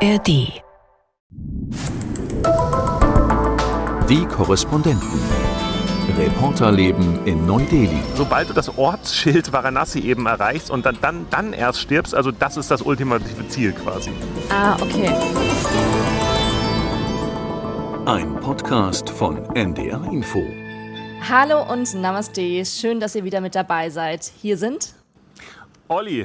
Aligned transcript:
ARD. 0.00 0.62
Die 4.08 4.26
Korrespondenten. 4.26 5.20
Reporterleben 6.16 7.26
in 7.26 7.44
Neu-Delhi. 7.46 8.00
Sobald 8.14 8.48
du 8.48 8.52
das 8.52 8.78
Ortsschild 8.78 9.52
Varanasi 9.52 9.98
eben 9.98 10.26
erreichst 10.26 10.70
und 10.70 10.86
dann, 10.86 10.98
dann, 11.00 11.26
dann 11.30 11.52
erst 11.52 11.80
stirbst, 11.80 12.14
also 12.14 12.30
das 12.30 12.56
ist 12.56 12.70
das 12.70 12.82
ultimative 12.82 13.48
Ziel 13.48 13.72
quasi. 13.72 14.10
Ah, 14.50 14.76
okay. 14.80 15.10
Ein 18.06 18.36
Podcast 18.36 19.10
von 19.10 19.52
NDR 19.56 20.00
Info. 20.12 20.46
Hallo 21.28 21.72
und 21.72 21.92
Namaste. 21.94 22.64
Schön, 22.64 23.00
dass 23.00 23.16
ihr 23.16 23.24
wieder 23.24 23.40
mit 23.40 23.56
dabei 23.56 23.90
seid. 23.90 24.30
Hier 24.40 24.56
sind 24.56 24.94
Olli. 25.88 26.24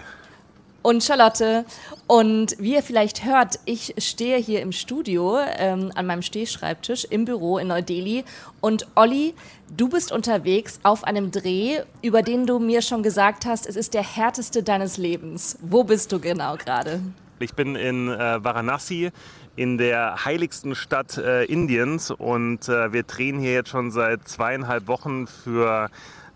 Und 0.83 1.03
Charlotte. 1.03 1.65
Und 2.05 2.55
wie 2.59 2.75
ihr 2.75 2.83
vielleicht 2.83 3.25
hört, 3.25 3.59
ich 3.65 3.95
stehe 3.97 4.37
hier 4.37 4.61
im 4.61 4.71
Studio 4.71 5.39
ähm, 5.57 5.91
an 5.95 6.05
meinem 6.05 6.21
Stehschreibtisch 6.21 7.05
im 7.05 7.25
Büro 7.25 7.57
in 7.57 7.69
Neu-Delhi. 7.69 8.23
Und 8.61 8.85
Olli, 8.95 9.33
du 9.75 9.89
bist 9.89 10.11
unterwegs 10.11 10.79
auf 10.83 11.03
einem 11.03 11.31
Dreh, 11.31 11.79
über 12.03 12.21
den 12.21 12.45
du 12.45 12.59
mir 12.59 12.81
schon 12.81 13.01
gesagt 13.01 13.45
hast, 13.45 13.65
es 13.65 13.75
ist 13.75 13.95
der 13.95 14.03
härteste 14.03 14.61
deines 14.61 14.97
Lebens. 14.97 15.57
Wo 15.61 15.83
bist 15.83 16.11
du 16.11 16.19
genau 16.19 16.57
gerade? 16.57 17.01
Ich 17.39 17.55
bin 17.55 17.75
in 17.75 18.09
äh, 18.09 18.43
Varanasi, 18.43 19.11
in 19.55 19.77
der 19.77 20.25
heiligsten 20.25 20.75
Stadt 20.75 21.17
äh, 21.17 21.45
Indiens 21.45 22.11
und 22.11 22.69
äh, 22.69 22.93
wir 22.93 23.03
drehen 23.03 23.39
hier 23.39 23.53
jetzt 23.53 23.69
schon 23.69 23.91
seit 23.91 24.27
zweieinhalb 24.27 24.87
Wochen 24.87 25.27
für 25.27 25.89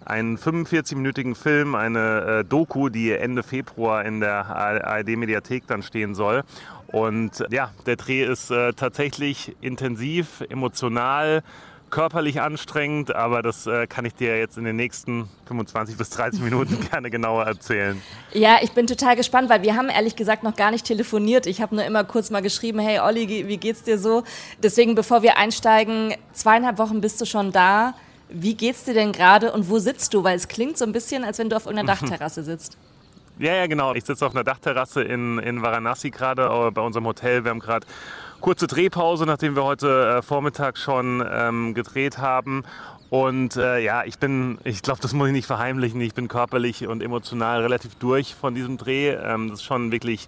einen 0.07 0.37
45-minütigen 0.37 1.35
Film, 1.35 1.75
eine 1.75 2.39
äh, 2.39 2.45
Doku, 2.45 2.89
die 2.89 3.11
Ende 3.11 3.43
Februar 3.43 4.05
in 4.05 4.19
der 4.19 4.45
ARD-Mediathek 4.45 5.67
dann 5.67 5.83
stehen 5.83 6.15
soll. 6.15 6.43
Und 6.87 7.41
äh, 7.41 7.45
ja, 7.51 7.71
der 7.85 7.97
Dreh 7.97 8.23
ist 8.23 8.49
äh, 8.49 8.73
tatsächlich 8.73 9.55
intensiv, 9.61 10.43
emotional, 10.49 11.43
körperlich 11.89 12.41
anstrengend, 12.41 13.15
aber 13.15 13.41
das 13.41 13.65
äh, 13.65 13.87
kann 13.87 14.05
ich 14.05 14.13
dir 14.13 14.37
jetzt 14.37 14.57
in 14.57 14.65
den 14.65 14.75
nächsten 14.75 15.29
25 15.47 15.97
bis 15.97 16.09
30 16.09 16.41
Minuten 16.41 16.79
gerne 16.91 17.09
genauer 17.09 17.45
erzählen. 17.45 18.01
Ja, 18.33 18.57
ich 18.61 18.71
bin 18.73 18.87
total 18.87 19.15
gespannt, 19.15 19.49
weil 19.49 19.61
wir 19.61 19.75
haben 19.75 19.89
ehrlich 19.89 20.15
gesagt 20.15 20.43
noch 20.43 20.55
gar 20.55 20.71
nicht 20.71 20.85
telefoniert. 20.85 21.45
Ich 21.45 21.61
habe 21.61 21.75
nur 21.75 21.85
immer 21.85 22.03
kurz 22.03 22.29
mal 22.29 22.41
geschrieben, 22.41 22.79
hey 22.79 22.99
Olli, 22.99 23.47
wie 23.47 23.57
geht's 23.57 23.83
dir 23.83 23.97
so? 23.97 24.23
Deswegen, 24.61 24.95
bevor 24.95 25.21
wir 25.21 25.37
einsteigen, 25.37 26.13
zweieinhalb 26.33 26.77
Wochen 26.77 27.01
bist 27.01 27.21
du 27.21 27.25
schon 27.25 27.51
da. 27.51 27.93
Wie 28.29 28.55
geht's 28.55 28.83
dir 28.83 28.93
denn 28.93 29.11
gerade 29.11 29.51
und 29.51 29.69
wo 29.69 29.79
sitzt 29.79 30.13
du? 30.13 30.23
Weil 30.23 30.35
es 30.35 30.47
klingt 30.47 30.77
so 30.77 30.85
ein 30.85 30.91
bisschen, 30.91 31.23
als 31.23 31.39
wenn 31.39 31.49
du 31.49 31.55
auf 31.55 31.65
irgendeiner 31.65 31.93
Dachterrasse 31.95 32.43
sitzt. 32.43 32.77
Ja, 33.39 33.53
ja, 33.53 33.67
genau. 33.67 33.93
Ich 33.93 34.03
sitze 34.03 34.25
auf 34.25 34.33
einer 34.33 34.43
Dachterrasse 34.43 35.03
in, 35.03 35.37
in 35.39 35.61
Varanasi 35.61 36.09
gerade, 36.09 36.71
bei 36.73 36.81
unserem 36.81 37.05
Hotel. 37.05 37.43
Wir 37.43 37.51
haben 37.51 37.59
gerade 37.59 37.85
kurze 38.41 38.67
Drehpause, 38.67 39.25
nachdem 39.25 39.55
wir 39.55 39.63
heute 39.63 40.17
äh, 40.17 40.21
Vormittag 40.21 40.77
schon 40.77 41.23
ähm, 41.31 41.73
gedreht 41.73 42.17
haben. 42.17 42.63
Und 43.09 43.55
äh, 43.55 43.79
ja, 43.79 44.03
ich 44.03 44.19
bin, 44.19 44.57
ich 44.63 44.81
glaube, 44.81 45.01
das 45.01 45.13
muss 45.13 45.27
ich 45.27 45.33
nicht 45.33 45.45
verheimlichen, 45.45 46.01
ich 46.01 46.13
bin 46.13 46.27
körperlich 46.27 46.87
und 46.87 47.01
emotional 47.01 47.61
relativ 47.61 47.95
durch 47.95 48.35
von 48.35 48.53
diesem 48.53 48.77
Dreh. 48.77 49.09
Ähm, 49.11 49.49
das 49.49 49.59
ist 49.59 49.65
schon 49.65 49.91
wirklich 49.91 50.27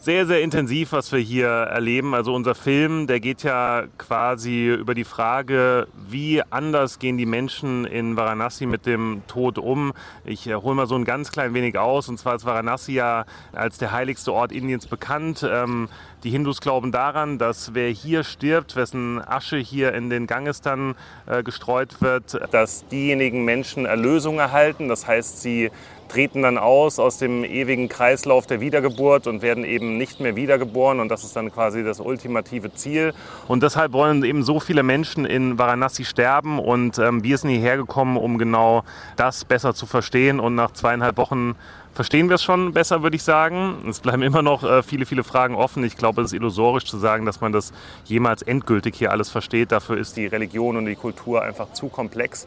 sehr, 0.00 0.26
sehr 0.26 0.42
intensiv, 0.42 0.92
was 0.92 1.10
wir 1.12 1.18
hier 1.18 1.48
erleben. 1.48 2.14
Also 2.14 2.34
unser 2.34 2.54
Film, 2.54 3.06
der 3.06 3.20
geht 3.20 3.42
ja 3.42 3.84
quasi 3.98 4.68
über 4.68 4.94
die 4.94 5.04
Frage, 5.04 5.88
wie 6.08 6.42
anders 6.50 6.98
gehen 6.98 7.18
die 7.18 7.26
Menschen 7.26 7.84
in 7.84 8.16
Varanasi 8.16 8.66
mit 8.66 8.86
dem 8.86 9.22
Tod 9.26 9.58
um. 9.58 9.92
Ich 10.24 10.46
äh, 10.46 10.54
hole 10.54 10.76
mal 10.76 10.86
so 10.86 10.94
ein 10.94 11.04
ganz 11.04 11.32
klein 11.32 11.52
wenig 11.54 11.76
aus. 11.78 12.08
Und 12.08 12.18
zwar 12.18 12.36
ist 12.36 12.44
Varanasi 12.44 12.92
ja 12.92 13.24
als 13.52 13.78
der 13.78 13.92
heiligste 13.92 14.32
Ort 14.32 14.52
Indiens 14.52 14.86
bekannt. 14.86 15.46
Ähm, 15.48 15.88
die 16.24 16.30
Hindus 16.30 16.60
glauben 16.60 16.90
daran, 16.90 17.38
dass 17.38 17.74
wer 17.74 17.90
hier 17.90 18.24
stirbt, 18.24 18.74
wessen 18.76 19.20
Asche 19.24 19.56
hier 19.56 19.94
in 19.94 20.10
den 20.10 20.26
Ganges 20.26 20.60
dann 20.60 20.94
äh, 21.26 21.42
gestreut 21.42 22.00
wird, 22.00 22.40
dass 22.52 22.88
diejenigen 22.88 23.44
Menschen 23.44 23.86
Erlösung 23.86 24.38
erhalten. 24.38 24.88
Das 24.88 25.06
heißt, 25.06 25.42
sie 25.42 25.70
treten 26.08 26.42
dann 26.42 26.58
aus 26.58 26.98
aus 26.98 27.18
dem 27.18 27.44
ewigen 27.44 27.88
Kreislauf 27.88 28.46
der 28.46 28.60
Wiedergeburt 28.60 29.26
und 29.26 29.42
werden 29.42 29.64
eben 29.64 29.96
nicht 29.98 30.20
mehr 30.20 30.36
wiedergeboren 30.36 31.00
und 31.00 31.08
das 31.08 31.24
ist 31.24 31.36
dann 31.36 31.52
quasi 31.52 31.84
das 31.84 32.00
ultimative 32.00 32.72
Ziel. 32.74 33.14
Und 33.46 33.62
deshalb 33.62 33.92
wollen 33.92 34.24
eben 34.24 34.42
so 34.42 34.60
viele 34.60 34.82
Menschen 34.82 35.24
in 35.24 35.58
Varanasi 35.58 36.04
sterben 36.04 36.58
und 36.58 36.98
ähm, 36.98 37.22
wir 37.22 37.38
sind 37.38 37.50
hierher 37.50 37.76
gekommen, 37.76 38.16
um 38.16 38.38
genau 38.38 38.84
das 39.16 39.44
besser 39.44 39.74
zu 39.74 39.86
verstehen 39.86 40.40
und 40.40 40.54
nach 40.54 40.72
zweieinhalb 40.72 41.16
Wochen 41.16 41.54
verstehen 41.98 42.28
wir 42.28 42.36
es 42.36 42.44
schon 42.44 42.72
besser, 42.72 43.02
würde 43.02 43.16
ich 43.16 43.24
sagen. 43.24 43.74
Es 43.88 43.98
bleiben 43.98 44.22
immer 44.22 44.40
noch 44.40 44.62
äh, 44.62 44.84
viele, 44.84 45.04
viele 45.04 45.24
Fragen 45.24 45.56
offen. 45.56 45.82
Ich 45.82 45.96
glaube, 45.96 46.22
es 46.22 46.28
ist 46.28 46.32
illusorisch 46.32 46.84
zu 46.84 46.96
sagen, 46.96 47.26
dass 47.26 47.40
man 47.40 47.50
das 47.50 47.72
jemals 48.04 48.42
endgültig 48.42 48.94
hier 48.94 49.10
alles 49.10 49.30
versteht. 49.30 49.72
Dafür 49.72 49.98
ist 49.98 50.16
die 50.16 50.26
Religion 50.26 50.76
und 50.76 50.86
die 50.86 50.94
Kultur 50.94 51.42
einfach 51.42 51.72
zu 51.72 51.88
komplex. 51.88 52.46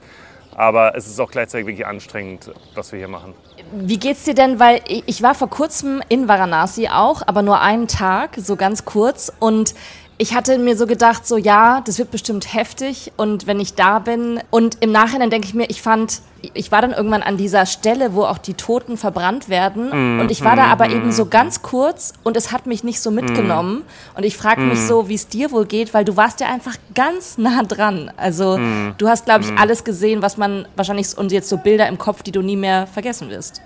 Aber 0.56 0.96
es 0.96 1.08
ist 1.08 1.20
auch 1.20 1.32
gleichzeitig 1.32 1.68
wirklich 1.68 1.86
anstrengend, 1.86 2.52
was 2.76 2.92
wir 2.92 3.00
hier 3.00 3.08
machen. 3.08 3.34
Wie 3.72 3.98
geht's 3.98 4.24
dir 4.26 4.34
denn? 4.34 4.60
Weil 4.60 4.82
ich 4.88 5.22
war 5.24 5.34
vor 5.34 5.50
kurzem 5.50 6.02
in 6.10 6.28
Varanasi 6.28 6.90
auch, 6.90 7.22
aber 7.26 7.42
nur 7.42 7.62
einen 7.62 7.88
Tag, 7.88 8.32
so 8.38 8.56
ganz 8.56 8.86
kurz. 8.86 9.32
Und 9.40 9.74
ich 10.22 10.36
hatte 10.36 10.60
mir 10.60 10.78
so 10.78 10.86
gedacht, 10.86 11.26
so 11.26 11.36
ja, 11.36 11.82
das 11.82 11.98
wird 11.98 12.12
bestimmt 12.12 12.54
heftig. 12.54 13.12
Und 13.18 13.48
wenn 13.48 13.60
ich 13.60 13.74
da 13.74 13.98
bin 13.98 14.40
und 14.52 14.78
im 14.80 14.92
Nachhinein 14.92 15.32
denke 15.32 15.48
ich 15.48 15.56
mir, 15.56 15.68
ich 15.68 15.82
fand, 15.82 16.22
ich 16.54 16.72
war 16.72 16.80
dann 16.80 16.92
irgendwann 16.92 17.24
an 17.24 17.38
dieser 17.38 17.66
Stelle, 17.66 18.14
wo 18.14 18.26
auch 18.26 18.38
die 18.38 18.54
Toten 18.54 18.98
verbrannt 18.98 19.50
werden. 19.50 20.20
und 20.20 20.30
ich 20.30 20.44
war 20.44 20.56
da 20.56 20.66
aber 20.66 20.92
eben 20.92 21.12
so 21.12 21.26
ganz 21.26 21.64
kurz 21.64 22.14
und 22.22 22.38
es 22.38 22.52
hat 22.52 22.68
mich 22.68 22.84
nicht 22.84 23.02
so 23.02 23.10
mitgenommen. 23.10 23.82
Und 24.16 24.24
ich 24.24 24.38
frage 24.38 24.62
mich 24.62 24.80
so, 24.82 25.10
wie 25.10 25.16
es 25.16 25.28
dir 25.28 25.52
wohl 25.52 25.66
geht, 25.66 25.96
weil 25.96 26.06
du 26.06 26.16
warst 26.16 26.40
ja 26.40 26.50
einfach 26.50 26.76
ganz 26.94 27.38
nah 27.40 27.64
dran. 27.64 28.12
Also 28.16 28.60
du 29.00 29.08
hast, 29.08 29.26
glaube 29.26 29.44
ich, 29.44 29.58
alles 29.58 29.84
gesehen, 29.84 30.22
was 30.22 30.38
man 30.38 30.68
wahrscheinlich 30.76 31.18
und 31.18 31.32
jetzt 31.32 31.50
so 31.50 31.58
Bilder 31.58 31.88
im 31.88 31.98
Kopf, 31.98 32.22
die 32.22 32.32
du 32.32 32.44
nie 32.44 32.58
mehr 32.58 32.86
vergessen 32.86 33.32
wirst. 33.32 33.60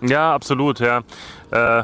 Ja, 0.00 0.34
absolut, 0.34 0.80
ja. 0.80 1.02
Äh, 1.50 1.82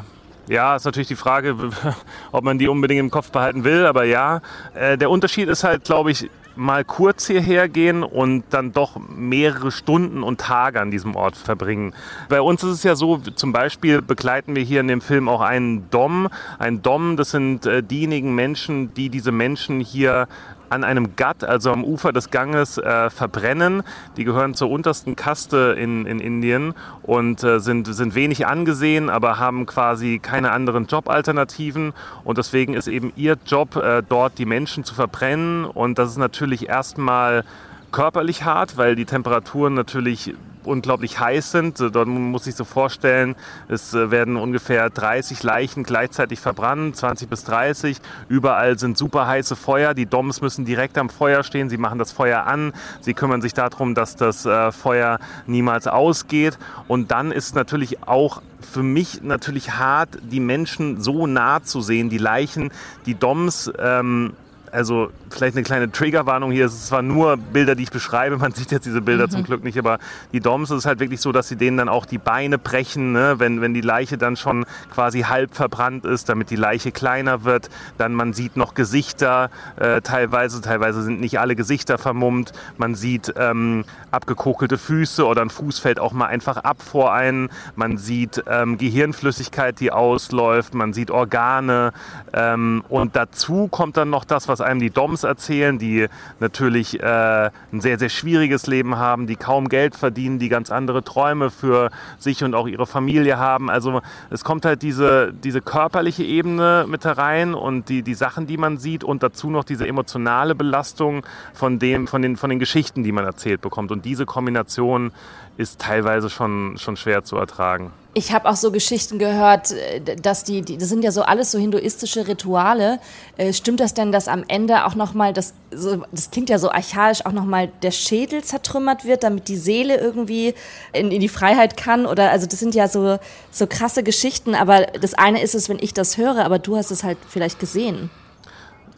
ja, 0.49 0.75
ist 0.75 0.85
natürlich 0.85 1.07
die 1.07 1.15
Frage, 1.15 1.55
ob 2.31 2.43
man 2.43 2.57
die 2.57 2.67
unbedingt 2.67 2.99
im 2.99 3.11
Kopf 3.11 3.31
behalten 3.31 3.63
will, 3.63 3.85
aber 3.85 4.03
ja. 4.03 4.41
Äh, 4.73 4.97
der 4.97 5.09
Unterschied 5.09 5.47
ist 5.47 5.63
halt, 5.63 5.83
glaube 5.85 6.11
ich, 6.11 6.29
mal 6.55 6.83
kurz 6.83 7.27
hierher 7.27 7.69
gehen 7.69 8.03
und 8.03 8.43
dann 8.49 8.73
doch 8.73 8.99
mehrere 9.07 9.71
Stunden 9.71 10.23
und 10.23 10.41
Tage 10.41 10.81
an 10.81 10.91
diesem 10.91 11.15
Ort 11.15 11.37
verbringen. 11.37 11.93
Bei 12.27 12.41
uns 12.41 12.63
ist 12.63 12.71
es 12.71 12.83
ja 12.83 12.95
so, 12.95 13.17
zum 13.17 13.53
Beispiel 13.53 14.01
begleiten 14.01 14.55
wir 14.55 14.63
hier 14.63 14.81
in 14.81 14.87
dem 14.87 15.01
Film 15.01 15.29
auch 15.29 15.41
einen 15.41 15.89
Dom. 15.89 16.27
Ein 16.57 16.81
Dom, 16.81 17.15
das 17.15 17.31
sind 17.31 17.65
äh, 17.65 17.81
diejenigen 17.81 18.35
Menschen, 18.35 18.93
die 18.93 19.09
diese 19.09 19.31
Menschen 19.31 19.79
hier 19.79 20.27
an 20.69 20.83
einem 20.83 21.15
Gatt, 21.15 21.43
also 21.43 21.71
am 21.71 21.83
Ufer 21.83 22.13
des 22.13 22.31
Ganges, 22.31 22.77
äh, 22.77 23.09
verbrennen. 23.09 23.83
Die 24.17 24.23
gehören 24.23 24.53
zur 24.53 24.69
untersten 24.69 25.15
Kaste 25.15 25.75
in, 25.77 26.05
in 26.05 26.19
Indien 26.19 26.73
und 27.03 27.43
äh, 27.43 27.59
sind, 27.59 27.87
sind 27.93 28.15
wenig 28.15 28.47
angesehen, 28.47 29.09
aber 29.09 29.39
haben 29.39 29.65
quasi 29.65 30.19
keine 30.19 30.51
anderen 30.51 30.85
Jobalternativen. 30.85 31.93
Und 32.23 32.37
deswegen 32.37 32.73
ist 32.73 32.87
eben 32.87 33.11
ihr 33.15 33.37
Job, 33.45 33.75
äh, 33.75 34.03
dort 34.07 34.37
die 34.37 34.45
Menschen 34.45 34.83
zu 34.83 34.93
verbrennen. 34.95 35.65
Und 35.65 35.99
das 35.99 36.09
ist 36.11 36.17
natürlich 36.17 36.69
erstmal 36.69 37.43
körperlich 37.91 38.43
hart, 38.43 38.77
weil 38.77 38.95
die 38.95 39.05
Temperaturen 39.05 39.73
natürlich 39.73 40.33
unglaublich 40.69 41.19
heiß 41.19 41.51
sind. 41.51 41.79
Dort 41.79 42.07
muss 42.07 42.47
ich 42.47 42.55
so 42.55 42.63
vorstellen, 42.63 43.35
es 43.67 43.93
äh, 43.93 44.11
werden 44.11 44.37
ungefähr 44.37 44.89
30 44.89 45.43
Leichen 45.43 45.83
gleichzeitig 45.83 46.39
verbrannt, 46.39 46.95
20 46.95 47.29
bis 47.29 47.43
30. 47.43 47.97
Überall 48.29 48.79
sind 48.79 48.97
super 48.97 49.27
heiße 49.27 49.55
Feuer. 49.55 49.93
Die 49.93 50.05
Doms 50.05 50.41
müssen 50.41 50.65
direkt 50.65 50.97
am 50.97 51.09
Feuer 51.09 51.43
stehen. 51.43 51.69
Sie 51.69 51.77
machen 51.77 51.99
das 51.99 52.11
Feuer 52.11 52.45
an. 52.45 52.73
Sie 53.01 53.13
kümmern 53.13 53.41
sich 53.41 53.53
darum, 53.53 53.95
dass 53.95 54.15
das 54.15 54.45
äh, 54.45 54.71
Feuer 54.71 55.19
niemals 55.47 55.87
ausgeht. 55.87 56.57
Und 56.87 57.11
dann 57.11 57.31
ist 57.31 57.55
natürlich 57.55 58.07
auch 58.07 58.41
für 58.59 58.83
mich 58.83 59.21
natürlich 59.23 59.71
hart, 59.71 60.09
die 60.21 60.39
Menschen 60.39 61.01
so 61.01 61.27
nah 61.27 61.63
zu 61.63 61.81
sehen, 61.81 62.09
die 62.09 62.17
Leichen, 62.17 62.71
die 63.05 63.15
Doms. 63.15 63.71
Ähm, 63.79 64.33
also 64.71 65.11
vielleicht 65.29 65.55
eine 65.55 65.63
kleine 65.63 65.91
Triggerwarnung 65.91 66.51
hier. 66.51 66.65
Es 66.65 66.73
ist 66.73 66.87
zwar 66.87 67.01
nur 67.01 67.37
Bilder, 67.37 67.75
die 67.75 67.83
ich 67.83 67.91
beschreibe, 67.91 68.37
man 68.37 68.51
sieht 68.55 68.71
jetzt 68.71 68.85
diese 68.85 69.01
Bilder 69.01 69.29
zum 69.29 69.43
Glück 69.43 69.63
nicht, 69.63 69.77
aber 69.77 69.99
die 70.33 70.39
Doms 70.39 70.71
ist 70.71 70.85
halt 70.85 70.99
wirklich 70.99 71.21
so, 71.21 71.31
dass 71.31 71.47
sie 71.47 71.55
denen 71.55 71.77
dann 71.77 71.89
auch 71.89 72.05
die 72.05 72.17
Beine 72.17 72.57
brechen, 72.57 73.11
ne? 73.11 73.35
wenn, 73.37 73.61
wenn 73.61 73.73
die 73.73 73.81
Leiche 73.81 74.17
dann 74.17 74.35
schon 74.35 74.65
quasi 74.93 75.21
halb 75.21 75.55
verbrannt 75.55 76.05
ist, 76.05 76.29
damit 76.29 76.49
die 76.49 76.55
Leiche 76.55 76.91
kleiner 76.91 77.43
wird. 77.43 77.69
Dann 77.97 78.13
man 78.13 78.33
sieht 78.33 78.57
noch 78.57 78.73
Gesichter 78.73 79.49
äh, 79.77 80.01
teilweise, 80.01 80.61
teilweise 80.61 81.01
sind 81.01 81.19
nicht 81.19 81.39
alle 81.39 81.55
Gesichter 81.55 81.97
vermummt. 81.97 82.51
Man 82.77 82.95
sieht 82.95 83.33
ähm, 83.37 83.85
abgekokelte 84.11 84.77
Füße 84.77 85.25
oder 85.25 85.41
ein 85.41 85.49
Fuß 85.49 85.79
fällt 85.79 85.99
auch 85.99 86.13
mal 86.13 86.27
einfach 86.27 86.57
ab 86.57 86.81
vor 86.81 87.13
einen. 87.13 87.49
Man 87.75 87.97
sieht 87.97 88.43
ähm, 88.47 88.77
Gehirnflüssigkeit, 88.77 89.79
die 89.79 89.91
ausläuft. 89.91 90.73
Man 90.73 90.93
sieht 90.93 91.11
Organe. 91.11 91.93
Ähm, 92.33 92.83
und 92.89 93.15
dazu 93.15 93.67
kommt 93.67 93.97
dann 93.97 94.09
noch 94.09 94.25
das, 94.25 94.47
was 94.47 94.58
was 94.59 94.65
einem 94.65 94.79
die 94.79 94.89
Doms 94.89 95.23
erzählen, 95.23 95.77
die 95.79 96.07
natürlich 96.39 97.01
äh, 97.01 97.49
ein 97.71 97.81
sehr, 97.81 97.97
sehr 97.97 98.09
schwieriges 98.09 98.67
Leben 98.67 98.97
haben, 98.97 99.27
die 99.27 99.35
kaum 99.35 99.69
Geld 99.69 99.95
verdienen, 99.95 100.39
die 100.39 100.49
ganz 100.49 100.71
andere 100.71 101.03
Träume 101.03 101.49
für 101.49 101.89
sich 102.17 102.43
und 102.43 102.53
auch 102.55 102.67
ihre 102.67 102.85
Familie 102.85 103.37
haben. 103.37 103.69
Also 103.69 104.01
es 104.29 104.43
kommt 104.43 104.65
halt 104.65 104.81
diese, 104.81 105.33
diese 105.33 105.61
körperliche 105.61 106.23
Ebene 106.23 106.85
mit 106.87 107.05
herein 107.05 107.53
und 107.53 107.89
die, 107.89 108.03
die 108.03 108.13
Sachen, 108.13 108.47
die 108.47 108.57
man 108.57 108.77
sieht 108.77 109.03
und 109.03 109.23
dazu 109.23 109.49
noch 109.49 109.63
diese 109.63 109.87
emotionale 109.87 110.55
Belastung 110.55 111.25
von, 111.53 111.79
dem, 111.79 112.07
von, 112.07 112.21
den, 112.21 112.35
von 112.35 112.49
den 112.49 112.59
Geschichten, 112.59 113.03
die 113.03 113.11
man 113.11 113.25
erzählt 113.25 113.61
bekommt. 113.61 113.91
Und 113.91 114.05
diese 114.05 114.25
Kombination 114.25 115.11
ist 115.57 115.79
teilweise 115.81 116.29
schon, 116.29 116.77
schon 116.77 116.95
schwer 116.95 117.23
zu 117.23 117.37
ertragen. 117.37 117.91
Ich 118.15 118.33
habe 118.33 118.49
auch 118.49 118.55
so 118.55 118.71
Geschichten 118.71 119.19
gehört, 119.19 119.71
äh, 119.71 120.15
dass 120.15 120.43
die, 120.43 120.61
die, 120.61 120.77
das 120.77 120.89
sind 120.89 121.03
ja 121.03 121.11
so 121.11 121.21
alles 121.21 121.51
so 121.51 121.59
hinduistische 121.59 122.27
Rituale. 122.27 122.99
Äh, 123.37 123.53
stimmt 123.53 123.79
das 123.79 123.93
denn, 123.93 124.11
dass 124.11 124.27
am 124.27 124.43
Ende 124.47 124.85
auch 124.85 124.95
nochmal, 124.95 125.31
das, 125.31 125.53
so, 125.71 126.03
das 126.11 126.31
klingt 126.31 126.49
ja 126.49 126.57
so 126.57 126.71
archaisch, 126.71 127.25
auch 127.25 127.31
nochmal 127.31 127.69
der 127.83 127.91
Schädel 127.91 128.43
zertrümmert 128.43 129.05
wird, 129.05 129.23
damit 129.23 129.47
die 129.47 129.57
Seele 129.57 129.97
irgendwie 129.97 130.55
in, 130.91 131.11
in 131.11 131.21
die 131.21 131.29
Freiheit 131.29 131.77
kann? 131.77 132.07
Oder, 132.07 132.31
also 132.31 132.47
das 132.47 132.59
sind 132.59 132.73
ja 132.73 132.87
so, 132.87 133.19
so 133.51 133.67
krasse 133.67 134.01
Geschichten, 134.01 134.55
aber 134.55 134.87
das 134.99 135.13
eine 135.13 135.41
ist 135.41 135.53
es, 135.53 135.69
wenn 135.69 135.79
ich 135.79 135.93
das 135.93 136.17
höre, 136.17 136.43
aber 136.43 136.57
du 136.57 136.77
hast 136.77 136.89
es 136.89 137.03
halt 137.03 137.19
vielleicht 137.27 137.59
gesehen. 137.59 138.09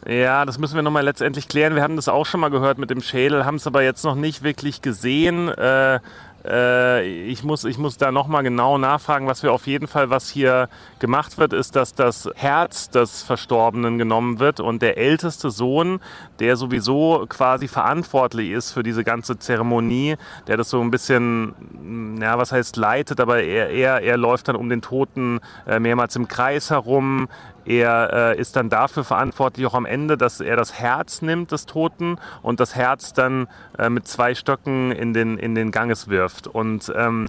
Ja, 0.08 0.44
das 0.44 0.58
müssen 0.58 0.74
wir 0.74 0.82
nochmal 0.82 1.04
letztendlich 1.04 1.46
klären. 1.46 1.76
Wir 1.76 1.82
haben 1.82 1.94
das 1.94 2.08
auch 2.08 2.26
schon 2.26 2.40
mal 2.40 2.48
gehört 2.48 2.76
mit 2.78 2.90
dem 2.90 3.00
Schädel, 3.00 3.44
haben 3.44 3.54
es 3.56 3.66
aber 3.68 3.82
jetzt 3.82 4.04
noch 4.04 4.16
nicht 4.16 4.42
wirklich 4.42 4.82
gesehen. 4.82 5.48
Äh, 5.48 6.00
ich, 6.44 7.44
muss, 7.44 7.64
ich 7.64 7.78
muss 7.78 7.96
da 7.98 8.10
nochmal 8.10 8.42
genau 8.42 8.76
nachfragen. 8.76 9.26
Was 9.26 9.42
wir 9.42 9.52
auf 9.52 9.66
jeden 9.66 9.86
Fall, 9.86 10.10
was 10.10 10.28
hier 10.28 10.68
gemacht 10.98 11.38
wird, 11.38 11.52
ist, 11.52 11.76
dass 11.76 11.94
das 11.94 12.28
Herz 12.34 12.90
des 12.90 13.22
Verstorbenen 13.22 13.98
genommen 13.98 14.40
wird 14.40 14.58
und 14.58 14.82
der 14.82 14.98
älteste 14.98 15.50
Sohn, 15.50 16.00
der 16.40 16.56
sowieso 16.56 17.26
quasi 17.28 17.68
verantwortlich 17.68 18.50
ist 18.50 18.72
für 18.72 18.82
diese 18.82 19.04
ganze 19.04 19.38
Zeremonie, 19.38 20.16
der 20.48 20.56
das 20.56 20.70
so 20.70 20.80
ein 20.80 20.90
bisschen, 20.90 22.18
ja, 22.20 22.38
was 22.38 22.50
heißt 22.50 22.76
leitet, 22.76 23.20
aber 23.20 23.42
er, 23.42 23.70
er, 23.70 24.00
er 24.02 24.16
läuft 24.16 24.48
dann 24.48 24.56
um 24.56 24.68
den 24.68 24.82
Toten 24.82 25.40
äh, 25.66 25.78
mehrmals 25.78 26.16
im 26.16 26.26
Kreis 26.26 26.70
herum. 26.70 27.28
Er 27.64 28.34
äh, 28.34 28.40
ist 28.40 28.56
dann 28.56 28.68
dafür 28.68 29.04
verantwortlich, 29.04 29.66
auch 29.66 29.74
am 29.74 29.86
Ende, 29.86 30.16
dass 30.16 30.40
er 30.40 30.56
das 30.56 30.74
Herz 30.74 31.22
nimmt 31.22 31.52
des 31.52 31.66
Toten 31.66 32.18
und 32.42 32.60
das 32.60 32.74
Herz 32.74 33.12
dann 33.12 33.48
äh, 33.78 33.88
mit 33.88 34.08
zwei 34.08 34.34
Stöcken 34.34 34.92
in 34.92 35.12
den, 35.12 35.38
in 35.38 35.54
den 35.54 35.70
Ganges 35.70 36.08
wirft. 36.08 36.46
Und 36.46 36.92
ähm, 36.96 37.28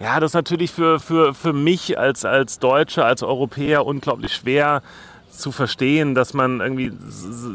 ja, 0.00 0.18
das 0.20 0.30
ist 0.30 0.34
natürlich 0.34 0.72
für, 0.72 1.00
für, 1.00 1.34
für 1.34 1.52
mich 1.52 1.98
als, 1.98 2.24
als 2.24 2.58
Deutsche, 2.58 3.04
als 3.04 3.22
Europäer 3.22 3.86
unglaublich 3.86 4.34
schwer 4.34 4.82
zu 5.32 5.50
verstehen, 5.50 6.14
dass 6.14 6.34
man 6.34 6.60
irgendwie, 6.60 6.92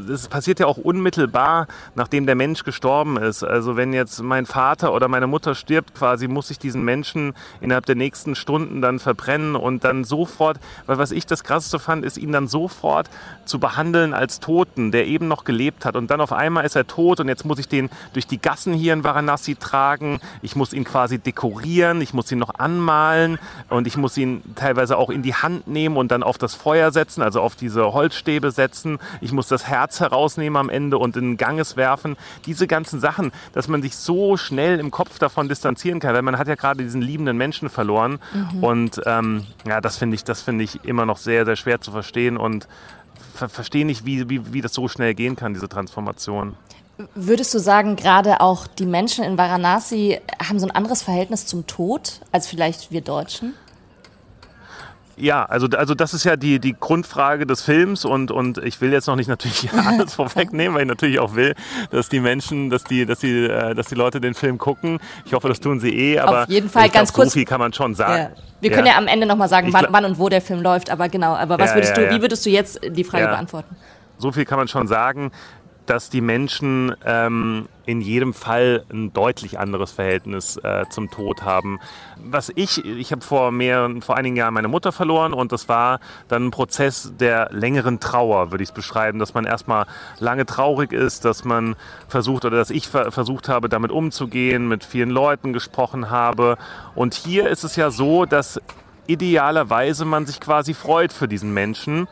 das 0.07 0.27
passiert 0.27 0.59
ja 0.59 0.65
auch 0.65 0.77
unmittelbar, 0.77 1.68
nachdem 1.95 2.25
der 2.25 2.35
Mensch 2.35 2.63
gestorben 2.63 3.18
ist. 3.18 3.44
Also 3.44 3.77
wenn 3.77 3.94
jetzt 3.94 4.21
mein 4.21 4.45
Vater 4.45 4.94
oder 4.94 5.07
meine 5.07 5.27
Mutter 5.27 5.56
stirbt, 5.56 5.94
quasi 5.95 6.27
muss 6.27 6.50
ich 6.50 6.59
diesen 6.59 6.83
Menschen 6.83 7.33
innerhalb 7.62 7.85
der 7.85 7.95
nächsten 7.95 8.35
Stunden 8.35 8.81
dann 8.81 9.00
verbrennen 9.00 9.56
und 9.56 9.83
dann 9.83 10.03
sofort, 10.03 10.59
weil 10.85 10.97
was 10.97 11.12
ich 11.12 11.25
das 11.25 11.44
Krasseste 11.44 11.79
fand, 11.79 12.03
ist 12.03 12.18
ihn 12.18 12.31
dann 12.31 12.47
sofort 12.47 13.09
zu 13.45 13.59
behandeln 13.59 14.13
als 14.13 14.39
Toten, 14.39 14.91
der 14.91 15.07
eben 15.07 15.27
noch 15.27 15.44
gelebt 15.44 15.85
hat. 15.85 15.95
Und 15.95 16.09
dann 16.09 16.19
auf 16.19 16.33
einmal 16.33 16.65
ist 16.65 16.75
er 16.75 16.88
tot 16.88 17.19
und 17.19 17.27
jetzt 17.27 17.45
muss 17.45 17.59
ich 17.59 17.68
den 17.68 17.89
durch 18.13 18.27
die 18.27 18.41
Gassen 18.41 18.74
hier 18.74 18.94
in 18.94 19.03
Varanasi 19.03 19.56
tragen. 19.56 20.19
Ich 20.41 20.56
muss 20.56 20.74
ihn 20.74 20.83
quasi 20.83 21.19
dekorieren, 21.19 22.01
ich 22.01 22.13
muss 22.13 22.31
ihn 22.31 22.39
noch 22.39 22.56
anmalen 22.56 23.38
und 23.69 23.88
ich 23.88 23.97
muss 23.97 24.18
ihn 24.18 24.41
teilweise 24.56 24.97
auch 24.97 25.09
in 25.09 25.21
die 25.21 25.35
Hand 25.35 25.68
nehmen 25.68 25.95
und 25.97 26.12
dann 26.12 26.24
auf 26.24 26.38
das 26.38 26.56
Feuer 26.56 26.91
setzen, 26.91 27.21
also 27.21 27.41
auf 27.41 27.56
die 27.56 27.66
diese 27.67 27.93
Holzstäbe 27.93 28.51
setzen, 28.51 28.97
ich 29.19 29.31
muss 29.31 29.47
das 29.47 29.67
Herz 29.67 29.99
herausnehmen 29.99 30.55
am 30.57 30.69
Ende 30.69 30.97
und 30.97 31.17
in 31.17 31.31
den 31.31 31.37
Ganges 31.37 31.75
werfen. 31.75 32.15
Diese 32.45 32.65
ganzen 32.65 32.99
Sachen, 32.99 33.31
dass 33.53 33.67
man 33.67 33.81
sich 33.81 33.95
so 33.97 34.37
schnell 34.37 34.79
im 34.79 34.89
Kopf 34.89 35.19
davon 35.19 35.49
distanzieren 35.49 35.99
kann, 35.99 36.13
weil 36.13 36.21
man 36.21 36.37
hat 36.37 36.47
ja 36.47 36.55
gerade 36.55 36.83
diesen 36.83 37.01
liebenden 37.01 37.35
Menschen 37.37 37.69
verloren. 37.69 38.19
Mhm. 38.33 38.63
Und 38.63 39.01
ähm, 39.05 39.45
ja, 39.67 39.81
das 39.81 39.97
finde 39.97 40.15
ich, 40.15 40.23
das 40.23 40.41
finde 40.41 40.63
ich 40.63 40.85
immer 40.85 41.05
noch 41.05 41.17
sehr, 41.17 41.43
sehr 41.45 41.57
schwer 41.57 41.81
zu 41.81 41.91
verstehen 41.91 42.37
und 42.37 42.67
ver 43.33 43.49
verstehe 43.49 43.85
nicht, 43.85 44.05
wie, 44.05 44.29
wie, 44.29 44.53
wie 44.53 44.61
das 44.61 44.73
so 44.73 44.87
schnell 44.87 45.13
gehen 45.13 45.35
kann, 45.35 45.53
diese 45.53 45.67
Transformation. 45.67 46.55
Würdest 47.13 47.53
du 47.53 47.59
sagen, 47.59 47.95
gerade 47.95 48.41
auch 48.41 48.65
die 48.65 48.87
Menschen 48.87 49.23
in 49.23 49.37
Varanasi 49.37 50.19
haben 50.41 50.59
so 50.59 50.65
ein 50.65 50.71
anderes 50.71 51.03
Verhältnis 51.03 51.45
zum 51.45 51.67
Tod 51.67 52.21
als 52.31 52.47
vielleicht 52.47 52.91
wir 52.91 53.01
Deutschen? 53.01 53.53
Ja, 55.19 55.45
also, 55.45 55.67
also 55.67 55.95
das 55.95 56.13
ist 56.13 56.25
ja 56.25 56.35
die, 56.35 56.59
die 56.59 56.75
Grundfrage 56.79 57.47
des 57.47 57.63
Films 57.63 58.05
und, 58.05 58.29
und 58.29 58.59
ich 58.59 58.79
will 58.81 58.91
jetzt 58.91 59.07
noch 59.07 59.15
nicht 59.15 59.27
natürlich 59.27 59.67
alles 59.87 60.13
vorwegnehmen, 60.13 60.75
weil 60.75 60.83
ich 60.83 60.87
natürlich 60.87 61.19
auch 61.19 61.33
will, 61.33 61.55
dass 61.89 62.07
die 62.07 62.19
Menschen, 62.19 62.69
dass 62.69 62.83
die, 62.83 63.05
dass 63.07 63.19
die, 63.19 63.45
äh, 63.45 63.73
dass 63.73 63.87
die 63.87 63.95
Leute 63.95 64.21
den 64.21 64.35
Film 64.35 64.59
gucken. 64.59 64.99
Ich 65.25 65.33
hoffe, 65.33 65.47
das 65.47 65.59
tun 65.59 65.79
sie 65.79 65.89
eh, 65.89 66.19
aber 66.19 66.43
auf 66.43 66.49
jeden 66.49 66.69
Fall 66.69 66.89
ganz 66.89 67.11
kurz. 67.13 67.29
So 67.29 67.33
viel 67.33 67.45
kann 67.45 67.59
man 67.59 67.73
schon 67.73 67.95
sagen. 67.95 68.33
Ja. 68.35 68.41
Wir 68.61 68.71
können 68.71 68.85
ja, 68.85 68.93
ja 68.93 68.97
am 68.99 69.07
Ende 69.07 69.25
nochmal 69.25 69.49
sagen, 69.49 69.73
wann, 69.73 69.87
wann, 69.89 70.05
und 70.05 70.19
wo 70.19 70.29
der 70.29 70.41
Film 70.41 70.61
läuft, 70.61 70.91
aber 70.91 71.09
genau. 71.09 71.35
Aber 71.35 71.57
was 71.57 71.73
würdest 71.73 71.97
du, 71.97 72.09
wie 72.11 72.21
würdest 72.21 72.45
du 72.45 72.49
jetzt 72.51 72.79
die 72.87 73.03
Frage 73.03 73.25
beantworten? 73.25 73.75
So 74.19 74.31
viel 74.31 74.45
kann 74.45 74.57
man 74.57 74.67
schon 74.67 74.87
sagen 74.87 75.31
dass 75.88 76.10
die 76.10 76.22
Menschen 76.22 76.94
ähm, 77.06 77.68
in 77.86 78.01
jedem 78.01 78.34
Fall 78.34 78.86
ein 78.92 79.13
deutlich 79.13 79.57
anderes 79.57 79.94
Verhältnis 79.94 80.57
äh, 80.57 80.86
zum 80.89 81.10
Tod 81.10 81.44
haben. 81.44 81.80
Was 82.18 82.51
ich, 82.54 82.86
ich 82.86 83.12
habe 83.13 83.22
vor 83.22 83.51
mehr, 83.51 83.89
vor 84.01 84.18
einigen 84.18 84.36
Jahren 84.36 84.54
meine 84.54 84.68
Mutter 84.68 84.92
verloren 84.92 85.34
und 85.34 85.51
das 85.54 85.69
war 85.69 86.00
dann 86.28 86.48
ein 86.48 86.51
Prozess 86.51 87.13
der 87.18 87.50
längeren 87.51 88.00
Trauer, 88.01 88.51
würde 88.51 88.63
ich 88.63 88.69
es 88.69 88.75
beschreiben, 88.75 89.19
dass 89.19 89.34
man 89.34 89.45
erstmal 89.45 89.86
lange 90.19 90.45
traurig 90.45 90.92
ist, 90.92 91.24
dass 91.24 91.45
man 91.45 91.75
versucht 92.10 92.44
oder 92.44 92.57
dass 92.57 92.69
ich 92.69 92.89
ver 92.89 93.12
versucht 93.12 93.48
habe, 93.48 93.69
damit 93.69 93.92
umzugehen, 93.92 94.68
mit 94.68 94.84
vielen 94.84 95.10
Leuten 95.10 95.54
gesprochen 95.54 96.10
habe. 96.10 96.57
Und 96.94 97.13
hier 97.13 97.48
ist 97.48 97.63
es 97.63 97.78
ja 97.78 97.89
so, 97.89 98.25
dass 98.25 98.60
idealerweise 99.07 100.04
man 100.04 100.25
sich 100.25 100.42
quasi 100.42 100.74
freut 100.74 101.13
für 101.13 101.30
diesen 101.30 101.54
Menschen 101.54 102.07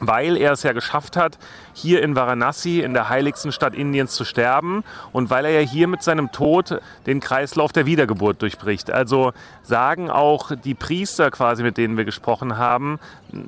weil 0.00 0.36
er 0.36 0.52
es 0.52 0.62
ja 0.62 0.72
geschafft 0.72 1.16
hat, 1.16 1.38
hier 1.72 2.02
in 2.02 2.16
Varanasi, 2.16 2.80
in 2.80 2.94
der 2.94 3.08
heiligsten 3.08 3.52
Stadt 3.52 3.74
Indiens, 3.74 4.12
zu 4.12 4.24
sterben 4.24 4.84
und 5.12 5.30
weil 5.30 5.44
er 5.44 5.60
ja 5.60 5.60
hier 5.60 5.88
mit 5.88 6.02
seinem 6.02 6.32
Tod 6.32 6.80
den 7.06 7.20
Kreislauf 7.20 7.72
der 7.72 7.86
Wiedergeburt 7.86 8.42
durchbricht. 8.42 8.90
Also 8.90 9.32
sagen 9.62 10.10
auch 10.10 10.52
die 10.56 10.74
Priester 10.74 11.30
quasi, 11.30 11.62
mit 11.62 11.76
denen 11.76 11.96
wir 11.96 12.04
gesprochen 12.04 12.58
haben, 12.58 12.98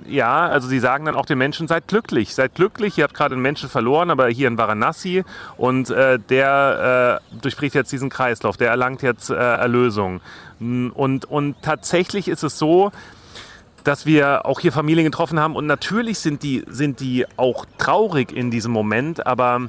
ja, 0.07 0.47
also 0.47 0.69
sie 0.69 0.79
sagen 0.79 1.07
dann 1.07 1.15
auch 1.15 1.27
den 1.27 1.39
Menschen, 1.39 1.67
seid 1.67 1.89
glücklich, 1.89 2.35
seid 2.35 2.55
glücklich, 2.55 2.99
ihr 2.99 3.05
habt 3.05 3.15
gerade 3.15 3.35
einen 3.35 3.43
Menschen 3.43 3.69
verloren, 3.69 4.11
aber 4.11 4.29
hier 4.29 4.49
in 4.49 4.59
Varanasi 4.59 5.25
und 5.57 5.91
äh, 5.91 6.19
der 6.19 7.21
äh, 7.33 7.41
durchbricht 7.41 7.75
jetzt 7.75 7.91
diesen 7.91 8.11
Kreislauf, 8.11 8.57
der 8.57 8.71
erlangt 8.71 9.03
jetzt 9.03 9.31
äh, 9.31 9.35
Erlösung. 9.35 10.21
Und, 10.61 11.25
und 11.25 11.63
tatsächlich 11.63 12.29
ist 12.29 12.43
es 12.43 12.59
so, 12.59 12.93
dass 13.85 14.07
wir 14.07 14.47
auch 14.47 14.61
hier 14.61 14.73
Familien 14.73 15.05
getroffen 15.05 15.41
haben. 15.41 15.57
Und 15.57 15.67
natürlich 15.67 16.19
sind 16.19 16.43
die, 16.43 16.65
sind 16.69 17.01
die 17.01 17.27
auch 17.37 17.65
traurig 17.79 18.33
in 18.33 18.51
diesem 18.51 18.73
Moment, 18.73 19.27
aber 19.27 19.69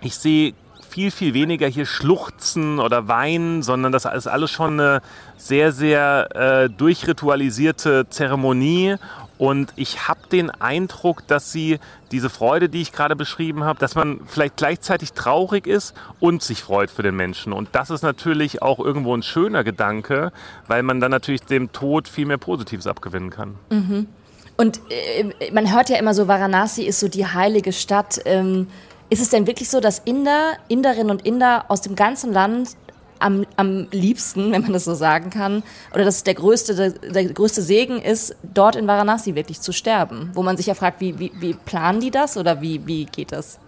ich 0.00 0.16
sehe 0.16 0.54
viel, 0.88 1.10
viel 1.10 1.34
weniger 1.34 1.66
hier 1.66 1.86
schluchzen 1.86 2.78
oder 2.78 3.08
weinen, 3.08 3.62
sondern 3.62 3.92
das 3.92 4.04
ist 4.04 4.26
alles 4.26 4.50
schon 4.50 4.80
eine 4.80 5.02
sehr, 5.36 5.72
sehr 5.72 6.28
äh, 6.34 6.70
durchritualisierte 6.70 8.08
Zeremonie 8.08 8.96
und 9.38 9.72
ich 9.76 10.08
habe 10.08 10.20
den 10.30 10.50
Eindruck, 10.50 11.26
dass 11.28 11.52
sie 11.52 11.78
diese 12.10 12.28
Freude, 12.28 12.68
die 12.68 12.82
ich 12.82 12.92
gerade 12.92 13.14
beschrieben 13.14 13.64
habe, 13.64 13.78
dass 13.78 13.94
man 13.94 14.20
vielleicht 14.26 14.56
gleichzeitig 14.56 15.12
traurig 15.12 15.66
ist 15.66 15.94
und 16.18 16.42
sich 16.42 16.62
freut 16.62 16.90
für 16.90 17.02
den 17.02 17.16
Menschen. 17.16 17.52
Und 17.52 17.68
das 17.72 17.90
ist 17.90 18.02
natürlich 18.02 18.62
auch 18.62 18.80
irgendwo 18.80 19.16
ein 19.16 19.22
schöner 19.22 19.62
Gedanke, 19.62 20.32
weil 20.66 20.82
man 20.82 21.00
dann 21.00 21.12
natürlich 21.12 21.42
dem 21.42 21.72
Tod 21.72 22.08
viel 22.08 22.26
mehr 22.26 22.38
Positives 22.38 22.88
abgewinnen 22.88 23.30
kann. 23.30 23.54
Mhm. 23.70 24.08
Und 24.56 24.80
äh, 24.90 25.52
man 25.52 25.72
hört 25.72 25.88
ja 25.88 25.98
immer 25.98 26.14
so, 26.14 26.26
Varanasi 26.26 26.82
ist 26.82 26.98
so 26.98 27.06
die 27.06 27.26
heilige 27.26 27.72
Stadt. 27.72 28.20
Ähm, 28.24 28.66
ist 29.10 29.22
es 29.22 29.30
denn 29.30 29.46
wirklich 29.46 29.70
so, 29.70 29.80
dass 29.80 30.00
Inder, 30.00 30.54
Inderinnen 30.68 31.10
und 31.10 31.24
Inder 31.24 31.66
aus 31.68 31.80
dem 31.80 31.94
ganzen 31.94 32.32
Land 32.32 32.76
am, 33.18 33.46
am 33.56 33.86
liebsten, 33.90 34.52
wenn 34.52 34.62
man 34.62 34.72
das 34.72 34.84
so 34.84 34.94
sagen 34.94 35.30
kann, 35.30 35.62
oder 35.94 36.04
dass 36.04 36.24
der 36.24 36.34
größte, 36.34 36.74
der, 36.74 36.90
der, 36.90 37.24
größte 37.26 37.62
Segen 37.62 38.00
ist, 38.00 38.36
dort 38.42 38.76
in 38.76 38.86
Varanasi 38.86 39.34
wirklich 39.34 39.60
zu 39.60 39.72
sterben. 39.72 40.30
Wo 40.34 40.42
man 40.42 40.56
sich 40.56 40.66
ja 40.66 40.74
fragt, 40.74 41.00
wie, 41.00 41.18
wie, 41.18 41.32
wie 41.38 41.54
planen 41.54 42.00
die 42.00 42.10
das 42.10 42.36
oder 42.36 42.60
wie, 42.60 42.86
wie 42.86 43.04
geht 43.06 43.32
das? 43.32 43.58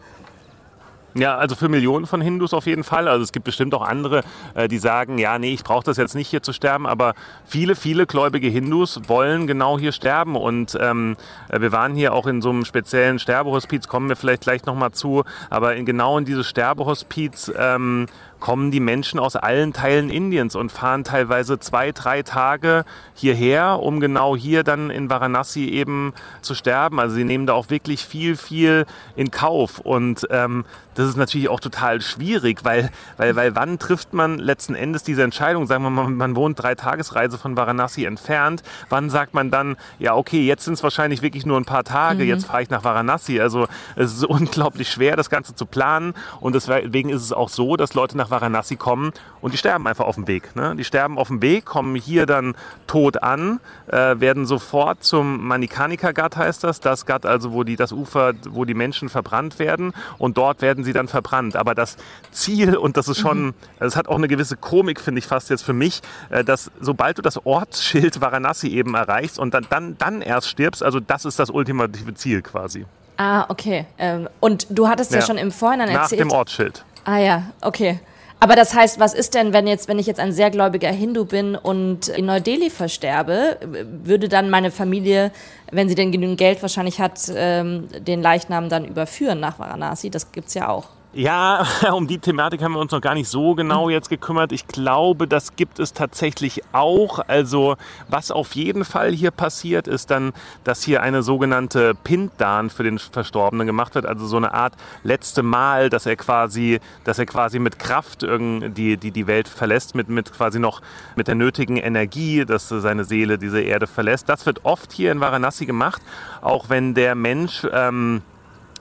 Ja, 1.14 1.36
also 1.36 1.56
für 1.56 1.68
Millionen 1.68 2.06
von 2.06 2.20
Hindus 2.20 2.54
auf 2.54 2.66
jeden 2.66 2.84
Fall. 2.84 3.08
Also 3.08 3.24
es 3.24 3.32
gibt 3.32 3.44
bestimmt 3.44 3.74
auch 3.74 3.82
andere, 3.82 4.22
äh, 4.54 4.68
die 4.68 4.78
sagen, 4.78 5.18
ja, 5.18 5.38
nee, 5.38 5.52
ich 5.52 5.64
brauche 5.64 5.84
das 5.84 5.96
jetzt 5.96 6.14
nicht 6.14 6.28
hier 6.28 6.42
zu 6.42 6.52
sterben. 6.52 6.86
Aber 6.86 7.14
viele, 7.44 7.74
viele 7.74 8.06
gläubige 8.06 8.46
Hindus 8.48 9.00
wollen 9.08 9.48
genau 9.48 9.78
hier 9.78 9.90
sterben. 9.90 10.36
Und 10.36 10.78
ähm, 10.80 11.16
äh, 11.48 11.60
wir 11.60 11.72
waren 11.72 11.94
hier 11.94 12.14
auch 12.14 12.26
in 12.26 12.40
so 12.42 12.50
einem 12.50 12.64
speziellen 12.64 13.18
Sterbehospiz, 13.18 13.88
kommen 13.88 14.08
wir 14.08 14.14
vielleicht 14.14 14.42
gleich 14.42 14.64
nochmal 14.66 14.92
zu. 14.92 15.24
Aber 15.48 15.74
in, 15.74 15.84
genau 15.84 16.16
in 16.16 16.24
dieses 16.24 16.48
Sterbehospiz 16.48 17.50
ähm, 17.58 18.06
kommen 18.40 18.70
die 18.70 18.80
Menschen 18.80 19.20
aus 19.20 19.36
allen 19.36 19.72
Teilen 19.72 20.10
Indiens 20.10 20.56
und 20.56 20.72
fahren 20.72 21.04
teilweise 21.04 21.58
zwei, 21.58 21.92
drei 21.92 22.22
Tage 22.22 22.84
hierher, 23.14 23.80
um 23.80 24.00
genau 24.00 24.36
hier 24.36 24.64
dann 24.64 24.90
in 24.90 25.10
Varanasi 25.10 25.66
eben 25.66 26.12
zu 26.40 26.54
sterben. 26.54 26.98
Also 26.98 27.14
sie 27.14 27.24
nehmen 27.24 27.46
da 27.46 27.52
auch 27.52 27.70
wirklich 27.70 28.04
viel, 28.04 28.36
viel 28.36 28.86
in 29.14 29.30
Kauf. 29.30 29.78
Und 29.78 30.26
ähm, 30.30 30.64
das 30.94 31.08
ist 31.08 31.16
natürlich 31.16 31.48
auch 31.48 31.60
total 31.60 32.00
schwierig, 32.00 32.64
weil, 32.64 32.90
weil, 33.16 33.36
weil 33.36 33.54
wann 33.54 33.78
trifft 33.78 34.12
man 34.12 34.38
letzten 34.38 34.74
Endes 34.74 35.02
diese 35.02 35.22
Entscheidung? 35.22 35.66
Sagen 35.66 35.84
wir 35.84 35.90
mal, 35.90 36.08
man 36.08 36.34
wohnt 36.34 36.60
drei 36.60 36.74
Tagesreise 36.74 37.38
von 37.38 37.56
Varanasi 37.56 38.04
entfernt. 38.04 38.62
Wann 38.88 39.08
sagt 39.08 39.32
man 39.32 39.50
dann, 39.50 39.76
ja, 39.98 40.14
okay, 40.14 40.44
jetzt 40.44 40.64
sind 40.64 40.74
es 40.74 40.82
wahrscheinlich 40.82 41.22
wirklich 41.22 41.46
nur 41.46 41.58
ein 41.58 41.64
paar 41.64 41.84
Tage, 41.84 42.24
mhm. 42.24 42.28
jetzt 42.28 42.46
fahre 42.46 42.62
ich 42.62 42.70
nach 42.70 42.84
Varanasi. 42.84 43.40
Also 43.40 43.68
es 43.96 44.14
ist 44.14 44.24
unglaublich 44.26 44.90
schwer, 44.90 45.16
das 45.16 45.30
Ganze 45.30 45.54
zu 45.54 45.64
planen. 45.64 46.14
Und 46.40 46.54
deswegen 46.54 47.10
ist 47.10 47.22
es 47.22 47.32
auch 47.32 47.48
so, 47.48 47.76
dass 47.76 47.94
Leute 47.94 48.16
nach 48.16 48.29
Varanasi 48.30 48.76
kommen 48.76 49.12
und 49.40 49.52
die 49.52 49.58
sterben 49.58 49.86
einfach 49.86 50.06
auf 50.06 50.14
dem 50.14 50.26
Weg. 50.26 50.54
Ne? 50.56 50.74
Die 50.76 50.84
sterben 50.84 51.18
auf 51.18 51.28
dem 51.28 51.42
Weg, 51.42 51.64
kommen 51.64 51.94
hier 51.94 52.26
dann 52.26 52.54
tot 52.86 53.22
an, 53.22 53.60
äh, 53.88 54.20
werden 54.20 54.46
sofort 54.46 55.04
zum 55.04 55.46
Manikanika 55.46 56.12
Ghat 56.12 56.36
heißt 56.36 56.64
das, 56.64 56.80
das 56.80 57.06
Ghat 57.06 57.26
also, 57.26 57.52
wo 57.52 57.64
die, 57.64 57.76
das 57.76 57.92
Ufer, 57.92 58.32
wo 58.48 58.64
die 58.64 58.74
Menschen 58.74 59.08
verbrannt 59.08 59.58
werden 59.58 59.92
und 60.18 60.36
dort 60.36 60.62
werden 60.62 60.84
sie 60.84 60.92
dann 60.92 61.08
verbrannt. 61.08 61.56
Aber 61.56 61.74
das 61.74 61.96
Ziel, 62.30 62.76
und 62.76 62.96
das 62.96 63.08
ist 63.08 63.18
schon, 63.18 63.46
mhm. 63.46 63.54
das 63.78 63.96
hat 63.96 64.08
auch 64.08 64.16
eine 64.16 64.28
gewisse 64.28 64.56
Komik, 64.56 65.00
finde 65.00 65.18
ich 65.18 65.26
fast 65.26 65.50
jetzt 65.50 65.62
für 65.62 65.72
mich, 65.72 66.00
äh, 66.30 66.44
dass 66.44 66.70
sobald 66.80 67.18
du 67.18 67.22
das 67.22 67.44
Ortsschild 67.44 68.20
Varanasi 68.20 68.68
eben 68.68 68.94
erreichst 68.94 69.38
und 69.38 69.54
dann, 69.54 69.66
dann, 69.70 69.96
dann 69.98 70.22
erst 70.22 70.48
stirbst, 70.48 70.82
also 70.82 71.00
das 71.00 71.24
ist 71.24 71.38
das 71.38 71.50
ultimative 71.50 72.14
Ziel 72.14 72.42
quasi. 72.42 72.86
Ah, 73.20 73.44
okay. 73.50 73.84
Ähm, 73.98 74.30
und 74.40 74.66
du 74.70 74.88
hattest 74.88 75.12
ja, 75.12 75.18
ja 75.18 75.26
schon 75.26 75.36
im 75.36 75.52
Vorhinein 75.52 75.90
erzählt. 75.90 76.20
Nach 76.20 76.28
dem 76.28 76.32
Ortsschild. 76.32 76.84
Ah 77.04 77.18
ja, 77.18 77.42
okay. 77.60 78.00
Aber 78.42 78.56
das 78.56 78.74
heißt, 78.74 78.98
was 78.98 79.12
ist 79.12 79.34
denn, 79.34 79.52
wenn 79.52 79.66
jetzt, 79.66 79.86
wenn 79.86 79.98
ich 79.98 80.06
jetzt 80.06 80.18
ein 80.18 80.32
sehr 80.32 80.50
gläubiger 80.50 80.90
Hindu 80.90 81.26
bin 81.26 81.56
und 81.56 82.08
in 82.08 82.24
Neu-Delhi 82.24 82.70
versterbe, 82.70 83.58
würde 84.02 84.30
dann 84.30 84.48
meine 84.48 84.70
Familie, 84.70 85.30
wenn 85.70 85.90
sie 85.90 85.94
denn 85.94 86.10
genügend 86.10 86.38
Geld 86.38 86.62
wahrscheinlich 86.62 87.00
hat, 87.00 87.20
ähm, 87.34 87.88
den 87.98 88.22
Leichnam 88.22 88.70
dann 88.70 88.86
überführen 88.86 89.40
nach 89.40 89.58
Varanasi? 89.58 90.08
Das 90.08 90.32
gibt's 90.32 90.54
ja 90.54 90.68
auch. 90.68 90.88
Ja, 91.12 91.66
um 91.92 92.06
die 92.06 92.18
Thematik 92.18 92.62
haben 92.62 92.74
wir 92.74 92.78
uns 92.78 92.92
noch 92.92 93.00
gar 93.00 93.14
nicht 93.14 93.28
so 93.28 93.56
genau 93.56 93.88
jetzt 93.88 94.08
gekümmert. 94.10 94.52
Ich 94.52 94.68
glaube, 94.68 95.26
das 95.26 95.56
gibt 95.56 95.80
es 95.80 95.92
tatsächlich 95.92 96.62
auch. 96.70 97.18
Also 97.26 97.76
was 98.06 98.30
auf 98.30 98.54
jeden 98.54 98.84
Fall 98.84 99.10
hier 99.10 99.32
passiert, 99.32 99.88
ist 99.88 100.12
dann, 100.12 100.32
dass 100.62 100.84
hier 100.84 101.02
eine 101.02 101.24
sogenannte 101.24 101.96
Pinddan 101.96 102.70
für 102.70 102.84
den 102.84 103.00
Verstorbenen 103.00 103.66
gemacht 103.66 103.96
wird. 103.96 104.06
Also 104.06 104.24
so 104.26 104.36
eine 104.36 104.54
Art 104.54 104.74
letzte 105.02 105.42
Mal, 105.42 105.90
dass 105.90 106.06
er 106.06 106.14
quasi, 106.14 106.78
dass 107.02 107.18
er 107.18 107.26
quasi 107.26 107.58
mit 107.58 107.80
Kraft 107.80 108.22
irgendwie 108.22 108.96
die, 108.96 109.10
die 109.10 109.26
Welt 109.26 109.48
verlässt, 109.48 109.96
mit, 109.96 110.08
mit 110.08 110.32
quasi 110.32 110.60
noch 110.60 110.80
mit 111.16 111.26
der 111.26 111.34
nötigen 111.34 111.76
Energie, 111.76 112.44
dass 112.44 112.68
seine 112.68 113.02
Seele 113.02 113.36
diese 113.36 113.60
Erde 113.60 113.88
verlässt. 113.88 114.28
Das 114.28 114.46
wird 114.46 114.64
oft 114.64 114.92
hier 114.92 115.10
in 115.10 115.20
Varanasi 115.20 115.66
gemacht, 115.66 116.02
auch 116.40 116.68
wenn 116.68 116.94
der 116.94 117.16
Mensch 117.16 117.66
ähm, 117.72 118.22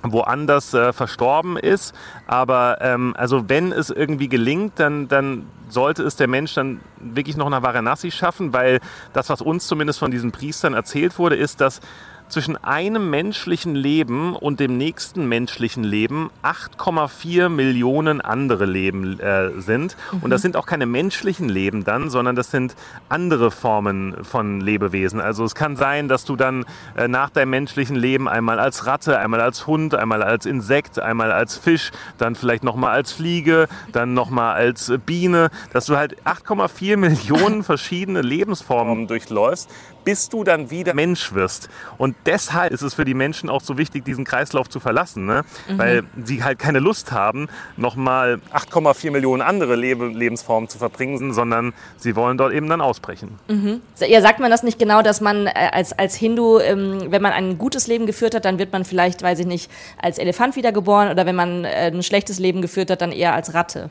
woanders 0.03 0.73
äh, 0.73 0.93
verstorben 0.93 1.57
ist. 1.57 1.93
Aber 2.27 2.77
ähm, 2.81 3.13
also 3.17 3.49
wenn 3.49 3.71
es 3.71 3.89
irgendwie 3.89 4.29
gelingt, 4.29 4.73
dann, 4.79 5.07
dann 5.07 5.45
sollte 5.67 6.03
es 6.03 6.15
der 6.15 6.27
Mensch 6.27 6.53
dann 6.53 6.79
wirklich 6.99 7.37
noch 7.37 7.49
nach 7.49 7.61
Varanasi 7.61 8.11
schaffen, 8.11 8.53
weil 8.53 8.79
das, 9.13 9.29
was 9.29 9.41
uns 9.41 9.67
zumindest 9.67 9.99
von 9.99 10.11
diesen 10.11 10.31
Priestern 10.31 10.73
erzählt 10.73 11.17
wurde, 11.19 11.35
ist, 11.35 11.61
dass 11.61 11.81
zwischen 12.29 12.55
einem 12.63 13.09
menschlichen 13.09 13.75
Leben 13.75 14.35
und 14.35 14.59
dem 14.59 14.77
nächsten 14.77 15.27
menschlichen 15.27 15.83
Leben 15.83 16.29
8,4 16.43 17.49
Millionen 17.49 18.21
andere 18.21 18.65
Leben 18.65 19.19
äh, 19.19 19.59
sind. 19.59 19.97
Mhm. 20.11 20.19
Und 20.21 20.29
das 20.29 20.41
sind 20.41 20.55
auch 20.55 20.65
keine 20.65 20.85
menschlichen 20.85 21.49
Leben 21.49 21.83
dann, 21.83 22.09
sondern 22.09 22.35
das 22.35 22.51
sind 22.51 22.75
andere 23.09 23.51
Formen 23.51 24.23
von 24.23 24.61
Lebewesen. 24.61 25.19
Also 25.19 25.43
es 25.43 25.55
kann 25.55 25.75
sein, 25.75 26.07
dass 26.07 26.25
du 26.25 26.35
dann 26.35 26.65
äh, 26.95 27.07
nach 27.07 27.29
deinem 27.29 27.49
menschlichen 27.49 27.95
Leben 27.95 28.29
einmal 28.29 28.59
als 28.59 28.85
Ratte, 28.85 29.17
einmal 29.17 29.41
als 29.41 29.67
Hund, 29.67 29.95
einmal 29.95 30.23
als 30.23 30.45
Insekt, 30.45 30.99
einmal 30.99 31.31
als 31.31 31.57
Fisch, 31.57 31.91
dann 32.17 32.35
vielleicht 32.35 32.63
nochmal 32.63 32.91
als 32.91 33.11
Fliege, 33.11 33.67
dann 33.91 34.13
nochmal 34.13 34.55
als 34.55 34.93
Biene, 35.05 35.49
dass 35.73 35.87
du 35.87 35.97
halt 35.97 36.21
8,4 36.23 36.97
Millionen 36.97 37.63
verschiedene 37.69 38.21
Lebensformen 38.21 39.07
durchläufst, 39.07 39.69
bis 40.03 40.29
du 40.29 40.43
dann 40.43 40.71
wieder 40.71 40.93
Mensch 40.93 41.33
wirst. 41.33 41.69
Und 41.97 42.15
deshalb 42.25 42.71
ist 42.71 42.81
es 42.81 42.93
für 42.93 43.05
die 43.05 43.13
Menschen 43.13 43.49
auch 43.49 43.61
so 43.61 43.77
wichtig, 43.77 44.05
diesen 44.05 44.25
Kreislauf 44.25 44.69
zu 44.69 44.79
verlassen, 44.79 45.25
ne? 45.25 45.43
Mhm. 45.67 45.77
weil 45.77 46.03
sie 46.23 46.43
halt 46.43 46.59
keine 46.59 46.79
Lust 46.79 47.11
haben, 47.11 47.47
nochmal 47.77 48.39
8,4 48.53 49.11
Millionen 49.11 49.41
andere 49.41 49.75
Lebe 49.75 50.07
Lebensformen 50.07 50.69
zu 50.69 50.77
verbringen, 50.77 51.33
sondern 51.33 51.73
sie 51.97 52.15
wollen 52.15 52.37
dort 52.37 52.53
eben 52.53 52.69
dann 52.69 52.81
ausbrechen. 52.81 53.39
Mhm. 53.47 53.81
Ja, 53.99 54.21
sagt 54.21 54.39
man 54.39 54.51
das 54.51 54.63
nicht 54.63 54.79
genau, 54.79 55.01
dass 55.01 55.21
man 55.21 55.47
äh, 55.47 55.69
als, 55.71 55.97
als 55.97 56.15
Hindu, 56.15 56.59
ähm, 56.59 57.07
wenn 57.09 57.21
man 57.21 57.33
ein 57.33 57.57
gutes 57.57 57.87
Leben 57.87 58.05
geführt 58.05 58.35
hat, 58.35 58.45
dann 58.45 58.59
wird 58.59 58.71
man 58.71 58.85
vielleicht, 58.85 59.21
weiß 59.21 59.39
ich 59.39 59.45
nicht, 59.45 59.71
als 60.01 60.17
Elefant 60.17 60.55
wiedergeboren 60.55 61.09
oder 61.09 61.25
wenn 61.25 61.35
man 61.35 61.65
äh, 61.65 61.91
ein 61.93 62.03
schlechtes 62.03 62.39
Leben 62.39 62.61
geführt 62.61 62.89
hat, 62.91 63.01
dann 63.01 63.11
eher 63.11 63.33
als 63.33 63.53
Ratte? 63.53 63.89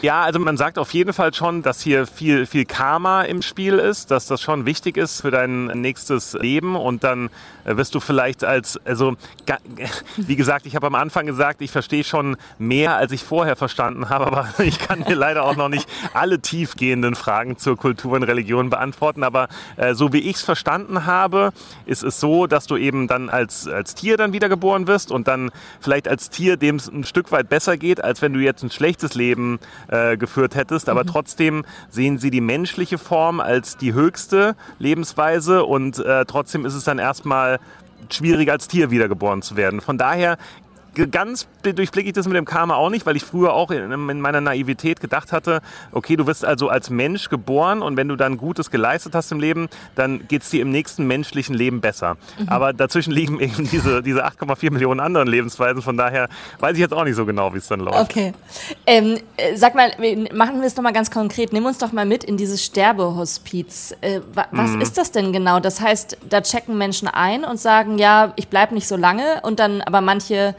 Ja, 0.00 0.22
also 0.22 0.38
man 0.38 0.56
sagt 0.56 0.78
auf 0.78 0.94
jeden 0.94 1.12
Fall 1.12 1.34
schon, 1.34 1.62
dass 1.62 1.80
hier 1.80 2.06
viel, 2.06 2.46
viel 2.46 2.64
Karma 2.64 3.22
im 3.22 3.42
Spiel 3.42 3.74
ist, 3.80 4.12
dass 4.12 4.26
das 4.26 4.40
schon 4.40 4.64
wichtig 4.64 4.96
ist 4.96 5.20
für 5.20 5.32
dein 5.32 5.66
nächstes 5.66 6.34
Leben 6.34 6.76
und 6.76 7.02
dann 7.02 7.30
wirst 7.76 7.94
du 7.94 8.00
vielleicht 8.00 8.44
als, 8.44 8.80
also 8.84 9.14
wie 10.16 10.36
gesagt, 10.36 10.66
ich 10.66 10.76
habe 10.76 10.86
am 10.86 10.94
Anfang 10.94 11.26
gesagt, 11.26 11.60
ich 11.62 11.70
verstehe 11.70 12.04
schon 12.04 12.36
mehr, 12.58 12.96
als 12.96 13.12
ich 13.12 13.22
vorher 13.22 13.56
verstanden 13.56 14.08
habe, 14.08 14.26
aber 14.26 14.48
ich 14.58 14.78
kann 14.78 15.04
dir 15.04 15.16
leider 15.16 15.44
auch 15.44 15.56
noch 15.56 15.68
nicht 15.68 15.88
alle 16.14 16.40
tiefgehenden 16.40 17.14
Fragen 17.14 17.58
zur 17.58 17.76
Kultur 17.76 18.12
und 18.12 18.22
Religion 18.22 18.70
beantworten, 18.70 19.22
aber 19.22 19.48
äh, 19.76 19.94
so 19.94 20.12
wie 20.12 20.18
ich 20.18 20.36
es 20.36 20.42
verstanden 20.42 21.06
habe, 21.06 21.52
ist 21.86 22.02
es 22.02 22.20
so, 22.20 22.46
dass 22.46 22.66
du 22.66 22.76
eben 22.76 23.08
dann 23.08 23.28
als, 23.28 23.66
als 23.68 23.94
Tier 23.94 24.16
dann 24.16 24.32
wiedergeboren 24.32 24.86
wirst 24.86 25.10
und 25.10 25.28
dann 25.28 25.50
vielleicht 25.80 26.08
als 26.08 26.30
Tier 26.30 26.56
dem 26.56 26.76
es 26.76 26.88
ein 26.88 27.04
Stück 27.04 27.32
weit 27.32 27.48
besser 27.48 27.76
geht, 27.76 28.02
als 28.02 28.22
wenn 28.22 28.32
du 28.32 28.40
jetzt 28.40 28.62
ein 28.62 28.70
schlechtes 28.70 29.14
Leben 29.14 29.58
äh, 29.88 30.16
geführt 30.16 30.54
hättest. 30.54 30.88
Aber 30.88 31.04
mhm. 31.04 31.08
trotzdem 31.08 31.64
sehen 31.90 32.18
sie 32.18 32.30
die 32.30 32.40
menschliche 32.40 32.98
Form 32.98 33.40
als 33.40 33.76
die 33.76 33.92
höchste 33.92 34.56
Lebensweise 34.78 35.64
und 35.64 35.98
äh, 35.98 36.24
trotzdem 36.24 36.64
ist 36.64 36.74
es 36.74 36.84
dann 36.84 36.98
erstmal 36.98 37.57
schwierig 38.10 38.50
als 38.50 38.68
Tier 38.68 38.90
wiedergeboren 38.90 39.42
zu 39.42 39.56
werden. 39.56 39.80
Von 39.80 39.98
daher 39.98 40.38
ganz 41.06 41.46
durchblicke 41.62 42.08
ich 42.08 42.14
das 42.14 42.26
mit 42.26 42.36
dem 42.36 42.44
Karma 42.44 42.74
auch 42.74 42.90
nicht, 42.90 43.06
weil 43.06 43.16
ich 43.16 43.24
früher 43.24 43.52
auch 43.52 43.70
in, 43.70 43.90
in, 43.90 44.20
meiner 44.20 44.40
Naivität 44.40 45.00
gedacht 45.00 45.32
hatte, 45.32 45.60
okay, 45.92 46.16
du 46.16 46.26
wirst 46.26 46.44
also 46.44 46.68
als 46.68 46.90
Mensch 46.90 47.28
geboren 47.28 47.82
und 47.82 47.96
wenn 47.96 48.08
du 48.08 48.16
dann 48.16 48.36
Gutes 48.36 48.70
geleistet 48.70 49.14
hast 49.14 49.30
im 49.32 49.40
Leben, 49.40 49.68
dann 49.94 50.26
geht 50.28 50.42
es 50.42 50.50
dir 50.50 50.62
im 50.62 50.70
nächsten 50.70 51.06
menschlichen 51.06 51.54
Leben 51.54 51.80
besser. 51.80 52.16
Mhm. 52.38 52.48
Aber 52.48 52.72
dazwischen 52.72 53.12
liegen 53.12 53.40
eben 53.40 53.68
diese, 53.70 54.02
diese 54.02 54.26
8,4 54.26 54.72
Millionen 54.72 55.00
anderen 55.00 55.28
Lebensweisen, 55.28 55.82
von 55.82 55.96
daher 55.96 56.28
weiß 56.60 56.74
ich 56.74 56.80
jetzt 56.80 56.94
auch 56.94 57.04
nicht 57.04 57.16
so 57.16 57.26
genau, 57.26 57.54
wie 57.54 57.58
es 57.58 57.68
dann 57.68 57.80
läuft. 57.80 57.98
Okay. 57.98 58.32
Ähm, 58.86 59.18
äh, 59.36 59.56
sag 59.56 59.74
mal, 59.74 59.90
machen 60.32 60.60
wir 60.60 60.66
es 60.66 60.76
nochmal 60.76 60.92
ganz 60.92 61.10
konkret. 61.10 61.52
Nimm 61.52 61.66
uns 61.66 61.78
doch 61.78 61.92
mal 61.92 62.06
mit 62.06 62.24
in 62.24 62.36
dieses 62.36 62.64
Sterbehospiz. 62.64 63.94
Äh, 64.00 64.20
was 64.52 64.70
mhm. 64.70 64.80
ist 64.80 64.98
das 64.98 65.12
denn 65.12 65.32
genau? 65.32 65.60
Das 65.60 65.80
heißt, 65.80 66.18
da 66.28 66.40
checken 66.40 66.78
Menschen 66.78 67.08
ein 67.08 67.44
und 67.44 67.58
sagen, 67.58 67.98
ja, 67.98 68.32
ich 68.36 68.48
bleibe 68.48 68.74
nicht 68.74 68.88
so 68.88 68.96
lange 68.96 69.40
und 69.42 69.60
dann 69.60 69.82
aber 69.82 70.00
manche 70.00 70.54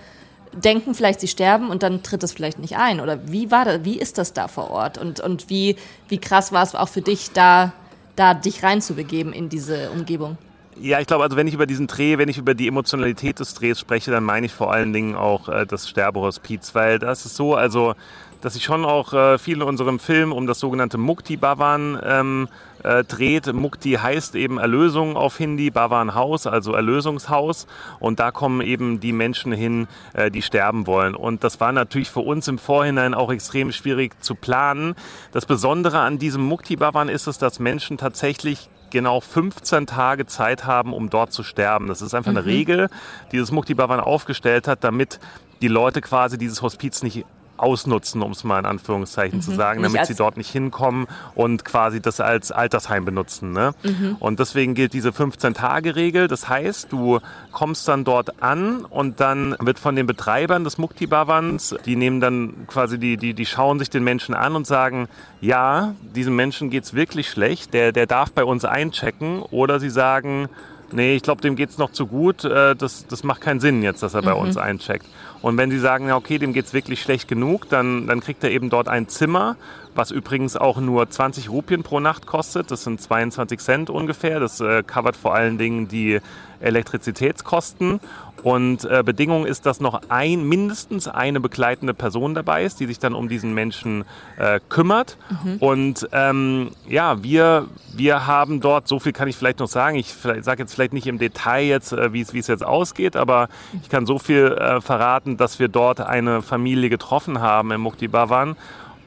denken 0.54 0.96
vielleicht, 0.96 1.20
sie 1.20 1.28
sterben 1.28 1.70
und 1.70 1.84
dann 1.84 2.04
tritt 2.04 2.24
es 2.24 2.34
vielleicht 2.34 2.60
nicht 2.60 2.78
ein. 2.78 3.00
Oder 3.00 3.32
wie 3.32 3.52
war 3.52 3.66
das, 3.66 3.84
wie 3.84 4.00
ist 4.00 4.18
das 4.18 4.34
da 4.34 4.48
vor 4.48 4.72
Ort? 4.72 4.98
Und, 4.98 5.20
und 5.20 5.50
wie, 5.50 5.76
wie 6.08 6.18
krass 6.18 6.52
war 6.52 6.64
es 6.64 6.76
auch 6.76 6.90
für 6.90 7.02
dich, 7.02 7.32
da, 7.32 7.74
da 8.16 8.34
dich 8.34 8.64
reinzubegeben 8.64 9.34
in 9.34 9.50
diese 9.50 9.92
Umgebung? 9.92 10.38
Ja, 10.82 11.00
ich 11.00 11.08
glaube, 11.08 11.24
also 11.24 11.36
wenn 11.36 11.48
ich 11.48 11.54
über 11.54 11.66
diesen 11.66 11.88
Dreh, 11.88 12.18
wenn 12.18 12.30
ich 12.30 12.38
über 12.38 12.54
die 12.54 12.68
Emotionalität 12.68 13.40
des 13.40 13.54
Drehs 13.54 13.80
spreche, 13.80 14.12
dann 14.12 14.24
meine 14.24 14.46
ich 14.46 14.54
vor 14.54 14.72
allen 14.72 14.94
Dingen 14.94 15.16
auch 15.16 15.50
äh, 15.50 15.66
das 15.66 15.90
Sterbehospiz, 15.90 16.74
weil 16.74 17.00
das 17.00 17.26
ist 17.26 17.36
so, 17.36 17.56
also 17.56 17.96
dass 18.42 18.54
sich 18.54 18.64
schon 18.64 18.86
auch 18.86 19.14
äh, 19.14 19.38
viel 19.38 19.58
in 19.58 19.64
unserem 19.64 20.00
Film 20.00 20.32
um 20.32 20.48
das 20.48 20.60
sogenannte 20.60 20.98
Mukti 20.98 21.36
Bhavan 21.36 22.00
ähm, 22.02 22.48
äh, 22.84 23.04
dreht. 23.04 23.52
Mukti 23.52 23.94
heißt 23.94 24.36
eben 24.36 24.58
Erlösung 24.58 25.16
auf 25.16 25.38
Hindi, 25.38 25.70
Bhavan 25.70 26.16
Haus, 26.16 26.48
also 26.48 26.74
Erlösungshaus. 26.74 27.68
Und 28.00 28.20
da 28.20 28.32
kommen 28.32 28.62
eben 28.62 29.00
die 29.00 29.14
Menschen 29.14 29.52
hin, 29.52 29.88
äh, 30.14 30.32
die 30.32 30.42
sterben 30.42 30.88
wollen. 30.88 31.16
Und 31.16 31.44
das 31.44 31.60
war 31.60 31.72
natürlich 31.72 32.10
für 32.10 32.22
uns 32.22 32.48
im 32.48 32.58
Vorhinein 32.58 33.14
auch 33.14 33.32
extrem 33.32 33.72
schwierig 33.72 34.22
zu 34.24 34.36
planen. 34.36 34.96
Das 35.32 35.46
Besondere 35.46 36.00
an 36.00 36.20
diesem 36.20 36.44
Mukti 36.44 36.76
Bhavan 36.76 37.10
ist 37.10 37.28
es, 37.28 37.38
dass 37.38 37.60
Menschen 37.60 37.98
tatsächlich 37.98 38.70
genau 38.90 39.20
15 39.20 39.88
Tage 39.88 40.26
Zeit 40.26 40.66
haben, 40.66 40.94
um 40.94 41.10
dort 41.10 41.32
zu 41.32 41.44
sterben. 41.44 41.88
Das 41.88 42.02
ist 42.02 42.14
einfach 42.14 42.32
mhm. 42.32 42.38
eine 42.38 42.46
Regel, 42.46 42.90
die 43.32 43.38
das 43.38 43.52
Mukti 43.52 43.74
Bhavan 43.74 44.00
aufgestellt 44.00 44.68
hat, 44.68 44.84
damit 44.84 45.20
die 45.62 45.68
Leute 45.68 46.02
quasi 46.02 46.38
dieses 46.38 46.62
Hospiz 46.62 47.04
nicht 47.04 47.26
ausnutzen, 47.62 48.22
um 48.22 48.32
es 48.32 48.44
mal 48.44 48.60
in 48.60 48.66
Anführungszeichen 48.66 49.40
Mhm. 49.40 49.44
zu 49.44 49.52
sagen, 49.56 49.84
damit 49.84 50.06
sie 50.06 50.16
dort 50.16 50.38
nicht 50.38 50.50
hinkommen 50.50 51.08
und 51.36 51.66
quasi 51.66 52.02
das 52.02 52.20
als 52.20 52.52
Altersheim 52.52 53.06
benutzen. 53.06 53.52
Ne? 53.52 53.74
Mhm. 53.84 54.16
Und 54.20 54.40
deswegen 54.40 54.74
gilt 54.76 54.94
diese 54.94 55.12
15-Tage-Regel. 55.12 56.28
Das 56.28 56.48
heißt, 56.50 56.92
du 56.92 57.20
kommst 57.52 57.88
dann 57.88 58.04
dort 58.04 58.42
an 58.42 58.86
und 58.86 59.20
dann 59.20 59.56
wird 59.60 59.80
von 59.80 59.96
den 59.96 60.08
Betreibern 60.08 60.64
des 60.64 60.78
Mukti 60.78 61.08
Bhavans, 61.08 61.76
die 61.86 61.96
nehmen 61.96 62.20
dann 62.22 62.68
quasi, 62.68 62.98
die, 62.98 63.18
die, 63.18 63.34
die 63.34 63.46
schauen 63.46 63.80
sich 63.80 63.90
den 63.90 64.04
Menschen 64.04 64.34
an 64.36 64.56
und 64.56 64.66
sagen, 64.68 65.08
ja, 65.42 65.94
diesem 66.16 66.36
Menschen 66.36 66.70
geht's 66.70 66.94
wirklich 66.94 67.30
schlecht, 67.30 67.74
der, 67.74 67.92
der 67.92 68.06
darf 68.08 68.32
bei 68.32 68.44
uns 68.44 68.66
einchecken. 68.66 69.42
Oder 69.42 69.80
sie 69.80 69.90
sagen, 69.90 70.50
nee, 70.94 71.16
ich 71.16 71.24
glaube, 71.24 71.42
dem 71.42 71.56
geht's 71.56 71.78
noch 71.78 71.92
zu 71.92 72.08
gut, 72.08 72.44
äh, 72.44 72.76
das, 72.76 73.08
das 73.08 73.24
macht 73.24 73.42
keinen 73.42 73.60
Sinn 73.60 73.82
jetzt, 73.82 74.04
dass 74.04 74.14
er 74.14 74.22
bei 74.22 74.34
uns 74.34 74.58
eincheckt. 74.58 75.06
Und 75.42 75.58
wenn 75.58 75.72
sie 75.72 75.80
sagen, 75.80 76.08
ja, 76.08 76.18
okay, 76.18 76.38
dem 76.38 76.54
geht's 76.54 76.74
wirklich 76.74 77.02
schlecht 77.02 77.28
genug, 77.28 77.70
dann, 77.70 78.08
dann 78.08 78.20
kriegt 78.20 78.44
er 78.44 78.52
eben 78.52 78.70
dort 78.70 78.90
ein 78.90 79.08
Zimmer, 79.08 79.56
was 79.96 80.12
übrigens 80.12 80.58
auch 80.58 80.80
nur 80.80 81.10
20 81.10 81.50
Rupien 81.50 81.84
pro 81.84 82.00
Nacht 82.00 82.26
kostet. 82.26 82.72
Das 82.72 82.84
sind 82.84 83.02
22 83.02 83.60
Cent 83.60 83.90
ungefähr. 83.90 84.40
Das 84.40 84.60
äh, 84.60 84.84
covert 84.84 85.16
vor 85.16 85.34
allen 85.34 85.58
Dingen 85.58 85.88
die 85.88 86.20
Elektrizitätskosten. 86.60 88.02
Und 88.44 88.86
äh, 88.86 89.04
Bedingung 89.04 89.46
ist, 89.46 89.66
dass 89.66 89.80
noch 89.80 90.02
ein, 90.10 90.48
mindestens 90.48 91.08
eine 91.08 91.40
begleitende 91.40 91.94
Person 91.94 92.34
dabei 92.34 92.64
ist, 92.64 92.80
die 92.80 92.86
sich 92.86 93.00
dann 93.00 93.14
um 93.14 93.28
diesen 93.30 93.54
Menschen 93.54 94.06
äh, 94.38 94.60
kümmert. 94.70 95.18
Und 95.60 96.08
ähm, 96.12 96.72
ja, 96.88 97.22
wir, 97.24 97.68
wir 97.94 98.28
haben 98.28 98.62
dort, 98.62 98.88
so 98.88 99.00
viel 99.00 99.12
kann 99.12 99.28
ich 99.28 99.36
vielleicht 99.36 99.60
noch 99.60 99.68
sagen, 99.68 99.98
ich 99.98 100.14
sage 100.42 100.64
jetzt 100.64 100.74
vielleicht 100.74 100.94
nicht 100.94 101.08
im 101.08 101.18
Detail 101.18 101.64
jetzt, 101.64 101.92
äh, 101.92 102.14
wie 102.14 102.22
es 102.22 102.34
wie 102.34 102.40
es 102.40 102.48
jetzt 102.48 102.66
ausgeht, 102.66 103.16
aber 103.16 103.50
ich 103.82 103.90
kann 103.90 104.06
so 104.06 104.20
viel 104.20 104.48
äh, 104.48 104.82
verraten, 104.82 105.38
dass 105.38 105.60
wir 105.60 105.68
dort 105.68 106.00
eine 106.00 106.42
Familie 106.42 106.90
getroffen 106.90 107.42
haben 107.42 107.72
im 107.72 107.82
Mukti 107.82 108.08
Bhavan 108.08 108.56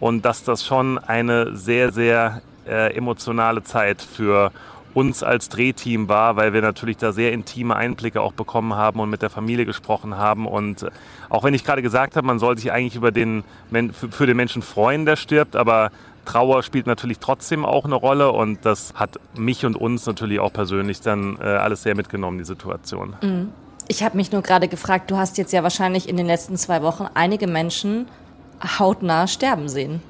und 0.00 0.24
dass 0.24 0.44
das 0.44 0.64
schon 0.64 0.98
eine 0.98 1.56
sehr, 1.56 1.92
sehr 1.92 2.42
äh, 2.66 2.94
emotionale 2.94 3.62
Zeit 3.62 4.02
für 4.02 4.46
uns 4.46 4.71
als 5.22 5.48
Drehteam 5.48 6.08
war, 6.08 6.36
weil 6.36 6.52
wir 6.52 6.62
natürlich 6.62 6.96
da 6.96 7.12
sehr 7.12 7.32
intime 7.32 7.76
Einblicke 7.76 8.20
auch 8.20 8.32
bekommen 8.32 8.74
haben 8.74 9.00
und 9.00 9.10
mit 9.10 9.22
der 9.22 9.30
Familie 9.30 9.64
gesprochen 9.64 10.16
haben. 10.16 10.46
Und 10.46 10.82
äh, 10.82 10.90
auch 11.28 11.44
wenn 11.44 11.54
ich 11.54 11.64
gerade 11.64 11.82
gesagt 11.82 12.16
habe, 12.16 12.26
man 12.26 12.38
soll 12.38 12.58
sich 12.58 12.72
eigentlich 12.72 12.96
über 12.96 13.10
den, 13.10 13.44
für 13.92 14.26
den 14.26 14.36
Menschen 14.36 14.62
freuen, 14.62 15.06
der 15.06 15.16
stirbt, 15.16 15.56
aber 15.56 15.90
Trauer 16.24 16.62
spielt 16.62 16.86
natürlich 16.86 17.18
trotzdem 17.18 17.64
auch 17.64 17.84
eine 17.84 17.96
Rolle 17.96 18.30
und 18.30 18.64
das 18.64 18.94
hat 18.94 19.18
mich 19.34 19.66
und 19.66 19.76
uns 19.76 20.06
natürlich 20.06 20.38
auch 20.38 20.52
persönlich 20.52 21.00
dann 21.00 21.36
äh, 21.40 21.44
alles 21.44 21.82
sehr 21.82 21.96
mitgenommen, 21.96 22.38
die 22.38 22.44
Situation. 22.44 23.16
Ich 23.88 24.02
habe 24.04 24.16
mich 24.16 24.30
nur 24.30 24.42
gerade 24.42 24.68
gefragt, 24.68 25.10
du 25.10 25.16
hast 25.16 25.36
jetzt 25.38 25.52
ja 25.52 25.62
wahrscheinlich 25.62 26.08
in 26.08 26.16
den 26.16 26.26
letzten 26.26 26.56
zwei 26.56 26.82
Wochen 26.82 27.06
einige 27.14 27.48
Menschen 27.48 28.06
hautnah 28.78 29.26
sterben 29.26 29.68
sehen. 29.68 30.00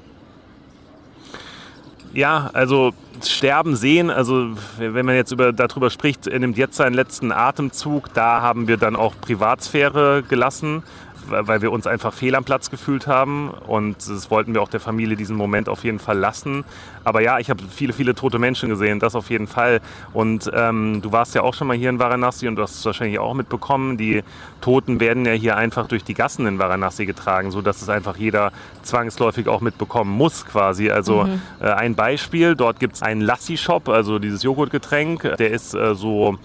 Ja, 2.13 2.51
also 2.53 2.93
sterben 3.23 3.75
sehen, 3.75 4.11
also 4.11 4.55
wenn 4.77 5.05
man 5.05 5.15
jetzt 5.15 5.31
über, 5.31 5.51
darüber 5.51 5.89
spricht, 5.89 6.27
er 6.27 6.37
nimmt 6.37 6.57
jetzt 6.57 6.75
seinen 6.75 6.93
letzten 6.93 7.31
Atemzug, 7.31 8.13
da 8.13 8.41
haben 8.41 8.67
wir 8.67 8.77
dann 8.77 8.95
auch 8.95 9.13
Privatsphäre 9.19 10.23
gelassen, 10.27 10.83
weil 11.27 11.61
wir 11.61 11.71
uns 11.71 11.87
einfach 11.87 12.13
fehl 12.13 12.35
am 12.35 12.43
Platz 12.43 12.69
gefühlt 12.69 13.07
haben 13.07 13.49
und 13.49 13.97
das 13.97 14.29
wollten 14.31 14.53
wir 14.53 14.61
auch 14.61 14.69
der 14.69 14.79
Familie 14.79 15.15
diesen 15.15 15.35
Moment 15.35 15.69
auf 15.69 15.83
jeden 15.83 15.99
Fall 15.99 16.17
lassen. 16.17 16.63
Aber 17.03 17.21
ja, 17.21 17.39
ich 17.39 17.49
habe 17.49 17.63
viele, 17.69 17.93
viele 17.93 18.15
tote 18.15 18.39
Menschen 18.39 18.69
gesehen, 18.69 18.99
das 18.99 19.15
auf 19.15 19.29
jeden 19.29 19.47
Fall. 19.47 19.81
Und 20.13 20.49
ähm, 20.53 21.01
du 21.01 21.11
warst 21.11 21.35
ja 21.35 21.41
auch 21.41 21.53
schon 21.53 21.67
mal 21.67 21.75
hier 21.75 21.89
in 21.89 21.99
Varanasi 21.99 22.47
und 22.47 22.55
du 22.55 22.63
hast 22.63 22.75
es 22.75 22.85
wahrscheinlich 22.85 23.19
auch 23.19 23.33
mitbekommen. 23.33 23.97
Die 23.97 24.23
Toten 24.61 24.99
werden 24.99 25.25
ja 25.25 25.33
hier 25.33 25.57
einfach 25.57 25.87
durch 25.87 26.03
die 26.03 26.13
Gassen 26.13 26.47
in 26.47 26.59
Varanasi 26.59 27.05
getragen, 27.05 27.51
so 27.51 27.61
dass 27.61 27.81
es 27.81 27.89
einfach 27.89 28.15
jeder 28.15 28.51
zwangsläufig 28.83 29.47
auch 29.47 29.61
mitbekommen 29.61 30.11
muss 30.11 30.45
quasi. 30.45 30.89
Also 30.89 31.27
äh, 31.59 31.65
ein 31.65 31.95
Beispiel, 31.95 32.55
dort 32.55 32.79
gibt 32.79 32.95
es 32.95 33.01
einen 33.01 33.21
Lassi-Shop, 33.21 33.89
also 33.89 34.19
dieses 34.19 34.43
Joghurtgetränk, 34.43 35.35
der 35.37 35.51
ist 35.51 35.73
äh, 35.73 35.95
so 35.95 36.37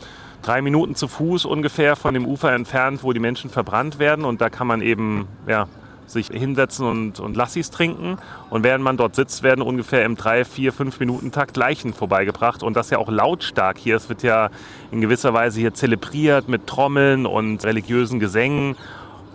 drei 0.48 0.62
Minuten 0.62 0.94
zu 0.94 1.08
Fuß 1.08 1.44
ungefähr 1.44 1.94
von 1.94 2.14
dem 2.14 2.24
Ufer 2.24 2.54
entfernt, 2.54 3.02
wo 3.02 3.12
die 3.12 3.20
Menschen 3.20 3.50
verbrannt 3.50 3.98
werden. 3.98 4.24
Und 4.24 4.40
da 4.40 4.48
kann 4.48 4.66
man 4.66 4.80
eben 4.80 5.28
ja, 5.46 5.68
sich 6.06 6.28
hinsetzen 6.28 6.86
und, 6.86 7.20
und 7.20 7.36
Lassis 7.36 7.70
trinken. 7.70 8.16
Und 8.48 8.64
während 8.64 8.82
man 8.82 8.96
dort 8.96 9.14
sitzt, 9.14 9.42
werden 9.42 9.60
ungefähr 9.60 10.06
im 10.06 10.16
3, 10.16 10.46
4, 10.46 10.72
5 10.72 11.00
Minuten 11.00 11.32
Takt 11.32 11.58
Leichen 11.58 11.92
vorbeigebracht. 11.92 12.62
Und 12.62 12.78
das 12.78 12.88
ja 12.88 12.96
auch 12.96 13.10
lautstark 13.10 13.76
hier. 13.76 13.96
Es 13.96 14.08
wird 14.08 14.22
ja 14.22 14.48
in 14.90 15.02
gewisser 15.02 15.34
Weise 15.34 15.60
hier 15.60 15.74
zelebriert 15.74 16.48
mit 16.48 16.66
Trommeln 16.66 17.26
und 17.26 17.62
religiösen 17.66 18.18
Gesängen. 18.18 18.74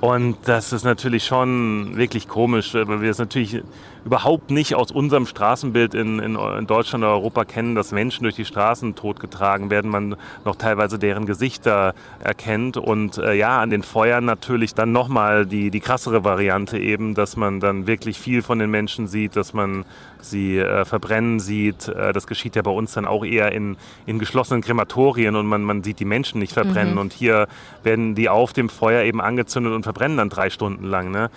Und 0.02 0.38
das 0.46 0.74
ist 0.74 0.84
natürlich 0.84 1.26
schon 1.26 1.96
wirklich 1.96 2.28
komisch, 2.28 2.74
weil 2.74 3.02
wir 3.02 3.12
es 3.12 3.20
natürlich 3.20 3.62
überhaupt 4.06 4.52
nicht 4.52 4.76
aus 4.76 4.92
unserem 4.92 5.26
Straßenbild 5.26 5.94
in, 5.94 6.20
in, 6.20 6.36
in 6.36 6.68
Deutschland 6.68 7.04
oder 7.04 7.14
Europa 7.14 7.46
kennen, 7.46 7.76
dass 7.76 7.92
Menschen 7.92 8.24
durch 8.24 8.36
die 8.36 8.46
Straßen 8.46 8.96
totgetragen 8.96 9.70
werden, 9.70 9.90
man 9.90 10.16
noch 10.46 10.56
teilweise 10.56 11.00
deren 11.00 11.26
Gesichter 11.26 11.94
erkennt. 12.20 12.78
Und 12.78 13.18
äh, 13.18 13.34
ja, 13.34 13.60
an 13.62 13.70
den 13.70 13.84
Feuern 13.84 14.26
natürlich 14.26 14.74
dann 14.74 14.92
nochmal 14.92 15.46
die, 15.46 15.72
die 15.72 15.80
krassere 15.80 16.24
Variante 16.24 16.78
eben, 16.78 17.16
dass 17.16 17.38
man 17.38 17.60
dann 17.60 17.88
wirklich 17.88 18.20
viel 18.20 18.42
von 18.42 18.60
den 18.60 18.70
Menschen 18.70 19.08
sieht, 19.08 19.36
dass 19.36 19.54
man 19.54 19.86
sie 20.20 20.58
äh, 20.58 20.86
verbrennen 20.86 21.40
sieht. 21.40 21.88
Äh, 21.88 22.14
das 22.14 22.28
geschieht 22.28 22.56
ja 22.56 22.62
bei 22.62 22.72
uns 22.72 22.94
dann 22.94 23.06
auch 23.06 23.24
eher 23.24 23.52
in, 23.52 23.78
in 24.06 24.20
geschlossenen 24.20 24.62
Krematorien 24.62 25.36
und 25.36 25.46
man, 25.46 25.64
man 25.64 25.84
sieht 25.84 26.00
die 26.00 26.06
Menschen 26.06 26.40
nicht 26.40 26.54
verbrennen. 26.54 26.98
Und 26.98 27.14
hier 27.14 27.48
werden 27.84 28.16
die 28.16 28.30
auf 28.30 28.54
dem 28.54 28.70
Feuer 28.70 29.04
eben 29.04 29.22
angezündet 29.22 29.74
und 29.74 29.84
verbrennen 29.84 30.18
dann 30.18 30.30
drei 30.30 30.50
Stunden 30.50 30.86
lang. 30.86 31.12
Ne? 31.12 31.30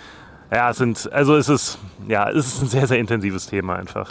Ja, 0.51 0.69
es 0.69 0.77
sind, 0.77 1.11
also 1.11 1.35
es 1.35 1.49
ist, 1.49 1.77
ja, 2.07 2.29
es 2.29 2.47
ist 2.47 2.61
ein 2.61 2.67
sehr, 2.67 2.87
sehr 2.87 2.99
intensives 2.99 3.47
Thema 3.47 3.75
einfach. 3.75 4.09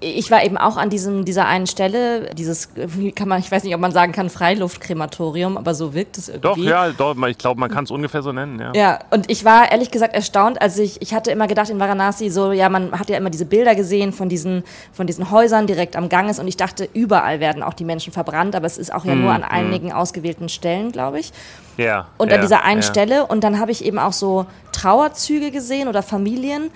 Ich 0.00 0.30
war 0.30 0.44
eben 0.44 0.56
auch 0.56 0.76
an 0.76 0.90
diesem, 0.90 1.24
dieser 1.24 1.46
einen 1.46 1.66
Stelle, 1.66 2.32
dieses, 2.34 2.68
wie 2.76 3.10
kann 3.10 3.26
man, 3.26 3.40
ich 3.40 3.50
weiß 3.50 3.64
nicht, 3.64 3.74
ob 3.74 3.80
man 3.80 3.90
sagen 3.90 4.12
kann, 4.12 4.30
Freiluftkrematorium, 4.30 5.56
aber 5.56 5.74
so 5.74 5.94
wirkt 5.94 6.16
es 6.16 6.28
irgendwie. 6.28 6.42
Doch, 6.42 6.56
ja, 6.56 6.90
doch, 6.90 7.16
ich 7.26 7.38
glaube, 7.38 7.58
man 7.58 7.68
kann 7.68 7.82
es 7.82 7.90
ungefähr 7.90 8.22
so 8.22 8.30
nennen, 8.30 8.60
ja. 8.60 8.72
Ja, 8.72 8.98
und 9.10 9.28
ich 9.28 9.44
war 9.44 9.72
ehrlich 9.72 9.90
gesagt 9.90 10.14
erstaunt, 10.14 10.62
als 10.62 10.78
ich, 10.78 11.02
ich 11.02 11.12
hatte 11.12 11.32
immer 11.32 11.48
gedacht 11.48 11.70
in 11.70 11.80
Varanasi 11.80 12.30
so, 12.30 12.52
ja, 12.52 12.68
man 12.68 12.92
hat 12.92 13.10
ja 13.10 13.16
immer 13.16 13.30
diese 13.30 13.44
Bilder 13.46 13.74
gesehen 13.74 14.12
von 14.12 14.28
diesen, 14.28 14.62
von 14.92 15.08
diesen 15.08 15.32
Häusern 15.32 15.66
direkt 15.66 15.96
am 15.96 16.08
Ganges 16.08 16.38
und 16.38 16.46
ich 16.46 16.56
dachte, 16.56 16.88
überall 16.92 17.40
werden 17.40 17.64
auch 17.64 17.74
die 17.74 17.84
Menschen 17.84 18.12
verbrannt, 18.12 18.54
aber 18.54 18.66
es 18.66 18.78
ist 18.78 18.94
auch 18.94 19.04
ja 19.04 19.16
nur 19.16 19.32
an 19.32 19.42
einigen 19.42 19.92
ausgewählten 19.92 20.48
Stellen, 20.48 20.92
glaube 20.92 21.18
ich. 21.18 21.32
Ja, 21.76 22.08
Und 22.18 22.30
ja, 22.30 22.36
an 22.36 22.42
dieser 22.42 22.64
einen 22.64 22.82
ja. 22.82 22.86
Stelle 22.86 23.26
und 23.26 23.44
dann 23.44 23.60
habe 23.60 23.70
ich 23.70 23.84
eben 23.84 24.00
auch 24.00 24.12
so 24.12 24.46
Trauerzüge 24.72 25.47
gesehen 25.50 25.88
oder 25.88 26.02
Familien. 26.02 26.70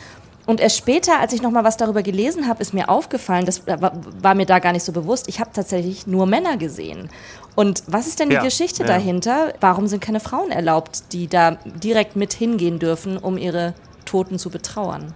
Und 0.44 0.60
erst 0.60 0.76
später, 0.76 1.20
als 1.20 1.32
ich 1.32 1.40
noch 1.40 1.52
mal 1.52 1.62
was 1.62 1.76
darüber 1.76 2.02
gelesen 2.02 2.48
habe, 2.48 2.60
ist 2.60 2.74
mir 2.74 2.88
aufgefallen, 2.88 3.46
das 3.46 3.66
war, 3.66 3.92
war 4.20 4.34
mir 4.34 4.46
da 4.46 4.58
gar 4.58 4.72
nicht 4.72 4.82
so 4.82 4.92
bewusst, 4.92 5.28
ich 5.28 5.38
habe 5.38 5.50
tatsächlich 5.52 6.06
nur 6.06 6.26
Männer 6.26 6.56
gesehen. 6.56 7.10
Und 7.54 7.84
was 7.86 8.08
ist 8.08 8.18
denn 8.18 8.28
die 8.28 8.36
Ja, 8.36 8.42
Geschichte 8.42 8.82
ja. 8.82 8.88
dahinter? 8.88 9.54
Warum 9.60 9.86
sind 9.86 10.00
keine 10.00 10.20
Frauen 10.20 10.50
erlaubt, 10.50 11.12
die 11.12 11.28
da 11.28 11.52
direkt 11.64 12.16
mit 12.16 12.32
hingehen 12.32 12.78
dürfen, 12.78 13.18
um 13.18 13.38
ihre 13.38 13.74
Toten 14.04 14.38
zu 14.38 14.50
betrauern? 14.50 15.14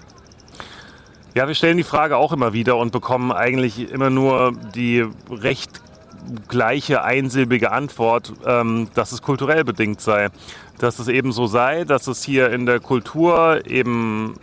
Ja, 1.35 1.49
wir 1.49 1.55
stellen 1.55 1.77
die 1.77 1.83
Frage 1.83 2.17
auch 2.17 2.33
immer 2.33 2.53
wieder 2.53 2.77
und 2.77 2.93
bekommen 2.93 3.33
eigentlich 3.33 3.91
immer 3.91 4.11
nur 4.11 4.53
die 4.75 5.05
recht 5.29 5.83
gleiche 6.49 7.03
einsilbige 7.03 7.73
Antwort, 7.73 8.33
ähm, 8.47 8.89
dass 8.95 9.13
es 9.13 9.23
kulturell 9.23 9.65
bedingt 9.65 10.01
sei. 10.01 10.29
Dass 10.79 10.99
es 10.99 11.09
eben 11.09 11.33
so 11.33 11.47
sei, 11.47 11.85
dass 11.85 12.07
es 12.07 12.23
hier 12.23 12.51
in 12.51 12.67
der 12.67 12.81
Kultur 12.81 13.63
eben 13.67 14.35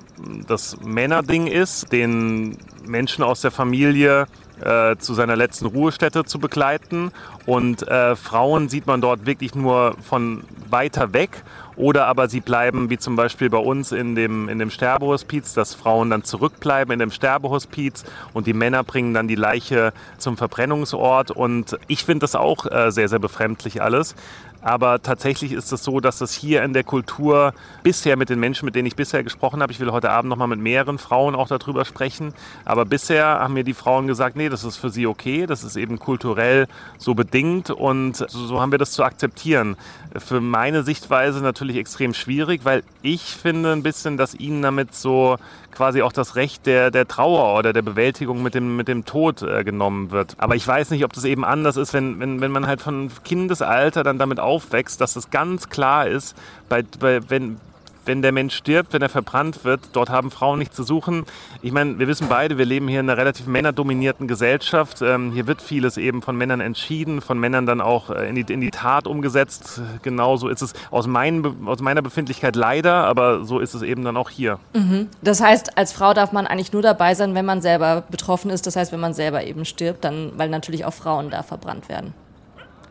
das 0.48 0.78
Männerding 0.84 1.48
ist, 1.48 1.92
den 1.92 2.58
Menschen 2.86 3.24
aus 3.24 3.42
der 3.42 3.52
Familie 3.52 4.26
äh, 4.62 4.96
zu 4.98 5.14
seiner 5.14 5.36
letzten 5.36 5.66
Ruhestätte 5.66 6.24
zu 6.26 6.40
begleiten. 6.40 7.12
Und 7.46 7.88
äh, 7.88 8.16
Frauen 8.16 8.70
sieht 8.70 8.88
man 8.88 9.02
dort 9.02 9.26
wirklich 9.26 9.56
nur 9.56 9.96
von 10.02 10.44
weiter 10.70 11.14
weg. 11.14 11.44
Oder 11.76 12.06
aber 12.06 12.30
sie 12.30 12.40
bleiben, 12.40 12.90
wie 12.90 13.00
zum 13.00 13.16
Beispiel 13.16 13.50
bei 13.50 13.58
uns 13.58 13.92
in 13.92 14.14
dem, 14.14 14.48
in 14.48 14.60
dem 14.60 14.70
Sterbehospiz, 14.70 15.54
dass 15.54 15.74
Frauen 15.74 16.12
dann 16.12 16.24
zurückbleiben 16.24 16.94
in 16.94 17.00
dem 17.00 17.10
Sterbehospiz 17.10 18.04
und 18.34 18.46
die 18.46 18.54
Männer 18.54 18.84
bringen 18.84 19.14
dann 19.16 19.28
die 19.28 19.36
Leiche 19.36 19.92
zum 20.20 20.38
Verbrennungsort. 20.38 21.32
Und 21.32 21.78
ich 21.88 22.06
finde 22.06 22.20
das 22.24 22.36
auch 22.36 22.72
äh, 22.72 22.92
sehr, 22.92 23.10
sehr 23.10 23.20
befremdlich 23.20 23.82
alles. 23.82 24.16
Aber 24.64 25.02
tatsächlich 25.02 25.52
ist 25.52 25.72
es 25.72 25.84
so, 25.84 26.00
dass 26.00 26.20
das 26.20 26.34
hier 26.34 26.64
in 26.64 26.74
der 26.74 26.84
Kultur 26.86 27.54
bisher 27.84 28.16
mit 28.16 28.30
den 28.30 28.40
Menschen, 28.40 28.66
mit 28.66 28.76
denen 28.76 28.88
ich 28.88 28.96
bisher 28.96 29.24
gesprochen 29.24 29.62
habe, 29.62 29.74
ich 29.74 29.80
will 29.80 29.92
heute 29.92 30.10
Abend 30.10 30.30
nochmal 30.30 30.48
mit 30.48 30.60
mehreren 30.60 30.98
Frauen 30.98 31.36
auch 31.36 31.50
darüber 31.50 31.84
sprechen, 31.84 32.34
aber 32.64 32.86
bisher 32.86 33.26
haben 33.26 33.54
mir 33.54 33.66
die 33.66 33.74
Frauen 33.74 34.08
gesagt, 34.08 34.38
nee, 34.38 34.48
das 34.48 34.64
ist 34.64 34.78
für 34.78 34.90
sie 34.90 35.06
okay, 35.06 35.46
das 35.46 35.64
ist 35.64 35.76
eben 35.76 36.00
kulturell 36.00 36.68
so 36.98 37.14
bedingt 37.14 37.70
und 37.70 38.16
so, 38.16 38.28
so 38.28 38.62
haben 38.62 38.72
wir 38.72 38.80
das 38.80 38.92
zu 38.92 39.04
akzeptieren. 39.04 39.76
Für 40.18 40.40
meine 40.40 40.84
Sichtweise 40.84 41.42
natürlich 41.42 41.76
extrem 41.76 42.14
schwierig, 42.14 42.62
weil 42.64 42.84
ich 43.02 43.22
finde 43.22 43.74
ein 43.74 43.84
bisschen, 43.84 44.16
dass 44.16 44.34
ihnen 44.34 44.62
damit 44.62 44.96
so 44.96 45.38
quasi 45.74 46.02
auch 46.02 46.12
das 46.12 46.36
Recht 46.36 46.66
der, 46.66 46.92
der 46.92 47.08
Trauer 47.08 47.58
oder 47.58 47.74
der 47.74 47.82
Bewältigung 47.82 48.44
mit 48.44 48.56
dem, 48.56 48.76
mit 48.76 48.88
dem 48.88 49.06
Tod 49.06 49.42
äh, 49.42 49.64
genommen 49.64 50.12
wird. 50.12 50.36
Aber 50.38 50.56
ich 50.56 50.68
weiß 50.68 50.92
nicht, 50.92 51.04
ob 51.04 51.14
das 51.14 51.26
eben 51.26 51.44
anders 51.44 51.78
ist, 51.78 51.94
wenn, 51.94 52.20
wenn, 52.20 52.42
wenn 52.42 52.52
man 52.52 52.68
halt 52.68 52.82
von 52.82 53.10
Kindesalter 53.24 54.04
dann 54.04 54.18
damit 54.18 54.40
aufwächst, 54.40 55.02
dass 55.02 55.16
es 55.16 55.30
ganz 55.30 55.70
klar 55.70 56.08
ist, 56.08 56.36
bei, 56.70 56.84
bei, 57.00 57.20
wenn, 57.30 57.60
wenn 58.06 58.22
der 58.22 58.32
Mensch 58.32 58.56
stirbt, 58.56 58.94
wenn 58.94 59.02
er 59.02 59.10
verbrannt 59.10 59.64
wird, 59.64 59.82
dort 59.94 60.10
haben 60.10 60.32
Frauen 60.32 60.60
nichts 60.60 60.76
zu 60.76 60.84
suchen. 60.84 61.26
Ich 61.62 61.72
meine, 61.72 62.00
wir 62.00 62.08
wissen 62.08 62.28
beide, 62.30 62.58
wir 62.58 62.66
leben 62.66 62.88
hier 62.88 63.00
in 63.00 63.10
einer 63.10 63.18
relativ 63.18 63.48
männerdominierten 63.48 64.28
Gesellschaft. 64.28 65.02
Ähm, 65.02 65.32
hier 65.32 65.48
wird 65.48 65.62
vieles 65.62 65.98
eben 65.98 66.22
von 66.22 66.36
Männern 66.36 66.62
entschieden, 66.62 67.22
von 67.22 67.40
Männern 67.40 67.66
dann 67.66 67.82
auch 67.82 68.10
äh, 68.10 68.28
in, 68.28 68.36
die, 68.36 68.54
in 68.54 68.62
die 68.62 68.72
Tat 68.72 69.08
umgesetzt. 69.08 69.82
Genauso 70.02 70.48
ist 70.48 70.62
es 70.62 70.74
aus, 70.92 71.08
mein, 71.08 71.46
aus 71.66 71.80
meiner 71.80 72.02
Befindlichkeit 72.02 72.56
leider, 72.56 73.06
aber 73.06 73.46
so 73.46 73.60
ist 73.60 73.74
es 73.74 73.82
eben 73.82 74.04
dann 74.04 74.18
auch 74.18 74.30
hier. 74.30 74.60
Mhm. 74.74 75.10
Das 75.22 75.42
heißt, 75.42 75.78
als 75.78 75.94
Frau 75.94 76.14
darf 76.14 76.32
man 76.32 76.48
eigentlich 76.48 76.74
nur 76.74 76.82
dabei 76.82 77.16
sein, 77.16 77.36
wenn 77.36 77.46
man 77.46 77.62
selber 77.62 78.04
betroffen 78.10 78.52
ist. 78.52 78.68
Das 78.68 78.76
heißt, 78.76 78.92
wenn 78.92 79.00
man 79.00 79.14
selber 79.14 79.44
eben 79.44 79.66
stirbt, 79.66 80.04
dann, 80.04 80.32
weil 80.38 80.50
natürlich 80.50 80.86
auch 80.86 80.94
Frauen 80.94 81.30
da 81.30 81.44
verbrannt 81.44 81.90
werden. 81.90 82.14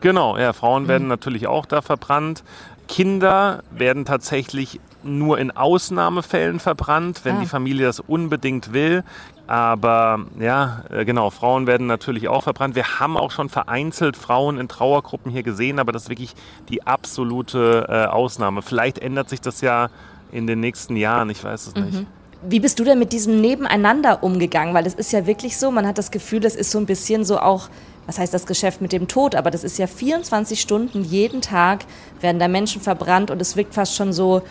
Genau, 0.03 0.37
ja, 0.37 0.51
Frauen 0.51 0.83
mhm. 0.83 0.87
werden 0.89 1.07
natürlich 1.07 1.47
auch 1.47 1.65
da 1.65 1.81
verbrannt. 1.81 2.43
Kinder 2.87 3.63
werden 3.71 4.05
tatsächlich 4.05 4.79
nur 5.03 5.37
in 5.37 5.51
Ausnahmefällen 5.51 6.59
verbrannt, 6.59 7.21
wenn 7.23 7.37
ah. 7.37 7.39
die 7.41 7.47
Familie 7.47 7.85
das 7.85 7.99
unbedingt 7.99 8.73
will. 8.73 9.03
Aber 9.45 10.25
ja, 10.39 10.83
äh, 10.89 11.03
genau, 11.03 11.29
Frauen 11.29 11.67
werden 11.67 11.85
natürlich 11.85 12.29
auch 12.29 12.43
verbrannt. 12.43 12.75
Wir 12.75 12.99
haben 12.99 13.17
auch 13.17 13.31
schon 13.31 13.49
vereinzelt 13.49 14.15
Frauen 14.15 14.57
in 14.57 14.69
Trauergruppen 14.69 15.31
hier 15.31 15.43
gesehen, 15.43 15.79
aber 15.79 15.91
das 15.91 16.03
ist 16.03 16.09
wirklich 16.09 16.33
die 16.69 16.87
absolute 16.87 17.85
äh, 17.89 18.05
Ausnahme. 18.05 18.61
Vielleicht 18.61 18.99
ändert 18.99 19.29
sich 19.29 19.41
das 19.41 19.59
ja 19.61 19.89
in 20.31 20.47
den 20.47 20.61
nächsten 20.61 20.95
Jahren, 20.95 21.29
ich 21.29 21.43
weiß 21.43 21.67
es 21.67 21.75
mhm. 21.75 21.83
nicht. 21.83 22.07
Wie 22.45 22.59
bist 22.59 22.79
du 22.79 22.83
denn 22.83 22.99
mit 22.99 23.13
diesem 23.13 23.39
Nebeneinander 23.39 24.23
umgegangen? 24.23 24.73
Weil 24.73 24.85
es 24.85 24.95
ist 24.95 25.13
ja 25.13 25.25
wirklich 25.27 25.57
so, 25.57 25.71
man 25.71 25.87
hat 25.87 25.97
das 25.97 26.11
Gefühl, 26.11 26.41
das 26.41 26.55
ist 26.55 26.71
so 26.71 26.77
ein 26.77 26.85
bisschen 26.85 27.23
so 27.23 27.39
auch 27.39 27.69
was 28.05 28.19
heißt 28.19 28.33
das 28.33 28.45
Geschäft 28.45 28.81
mit 28.81 28.91
dem 28.91 29.07
Tod, 29.07 29.35
aber 29.35 29.51
das 29.51 29.63
ist 29.63 29.77
ja 29.77 29.87
24 29.87 30.59
Stunden, 30.59 31.03
jeden 31.03 31.41
Tag 31.41 31.85
werden 32.21 32.39
da 32.39 32.47
Menschen 32.47 32.81
verbrannt 32.81 33.31
und 33.31 33.41
es 33.41 33.55
wirkt 33.55 33.73
fast 33.73 33.95
schon 33.95 34.13
so 34.13 34.41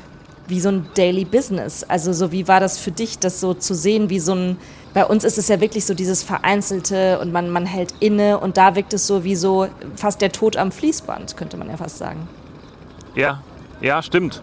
wie 0.49 0.61
so 0.61 0.71
ein 0.71 0.87
Daily 0.95 1.25
Business. 1.25 1.85
Also 1.85 2.13
so 2.13 2.33
wie 2.33 2.49
war 2.49 2.61
das 2.61 2.79
für 2.79 2.91
dich, 2.91 3.19
das 3.19 3.41
so 3.41 3.55
zu 3.55 3.75
sehen, 3.75 4.11
wie 4.11 4.21
so 4.21 4.35
ein, 4.35 4.57
bei 4.95 5.05
uns 5.05 5.25
ist 5.25 5.39
es 5.39 5.49
ja 5.49 5.61
wirklich 5.61 5.85
so 5.85 5.95
dieses 5.95 6.23
Vereinzelte 6.23 7.19
und 7.21 7.33
man, 7.33 7.51
man 7.51 7.67
hält 7.67 7.95
inne 8.01 8.39
und 8.39 8.57
da 8.57 8.75
wirkt 8.75 8.93
es 8.93 9.07
so 9.07 9.25
wie 9.25 9.37
so 9.37 9.69
fast 9.97 10.21
der 10.21 10.33
Tod 10.33 10.57
am 10.57 10.73
Fließband, 10.73 11.37
könnte 11.37 11.57
man 11.57 11.69
ja 11.69 11.77
fast 11.77 11.99
sagen. 11.99 12.29
Ja, 13.15 13.43
ja, 13.81 14.03
stimmt. 14.03 14.43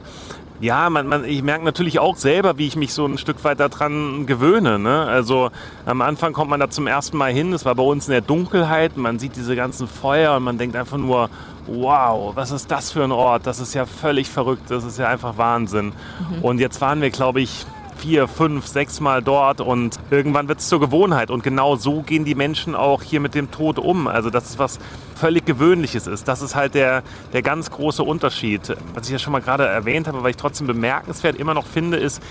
Ja, 0.61 0.89
man, 0.89 1.07
man, 1.07 1.23
ich 1.23 1.41
merke 1.41 1.63
natürlich 1.63 1.99
auch 1.99 2.17
selber, 2.17 2.57
wie 2.57 2.67
ich 2.67 2.75
mich 2.75 2.93
so 2.93 3.05
ein 3.05 3.17
Stück 3.17 3.43
weit 3.45 3.59
daran 3.59 4.25
gewöhne. 4.25 4.77
Ne? 4.77 5.05
Also 5.05 5.51
am 5.85 6.01
Anfang 6.01 6.33
kommt 6.33 6.49
man 6.49 6.59
da 6.59 6.69
zum 6.69 6.85
ersten 6.85 7.17
Mal 7.17 7.31
hin, 7.31 7.53
es 7.53 7.63
war 7.63 7.75
bei 7.75 7.83
uns 7.83 8.07
in 8.07 8.11
der 8.11 8.21
Dunkelheit, 8.21 8.97
man 8.97 9.19
sieht 9.19 9.37
diese 9.37 9.55
ganzen 9.55 9.87
Feuer 9.87 10.35
und 10.35 10.43
man 10.43 10.57
denkt 10.57 10.75
einfach 10.75 10.97
nur, 10.97 11.29
wow, 11.67 12.35
was 12.35 12.51
ist 12.51 12.69
das 12.71 12.91
für 12.91 13.03
ein 13.03 13.11
Ort? 13.11 13.47
Das 13.47 13.59
ist 13.59 13.73
ja 13.73 13.85
völlig 13.85 14.29
verrückt, 14.29 14.63
das 14.69 14.83
ist 14.83 14.99
ja 14.99 15.07
einfach 15.07 15.37
Wahnsinn. 15.37 15.93
Mhm. 16.19 16.43
Und 16.43 16.59
jetzt 16.59 16.81
waren 16.81 17.01
wir, 17.01 17.09
glaube 17.09 17.39
ich, 17.39 17.65
vier, 17.99 18.27
fünf, 18.27 18.65
sechs 18.65 18.99
Mal 18.99 19.21
dort 19.21 19.61
und 19.61 19.99
irgendwann 20.09 20.47
wird 20.47 20.59
es 20.59 20.67
zur 20.67 20.79
Gewohnheit. 20.79 21.31
Und 21.31 21.43
genau 21.43 21.75
so 21.75 22.01
gehen 22.01 22.25
die 22.25 22.35
Menschen 22.35 22.75
auch 22.75 23.03
hier 23.03 23.19
mit 23.19 23.35
dem 23.35 23.51
Tod 23.51 23.77
um. 23.77 24.07
Also 24.07 24.29
das 24.29 24.49
ist 24.49 24.59
was 24.59 24.79
völlig 25.19 25.45
Gewöhnliches 25.45 26.07
ist. 26.07 26.27
Das 26.27 26.41
ist 26.41 26.55
halt 26.55 26.73
der, 26.73 27.03
der 27.33 27.41
ganz 27.41 27.69
große 27.69 28.03
Unterschied. 28.03 28.75
Was 28.93 29.07
ich 29.07 29.11
ja 29.11 29.19
schon 29.19 29.33
mal 29.33 29.41
gerade 29.41 29.65
erwähnt 29.65 30.07
habe, 30.07 30.23
weil 30.23 30.31
ich 30.31 30.37
trotzdem 30.37 30.67
bemerkenswert 30.67 31.35
immer 31.35 31.53
noch 31.53 31.67
finde, 31.67 31.97
ist, 31.97 32.21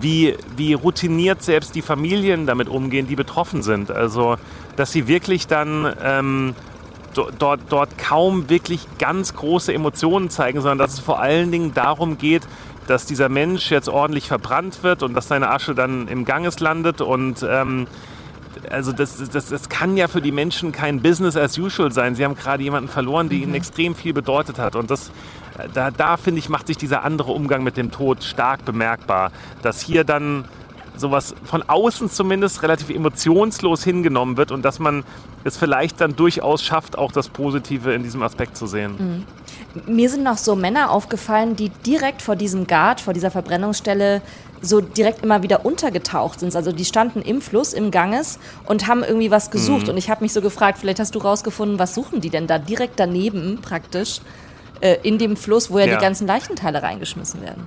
wie, 0.00 0.36
wie 0.56 0.72
routiniert 0.72 1.42
selbst 1.42 1.74
die 1.74 1.82
Familien 1.82 2.46
damit 2.46 2.68
umgehen, 2.68 3.06
die 3.06 3.16
betroffen 3.16 3.62
sind. 3.62 3.90
Also, 3.90 4.36
dass 4.76 4.92
sie 4.92 5.06
wirklich 5.06 5.46
dann 5.46 5.94
ähm, 6.02 6.54
dort, 7.38 7.60
dort 7.68 7.98
kaum 7.98 8.48
wirklich 8.48 8.86
ganz 8.98 9.34
große 9.34 9.72
Emotionen 9.72 10.30
zeigen, 10.30 10.60
sondern 10.60 10.78
dass 10.78 10.94
es 10.94 11.00
vor 11.00 11.20
allen 11.20 11.50
Dingen 11.52 11.74
darum 11.74 12.18
geht, 12.18 12.42
dass 12.86 13.04
dieser 13.04 13.28
Mensch 13.28 13.70
jetzt 13.70 13.88
ordentlich 13.88 14.28
verbrannt 14.28 14.82
wird 14.82 15.02
und 15.02 15.14
dass 15.14 15.28
seine 15.28 15.50
Asche 15.50 15.74
dann 15.74 16.08
im 16.08 16.24
Ganges 16.24 16.58
landet 16.60 17.00
und 17.02 17.44
ähm, 17.48 17.86
also 18.70 18.92
das, 18.92 19.28
das, 19.30 19.48
das 19.48 19.68
kann 19.68 19.96
ja 19.96 20.08
für 20.08 20.20
die 20.20 20.32
Menschen 20.32 20.72
kein 20.72 21.00
Business 21.00 21.36
as 21.36 21.58
usual 21.58 21.92
sein. 21.92 22.14
Sie 22.14 22.24
haben 22.24 22.34
gerade 22.34 22.62
jemanden 22.62 22.88
verloren, 22.88 23.28
der 23.28 23.38
ihnen 23.38 23.50
mhm. 23.50 23.56
extrem 23.56 23.94
viel 23.94 24.12
bedeutet 24.12 24.58
hat. 24.58 24.76
Und 24.76 24.90
das, 24.90 25.10
da, 25.74 25.90
da 25.90 26.16
finde 26.16 26.38
ich, 26.40 26.48
macht 26.48 26.66
sich 26.66 26.76
dieser 26.76 27.04
andere 27.04 27.32
Umgang 27.32 27.62
mit 27.62 27.76
dem 27.76 27.90
Tod 27.90 28.22
stark 28.24 28.64
bemerkbar. 28.64 29.32
Dass 29.62 29.80
hier 29.80 30.04
dann 30.04 30.44
sowas 30.96 31.34
von 31.44 31.62
außen 31.62 32.10
zumindest 32.10 32.62
relativ 32.62 32.90
emotionslos 32.90 33.84
hingenommen 33.84 34.36
wird 34.36 34.50
und 34.50 34.64
dass 34.64 34.78
man 34.78 35.04
es 35.44 35.56
vielleicht 35.56 36.00
dann 36.00 36.16
durchaus 36.16 36.62
schafft, 36.62 36.98
auch 36.98 37.12
das 37.12 37.28
Positive 37.28 37.92
in 37.92 38.02
diesem 38.02 38.22
Aspekt 38.22 38.56
zu 38.56 38.66
sehen. 38.66 39.24
Mhm. 39.76 39.94
Mir 39.94 40.10
sind 40.10 40.24
noch 40.24 40.38
so 40.38 40.56
Männer 40.56 40.90
aufgefallen, 40.90 41.54
die 41.54 41.70
direkt 41.70 42.22
vor 42.22 42.36
diesem 42.36 42.66
Guard, 42.66 43.00
vor 43.00 43.12
dieser 43.12 43.30
Verbrennungsstelle 43.30 44.22
so 44.60 44.80
direkt 44.80 45.22
immer 45.22 45.42
wieder 45.42 45.64
untergetaucht 45.64 46.40
sind. 46.40 46.54
Also 46.54 46.72
die 46.72 46.84
standen 46.84 47.22
im 47.22 47.40
Fluss, 47.40 47.72
im 47.72 47.90
Ganges 47.90 48.38
und 48.66 48.86
haben 48.86 49.02
irgendwie 49.02 49.30
was 49.30 49.50
gesucht. 49.50 49.84
Mhm. 49.84 49.90
Und 49.90 49.96
ich 49.96 50.10
habe 50.10 50.22
mich 50.22 50.32
so 50.32 50.40
gefragt, 50.40 50.78
vielleicht 50.78 51.00
hast 51.00 51.14
du 51.14 51.18
rausgefunden, 51.18 51.78
was 51.78 51.94
suchen 51.94 52.20
die 52.20 52.30
denn 52.30 52.46
da 52.46 52.58
direkt 52.58 52.98
daneben 52.98 53.58
praktisch 53.62 54.20
äh, 54.80 54.96
in 55.02 55.18
dem 55.18 55.36
Fluss, 55.36 55.70
wo 55.70 55.78
ja, 55.78 55.86
ja 55.86 55.96
die 55.96 56.02
ganzen 56.02 56.26
Leichenteile 56.26 56.82
reingeschmissen 56.82 57.42
werden? 57.42 57.66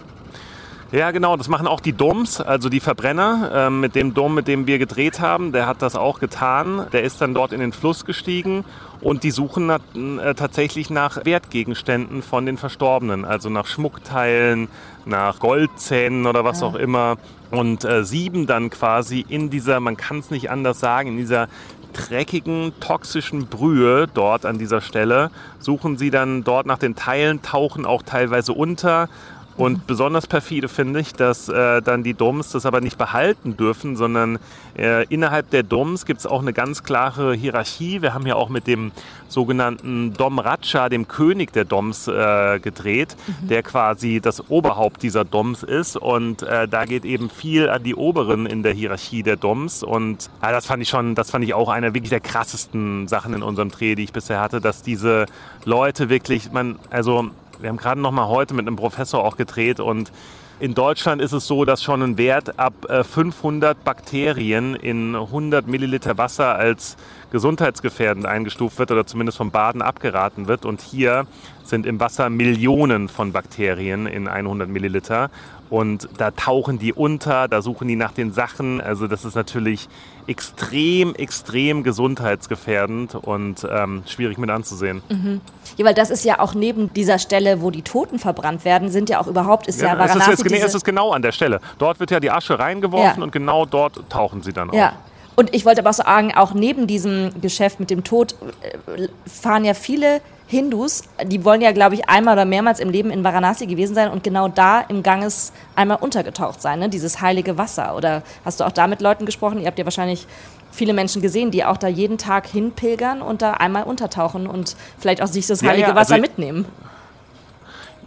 Ja, 0.91 1.11
genau, 1.11 1.37
das 1.37 1.47
machen 1.47 1.67
auch 1.67 1.79
die 1.79 1.93
Doms, 1.93 2.41
also 2.41 2.67
die 2.67 2.81
Verbrenner. 2.81 3.51
Ähm, 3.53 3.79
mit 3.79 3.95
dem 3.95 4.13
Dom, 4.13 4.35
mit 4.35 4.49
dem 4.49 4.67
wir 4.67 4.77
gedreht 4.77 5.21
haben, 5.21 5.53
der 5.53 5.65
hat 5.65 5.81
das 5.81 5.95
auch 5.95 6.19
getan. 6.19 6.85
Der 6.91 7.03
ist 7.03 7.21
dann 7.21 7.33
dort 7.33 7.53
in 7.53 7.61
den 7.61 7.71
Fluss 7.71 8.03
gestiegen 8.03 8.65
und 9.01 9.23
die 9.23 9.31
suchen 9.31 9.69
äh, 9.69 10.35
tatsächlich 10.35 10.89
nach 10.89 11.25
Wertgegenständen 11.25 12.21
von 12.21 12.45
den 12.45 12.57
Verstorbenen, 12.57 13.25
also 13.25 13.49
nach 13.49 13.65
Schmuckteilen, 13.65 14.69
nach 15.05 15.39
Goldzähnen 15.39 16.27
oder 16.27 16.45
was 16.45 16.61
ja. 16.61 16.67
auch 16.67 16.75
immer. 16.75 17.17
Und 17.49 17.83
äh, 17.83 18.05
sieben 18.05 18.47
dann 18.47 18.69
quasi 18.69 19.25
in 19.27 19.49
dieser, 19.49 19.79
man 19.79 19.97
kann 19.97 20.19
es 20.19 20.29
nicht 20.29 20.49
anders 20.49 20.79
sagen, 20.79 21.09
in 21.09 21.17
dieser 21.17 21.47
dreckigen, 21.93 22.71
toxischen 22.79 23.47
Brühe 23.47 24.07
dort 24.13 24.45
an 24.45 24.57
dieser 24.57 24.79
Stelle, 24.79 25.31
suchen 25.59 25.97
sie 25.97 26.11
dann 26.11 26.43
dort 26.43 26.65
nach 26.65 26.77
den 26.77 26.95
Teilen, 26.95 27.41
tauchen 27.41 27.85
auch 27.85 28.03
teilweise 28.03 28.53
unter 28.53 29.09
und 29.57 29.85
besonders 29.85 30.27
perfide 30.27 30.69
finde 30.69 31.01
ich, 31.01 31.13
dass 31.13 31.49
äh, 31.49 31.81
dann 31.81 32.03
die 32.03 32.13
Doms 32.13 32.51
das 32.51 32.65
aber 32.65 32.81
nicht 32.81 32.97
behalten 32.97 33.57
dürfen, 33.57 33.95
sondern 33.95 34.39
äh, 34.77 35.05
innerhalb 35.07 35.49
der 35.49 35.63
Doms 35.63 36.05
gibt 36.05 36.21
es 36.21 36.25
auch 36.25 36.41
eine 36.41 36.53
ganz 36.53 36.83
klare 36.83 37.33
Hierarchie. 37.33 38.01
Wir 38.01 38.13
haben 38.13 38.25
ja 38.25 38.35
auch 38.35 38.49
mit 38.49 38.65
dem 38.65 38.91
sogenannten 39.27 40.13
Dom 40.13 40.39
Raja, 40.39 40.89
dem 40.89 41.07
König 41.07 41.51
der 41.53 41.65
Doms, 41.65 42.07
äh, 42.07 42.59
gedreht, 42.59 43.15
mhm. 43.27 43.47
der 43.49 43.63
quasi 43.63 44.19
das 44.21 44.49
Oberhaupt 44.49 45.03
dieser 45.03 45.25
Doms 45.25 45.63
ist. 45.63 45.97
Und 45.97 46.43
äh, 46.43 46.67
da 46.67 46.85
geht 46.85 47.05
eben 47.05 47.29
viel 47.29 47.69
an 47.69 47.83
die 47.83 47.95
Oberen 47.95 48.45
in 48.45 48.63
der 48.63 48.73
Hierarchie 48.73 49.23
der 49.23 49.35
Doms. 49.35 49.83
Und 49.83 50.29
das 50.41 50.65
fand 50.65 50.81
ich 50.81 50.89
schon, 50.89 51.15
das 51.15 51.29
fand 51.29 51.43
ich 51.43 51.53
auch 51.53 51.69
eine 51.69 51.93
wirklich 51.93 52.09
der 52.09 52.19
krassesten 52.21 53.07
Sachen 53.07 53.33
in 53.33 53.43
unserem 53.43 53.69
Dreh, 53.69 53.95
die 53.95 54.03
ich 54.03 54.13
bisher 54.13 54.39
hatte, 54.39 54.61
dass 54.61 54.81
diese 54.81 55.25
Leute 55.65 56.09
wirklich, 56.09 56.51
man, 56.51 56.79
also 56.89 57.31
wir 57.61 57.69
haben 57.69 57.77
gerade 57.77 58.01
noch 58.01 58.11
mal 58.11 58.27
heute 58.27 58.53
mit 58.53 58.67
einem 58.67 58.75
Professor 58.75 59.23
auch 59.23 59.37
gedreht 59.37 59.79
und 59.79 60.11
in 60.59 60.75
Deutschland 60.75 61.23
ist 61.23 61.31
es 61.31 61.47
so, 61.47 61.65
dass 61.65 61.81
schon 61.81 62.03
ein 62.03 62.17
Wert 62.19 62.59
ab 62.59 62.73
500 62.87 63.71
äh, 63.71 63.79
Bakterien 63.83 64.75
in 64.75 65.15
100 65.15 65.65
Milliliter 65.65 66.19
Wasser 66.19 66.55
als 66.55 66.97
gesundheitsgefährdend 67.31 68.27
eingestuft 68.27 68.77
wird 68.77 68.91
oder 68.91 69.07
zumindest 69.07 69.39
vom 69.39 69.49
Baden 69.49 69.81
abgeraten 69.81 70.47
wird. 70.47 70.65
Und 70.65 70.81
hier 70.81 71.25
sind 71.63 71.87
im 71.87 71.99
Wasser 71.99 72.29
Millionen 72.29 73.09
von 73.09 73.31
Bakterien 73.31 74.05
in 74.05 74.27
100 74.27 74.69
Milliliter. 74.69 75.31
Und 75.71 76.09
da 76.17 76.31
tauchen 76.31 76.79
die 76.79 76.91
unter, 76.91 77.47
da 77.47 77.61
suchen 77.61 77.87
die 77.87 77.95
nach 77.95 78.11
den 78.11 78.33
Sachen. 78.33 78.81
Also 78.81 79.07
das 79.07 79.23
ist 79.23 79.35
natürlich 79.35 79.87
extrem, 80.27 81.15
extrem 81.15 81.83
gesundheitsgefährdend 81.83 83.15
und 83.15 83.65
ähm, 83.71 84.03
schwierig 84.05 84.37
mit 84.37 84.49
anzusehen. 84.49 85.01
Mhm. 85.07 85.39
Ja, 85.77 85.85
weil 85.85 85.93
das 85.93 86.09
ist 86.09 86.25
ja 86.25 86.41
auch 86.41 86.53
neben 86.53 86.93
dieser 86.93 87.19
Stelle, 87.19 87.61
wo 87.61 87.71
die 87.71 87.83
Toten 87.83 88.19
verbrannt 88.19 88.65
werden, 88.65 88.89
sind 88.89 89.09
ja 89.09 89.21
auch 89.21 89.27
überhaupt, 89.27 89.67
ist 89.67 89.81
ja, 89.81 89.95
ja. 89.95 90.05
Es 90.05 90.39
ist, 90.41 90.51
es 90.51 90.75
ist 90.75 90.83
genau 90.83 91.13
an 91.13 91.21
der 91.21 91.31
Stelle. 91.31 91.61
Dort 91.77 92.01
wird 92.01 92.11
ja 92.11 92.19
die 92.19 92.31
Asche 92.31 92.59
reingeworfen 92.59 93.19
ja. 93.19 93.23
und 93.23 93.31
genau 93.31 93.65
dort 93.65 94.09
tauchen 94.09 94.43
sie 94.43 94.51
dann 94.51 94.71
auch. 94.71 94.73
Ja. 94.73 94.93
Und 95.35 95.53
ich 95.55 95.65
wollte 95.65 95.81
aber 95.81 95.91
auch 95.91 95.93
sagen, 95.93 96.33
auch 96.35 96.53
neben 96.53 96.87
diesem 96.87 97.41
Geschäft 97.41 97.79
mit 97.79 97.89
dem 97.89 98.03
Tod 98.03 98.35
äh, 98.61 99.07
fahren 99.27 99.65
ja 99.65 99.73
viele 99.73 100.21
Hindus, 100.51 101.03
die 101.23 101.45
wollen 101.45 101.61
ja, 101.61 101.71
glaube 101.71 101.95
ich, 101.95 102.09
einmal 102.09 102.33
oder 102.33 102.43
mehrmals 102.43 102.81
im 102.81 102.89
Leben 102.89 103.09
in 103.09 103.23
Varanasi 103.23 103.67
gewesen 103.67 103.95
sein 103.95 104.11
und 104.11 104.21
genau 104.21 104.49
da 104.49 104.81
im 104.81 105.01
Ganges 105.01 105.53
einmal 105.75 105.97
untergetaucht 106.01 106.61
sein, 106.61 106.79
ne? 106.79 106.89
dieses 106.89 107.21
heilige 107.21 107.57
Wasser. 107.57 107.95
Oder 107.95 108.21
hast 108.43 108.59
du 108.59 108.65
auch 108.65 108.71
da 108.73 108.87
mit 108.87 108.99
Leuten 108.99 109.25
gesprochen? 109.25 109.61
Ihr 109.61 109.67
habt 109.67 109.79
ja 109.79 109.85
wahrscheinlich 109.85 110.27
viele 110.71 110.91
Menschen 110.91 111.21
gesehen, 111.21 111.51
die 111.51 111.63
auch 111.63 111.77
da 111.77 111.87
jeden 111.87 112.17
Tag 112.17 112.47
hinpilgern 112.47 113.21
und 113.21 113.41
da 113.41 113.53
einmal 113.53 113.83
untertauchen 113.83 114.45
und 114.45 114.75
vielleicht 114.99 115.21
auch 115.21 115.27
sich 115.27 115.47
das 115.47 115.63
heilige 115.63 115.83
ja, 115.83 115.87
ja, 115.89 115.95
Wasser 115.95 116.15
also 116.15 116.21
mitnehmen. 116.21 116.65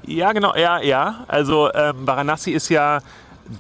Ja, 0.06 0.32
genau, 0.32 0.54
ja, 0.54 0.80
ja. 0.80 1.24
Also 1.28 1.72
ähm, 1.72 2.06
Varanasi 2.06 2.50
ist 2.50 2.68
ja 2.68 3.00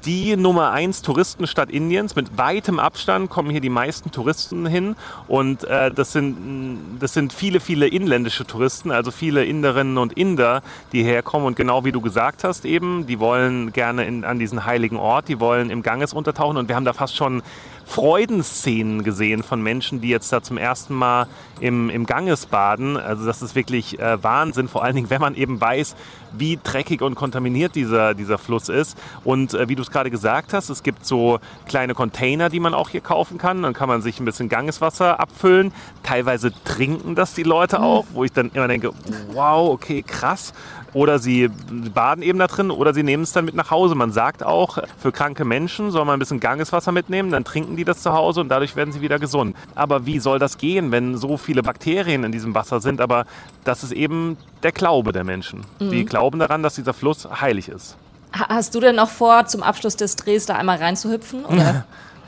die 0.04 0.36
Nummer 0.36 0.70
1 0.70 1.02
Touristenstadt 1.02 1.70
Indiens. 1.70 2.16
Mit 2.16 2.38
weitem 2.38 2.78
Abstand 2.78 3.30
kommen 3.30 3.50
hier 3.50 3.60
die 3.60 3.70
meisten 3.70 4.10
Touristen 4.10 4.66
hin. 4.66 4.96
Und 5.28 5.64
äh, 5.64 5.90
das, 5.90 6.12
sind, 6.12 6.98
das 7.00 7.12
sind 7.12 7.32
viele, 7.32 7.60
viele 7.60 7.86
inländische 7.86 8.46
Touristen, 8.46 8.90
also 8.90 9.10
viele 9.10 9.44
Inderinnen 9.44 9.98
und 9.98 10.14
Inder, 10.14 10.62
die 10.92 11.02
herkommen. 11.02 11.46
Und 11.46 11.56
genau 11.56 11.84
wie 11.84 11.92
du 11.92 12.00
gesagt 12.00 12.44
hast 12.44 12.64
eben, 12.64 13.06
die 13.06 13.18
wollen 13.18 13.72
gerne 13.72 14.04
in, 14.04 14.24
an 14.24 14.38
diesen 14.38 14.64
heiligen 14.64 14.96
Ort, 14.96 15.28
die 15.28 15.40
wollen 15.40 15.70
im 15.70 15.82
Ganges 15.82 16.12
untertauchen. 16.12 16.56
Und 16.56 16.68
wir 16.68 16.76
haben 16.76 16.84
da 16.84 16.92
fast 16.92 17.16
schon 17.16 17.42
Freudenszenen 17.86 19.04
gesehen 19.04 19.42
von 19.42 19.62
Menschen, 19.62 20.00
die 20.00 20.08
jetzt 20.08 20.32
da 20.32 20.42
zum 20.42 20.58
ersten 20.58 20.94
Mal 20.94 21.26
im, 21.60 21.90
im 21.90 22.06
Ganges 22.06 22.46
baden. 22.46 22.96
Also 22.96 23.26
das 23.26 23.42
ist 23.42 23.54
wirklich 23.54 23.98
äh, 23.98 24.22
Wahnsinn, 24.22 24.68
vor 24.68 24.82
allen 24.82 24.96
Dingen, 24.96 25.10
wenn 25.10 25.20
man 25.20 25.34
eben 25.34 25.60
weiß, 25.60 25.94
wie 26.32 26.58
dreckig 26.62 27.02
und 27.02 27.14
kontaminiert 27.14 27.74
dieser, 27.74 28.14
dieser 28.14 28.38
Fluss 28.38 28.68
ist. 28.68 28.98
Und 29.22 29.54
äh, 29.54 29.68
wie 29.68 29.76
du 29.76 29.82
es 29.82 29.90
gerade 29.90 30.10
gesagt 30.10 30.52
hast, 30.52 30.68
es 30.68 30.82
gibt 30.82 31.06
so 31.06 31.38
kleine 31.66 31.94
Container, 31.94 32.48
die 32.48 32.60
man 32.60 32.74
auch 32.74 32.88
hier 32.88 33.00
kaufen 33.00 33.38
kann. 33.38 33.62
Dann 33.62 33.74
kann 33.74 33.88
man 33.88 34.02
sich 34.02 34.20
ein 34.20 34.24
bisschen 34.24 34.48
Gangeswasser 34.48 35.20
abfüllen. 35.20 35.72
Teilweise 36.02 36.52
trinken 36.64 37.14
das 37.14 37.34
die 37.34 37.42
Leute 37.42 37.78
mhm. 37.78 37.84
auch, 37.84 38.06
wo 38.12 38.24
ich 38.24 38.32
dann 38.32 38.50
immer 38.54 38.68
denke, 38.68 38.90
wow, 39.32 39.70
okay, 39.70 40.02
krass. 40.02 40.52
Oder 40.94 41.18
sie 41.18 41.50
baden 41.92 42.22
eben 42.22 42.38
da 42.38 42.46
drin 42.46 42.70
oder 42.70 42.94
sie 42.94 43.02
nehmen 43.02 43.24
es 43.24 43.32
dann 43.32 43.44
mit 43.44 43.54
nach 43.54 43.70
Hause. 43.70 43.94
Man 43.94 44.12
sagt 44.12 44.42
auch, 44.42 44.78
für 44.96 45.12
kranke 45.12 45.44
Menschen 45.44 45.90
soll 45.90 46.04
man 46.04 46.14
ein 46.14 46.18
bisschen 46.20 46.40
Gangeswasser 46.40 46.92
mitnehmen, 46.92 47.30
dann 47.30 47.44
trinken 47.44 47.76
die 47.76 47.84
das 47.84 48.00
zu 48.02 48.12
Hause 48.12 48.40
und 48.40 48.48
dadurch 48.48 48.76
werden 48.76 48.92
sie 48.92 49.00
wieder 49.00 49.18
gesund. 49.18 49.56
Aber 49.74 50.06
wie 50.06 50.20
soll 50.20 50.38
das 50.38 50.56
gehen, 50.56 50.92
wenn 50.92 51.16
so 51.16 51.36
viele 51.36 51.62
Bakterien 51.62 52.24
in 52.24 52.32
diesem 52.32 52.54
Wasser 52.54 52.80
sind? 52.80 53.00
Aber 53.00 53.26
das 53.64 53.82
ist 53.82 53.92
eben 53.92 54.36
der 54.62 54.72
Glaube 54.72 55.12
der 55.12 55.24
Menschen. 55.24 55.62
Mhm. 55.80 55.90
Die 55.90 56.04
glauben 56.04 56.38
daran, 56.38 56.62
dass 56.62 56.76
dieser 56.76 56.94
Fluss 56.94 57.28
heilig 57.40 57.68
ist. 57.68 57.96
Hast 58.32 58.74
du 58.74 58.80
denn 58.80 58.96
noch 58.96 59.10
vor, 59.10 59.46
zum 59.46 59.62
Abschluss 59.62 59.96
des 59.96 60.16
Drehs 60.16 60.46
da 60.46 60.56
einmal 60.56 60.78
reinzuhüpfen? 60.78 61.44
Oder? 61.44 61.84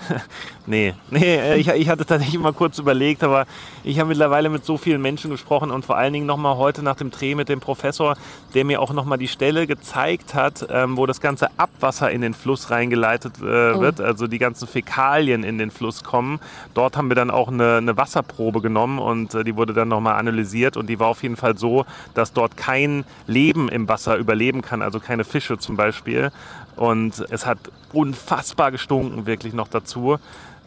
nee, 0.67 0.95
nee, 1.11 1.37
äh, 1.37 1.57
ich, 1.57 1.69
ich 1.69 1.89
hatte 1.89 2.05
tatsächlich 2.05 2.39
mal 2.39 2.53
kurz 2.53 2.79
überlegt, 2.79 3.23
aber 3.23 3.47
ich 3.85 3.99
habe 3.99 4.09
mittlerweile 4.09 4.49
mit 4.49 4.65
so 4.65 4.77
vielen 4.77 5.01
Menschen 5.01 5.31
gesprochen 5.31 5.71
und 5.71 5.85
vor 5.85 5.97
allen 5.97 6.13
Dingen 6.13 6.27
nochmal 6.27 6.57
heute 6.57 6.83
nach 6.83 6.97
dem 6.97 7.11
Dreh 7.11 7.35
mit 7.35 7.49
dem 7.49 7.61
Professor, 7.61 8.17
der 8.55 8.65
mir 8.65 8.81
auch 8.81 8.93
nochmal 8.93 9.19
die 9.19 9.29
Stelle 9.29 9.67
gezeigt 9.67 10.35
hat, 10.35 10.67
ähm, 10.71 10.97
wo 10.97 11.07
das 11.07 11.21
ganze 11.21 11.49
Abwasser 11.59 12.11
in 12.11 12.21
den 12.21 12.35
Fluss 12.35 12.71
reingeleitet 12.71 13.35
äh, 13.41 13.45
oh. 13.73 13.81
wird, 13.81 14.01
also 14.01 14.27
die 14.27 14.39
ganzen 14.39 14.67
Fäkalien 14.67 15.45
in 15.45 15.59
den 15.59 15.71
Fluss 15.71 16.05
kommen. 16.05 16.41
Dort 16.75 16.97
haben 16.97 17.09
wir 17.09 17.15
dann 17.15 17.31
auch 17.31 17.49
eine, 17.49 17.77
eine 17.77 17.97
Wasserprobe 17.97 18.61
genommen 18.61 18.99
und 18.99 19.35
äh, 19.35 19.45
die 19.45 19.57
wurde 19.57 19.73
dann 19.73 19.89
nochmal 19.89 20.17
analysiert 20.17 20.77
und 20.77 20.89
die 20.89 20.99
war 20.99 21.09
auf 21.09 21.23
jeden 21.23 21.37
Fall 21.37 21.57
so, 21.57 21.87
dass 22.15 22.33
dort 22.33 22.57
kein 22.57 23.05
Leben 23.27 23.69
im 23.69 23.89
Wasser 23.89 24.17
überleben 24.17 24.63
kann, 24.63 24.83
also 24.83 25.01
keine 25.01 25.25
Fische 25.25 25.59
zum 25.59 25.77
Beispiel. 25.77 26.31
Und 26.77 27.25
es 27.31 27.47
hat 27.47 27.59
unfassbar 27.93 28.71
gestunken, 28.71 29.27
wirklich 29.27 29.55
noch 29.55 29.69
dazu. 29.69 30.19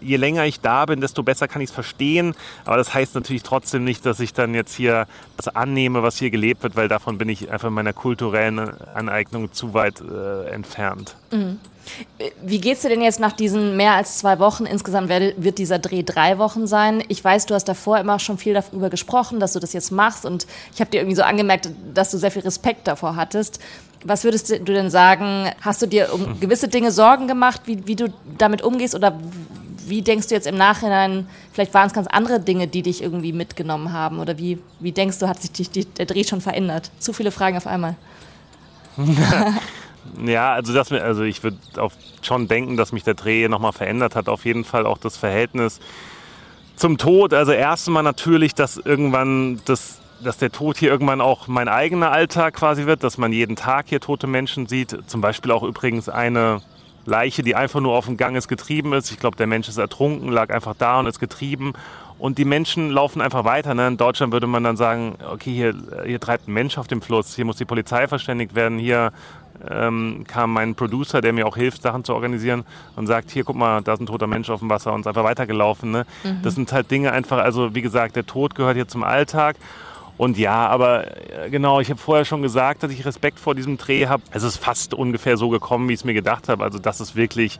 Je 0.01 0.17
länger 0.17 0.45
ich 0.45 0.59
da 0.59 0.85
bin, 0.85 1.01
desto 1.01 1.23
besser 1.23 1.47
kann 1.47 1.61
ich 1.61 1.69
es 1.69 1.73
verstehen. 1.73 2.35
Aber 2.65 2.77
das 2.77 2.93
heißt 2.93 3.15
natürlich 3.15 3.43
trotzdem 3.43 3.83
nicht, 3.83 4.05
dass 4.05 4.19
ich 4.19 4.33
dann 4.33 4.53
jetzt 4.53 4.75
hier 4.75 5.07
das 5.37 5.47
annehme, 5.47 6.03
was 6.03 6.17
hier 6.17 6.29
gelebt 6.29 6.63
wird, 6.63 6.75
weil 6.75 6.87
davon 6.87 7.17
bin 7.17 7.29
ich 7.29 7.51
einfach 7.51 7.69
meiner 7.69 7.93
kulturellen 7.93 8.59
Aneignung 8.93 9.51
zu 9.53 9.73
weit 9.73 10.01
äh, 10.01 10.49
entfernt. 10.49 11.15
Mhm. 11.31 11.59
Wie 12.43 12.59
geht's 12.59 12.81
dir 12.81 12.89
denn 12.89 13.01
jetzt 13.01 13.19
nach 13.19 13.31
diesen 13.31 13.77
mehr 13.77 13.93
als 13.93 14.19
zwei 14.19 14.39
Wochen? 14.39 14.65
Insgesamt 14.65 15.09
wird 15.09 15.57
dieser 15.57 15.79
Dreh 15.79 16.03
drei 16.03 16.37
Wochen 16.37 16.67
sein. 16.67 17.03
Ich 17.07 17.23
weiß, 17.23 17.45
du 17.45 17.55
hast 17.55 17.65
davor 17.65 17.97
immer 17.97 18.19
schon 18.19 18.37
viel 18.37 18.53
darüber 18.53 18.89
gesprochen, 18.89 19.39
dass 19.39 19.53
du 19.53 19.59
das 19.59 19.73
jetzt 19.73 19.91
machst 19.91 20.25
und 20.25 20.45
ich 20.73 20.81
habe 20.81 20.91
dir 20.91 20.97
irgendwie 20.97 21.15
so 21.15 21.23
angemerkt, 21.23 21.69
dass 21.93 22.11
du 22.11 22.17
sehr 22.17 22.31
viel 22.31 22.41
Respekt 22.41 22.87
davor 22.87 23.15
hattest. 23.15 23.59
Was 24.03 24.23
würdest 24.23 24.49
du 24.49 24.59
denn 24.59 24.89
sagen? 24.89 25.51
Hast 25.61 25.81
du 25.81 25.85
dir 25.85 26.13
um 26.13 26.39
gewisse 26.39 26.67
Dinge 26.67 26.91
Sorgen 26.91 27.27
gemacht, 27.27 27.61
wie, 27.65 27.85
wie 27.87 27.95
du 27.95 28.13
damit 28.37 28.61
umgehst? 28.61 28.95
Oder 28.95 29.17
wie 29.89 30.01
denkst 30.01 30.27
du 30.27 30.35
jetzt 30.35 30.47
im 30.47 30.57
Nachhinein, 30.57 31.27
vielleicht 31.51 31.73
waren 31.73 31.87
es 31.87 31.93
ganz 31.93 32.07
andere 32.07 32.39
Dinge, 32.39 32.67
die 32.67 32.81
dich 32.81 33.01
irgendwie 33.01 33.33
mitgenommen 33.33 33.91
haben? 33.93 34.19
Oder 34.19 34.37
wie, 34.37 34.59
wie 34.79 34.91
denkst 34.91 35.19
du, 35.19 35.27
hat 35.27 35.41
sich 35.41 35.69
die, 35.69 35.85
der 35.85 36.05
Dreh 36.05 36.23
schon 36.23 36.41
verändert? 36.41 36.91
Zu 36.99 37.13
viele 37.13 37.31
Fragen 37.31 37.57
auf 37.57 37.67
einmal. 37.67 37.95
ja, 40.25 40.53
also, 40.53 40.73
das, 40.73 40.91
also 40.91 41.23
ich 41.23 41.43
würde 41.43 41.57
schon 42.21 42.47
denken, 42.47 42.77
dass 42.77 42.91
mich 42.91 43.03
der 43.03 43.13
Dreh 43.13 43.47
nochmal 43.47 43.73
verändert 43.73 44.15
hat. 44.15 44.29
Auf 44.29 44.45
jeden 44.45 44.63
Fall 44.63 44.85
auch 44.85 44.97
das 44.97 45.17
Verhältnis 45.17 45.79
zum 46.75 46.97
Tod. 46.97 47.33
Also 47.33 47.51
erstmal 47.51 48.03
natürlich, 48.03 48.55
dass 48.55 48.77
irgendwann 48.77 49.61
das 49.65 49.99
dass 50.23 50.37
der 50.37 50.51
Tod 50.51 50.77
hier 50.77 50.89
irgendwann 50.89 51.21
auch 51.21 51.47
mein 51.47 51.67
eigener 51.67 52.11
Alltag 52.11 52.55
quasi 52.55 52.85
wird, 52.85 53.03
dass 53.03 53.17
man 53.17 53.31
jeden 53.31 53.55
Tag 53.55 53.85
hier 53.89 53.99
tote 53.99 54.27
Menschen 54.27 54.67
sieht. 54.67 54.97
Zum 55.07 55.21
Beispiel 55.21 55.51
auch 55.51 55.63
übrigens 55.63 56.09
eine 56.09 56.61
Leiche, 57.09 57.43
die 57.43 57.55
einfach 57.55 57.81
nur 57.81 57.93
auf 57.93 58.05
dem 58.05 58.17
Gang 58.17 58.37
ist, 58.37 58.47
getrieben 58.47 58.93
ist. 58.93 59.11
Ich 59.11 59.19
glaube, 59.19 59.35
der 59.35 59.47
Mensch 59.47 59.67
ist 59.67 59.77
ertrunken, 59.77 60.29
lag 60.29 60.49
einfach 60.49 60.75
da 60.77 60.99
und 60.99 61.07
ist 61.07 61.19
getrieben. 61.19 61.73
Und 62.17 62.37
die 62.37 62.45
Menschen 62.45 62.89
laufen 62.91 63.21
einfach 63.21 63.45
weiter. 63.45 63.73
Ne? 63.73 63.87
In 63.87 63.97
Deutschland 63.97 64.33
würde 64.33 64.47
man 64.47 64.63
dann 64.63 64.75
sagen, 64.75 65.15
okay, 65.31 65.53
hier, 65.53 65.73
hier 66.05 66.19
treibt 66.19 66.47
ein 66.47 66.53
Mensch 66.53 66.77
auf 66.77 66.87
dem 66.87 67.01
Fluss, 67.01 67.35
hier 67.35 67.45
muss 67.45 67.57
die 67.57 67.65
Polizei 67.65 68.07
verständigt 68.07 68.55
werden, 68.55 68.77
hier 68.77 69.11
ähm, 69.67 70.25
kam 70.27 70.53
mein 70.53 70.75
Producer, 70.75 71.21
der 71.21 71.33
mir 71.33 71.47
auch 71.47 71.55
hilft, 71.55 71.81
Sachen 71.81 72.03
zu 72.03 72.13
organisieren 72.13 72.65
und 72.95 73.07
sagt, 73.07 73.31
hier 73.31 73.43
guck 73.43 73.55
mal, 73.55 73.81
da 73.81 73.93
ist 73.93 74.01
ein 74.01 74.05
toter 74.05 74.27
Mensch 74.27 74.49
auf 74.49 74.59
dem 74.59 74.69
Wasser 74.69 74.93
und 74.93 75.01
ist 75.01 75.07
einfach 75.07 75.23
weitergelaufen. 75.23 75.91
Ne? 75.91 76.05
Mhm. 76.23 76.41
Das 76.43 76.55
sind 76.55 76.71
halt 76.71 76.91
Dinge 76.91 77.11
einfach, 77.11 77.37
also 77.37 77.73
wie 77.73 77.81
gesagt, 77.81 78.15
der 78.15 78.25
Tod 78.25 78.55
gehört 78.55 78.75
hier 78.75 78.87
zum 78.87 79.03
Alltag. 79.03 79.55
Und 80.19 80.37
ja, 80.37 80.67
aber 80.67 81.05
äh, 81.45 81.49
genau, 81.49 81.79
ich 81.79 81.89
habe 81.89 81.97
vorher 81.97 82.25
schon 82.25 82.41
gesagt, 82.41 82.83
dass 82.83 82.91
ich 82.91 83.05
Respekt 83.05 83.39
vor 83.39 83.55
diesem 83.55 83.77
Dreh 83.77 84.07
habe. 84.07 84.21
Es 84.31 84.43
ist 84.43 84.57
fast 84.57 84.93
ungefähr 84.93 85.37
so 85.37 85.47
gekommen, 85.47 85.87
wie 85.87 85.93
ich 85.93 86.01
es 86.01 86.03
mir 86.03 86.13
gedacht 86.13 86.49
habe. 86.49 86.61
Also 86.61 86.77
das 86.77 86.99
ist 86.99 87.15
wirklich 87.15 87.57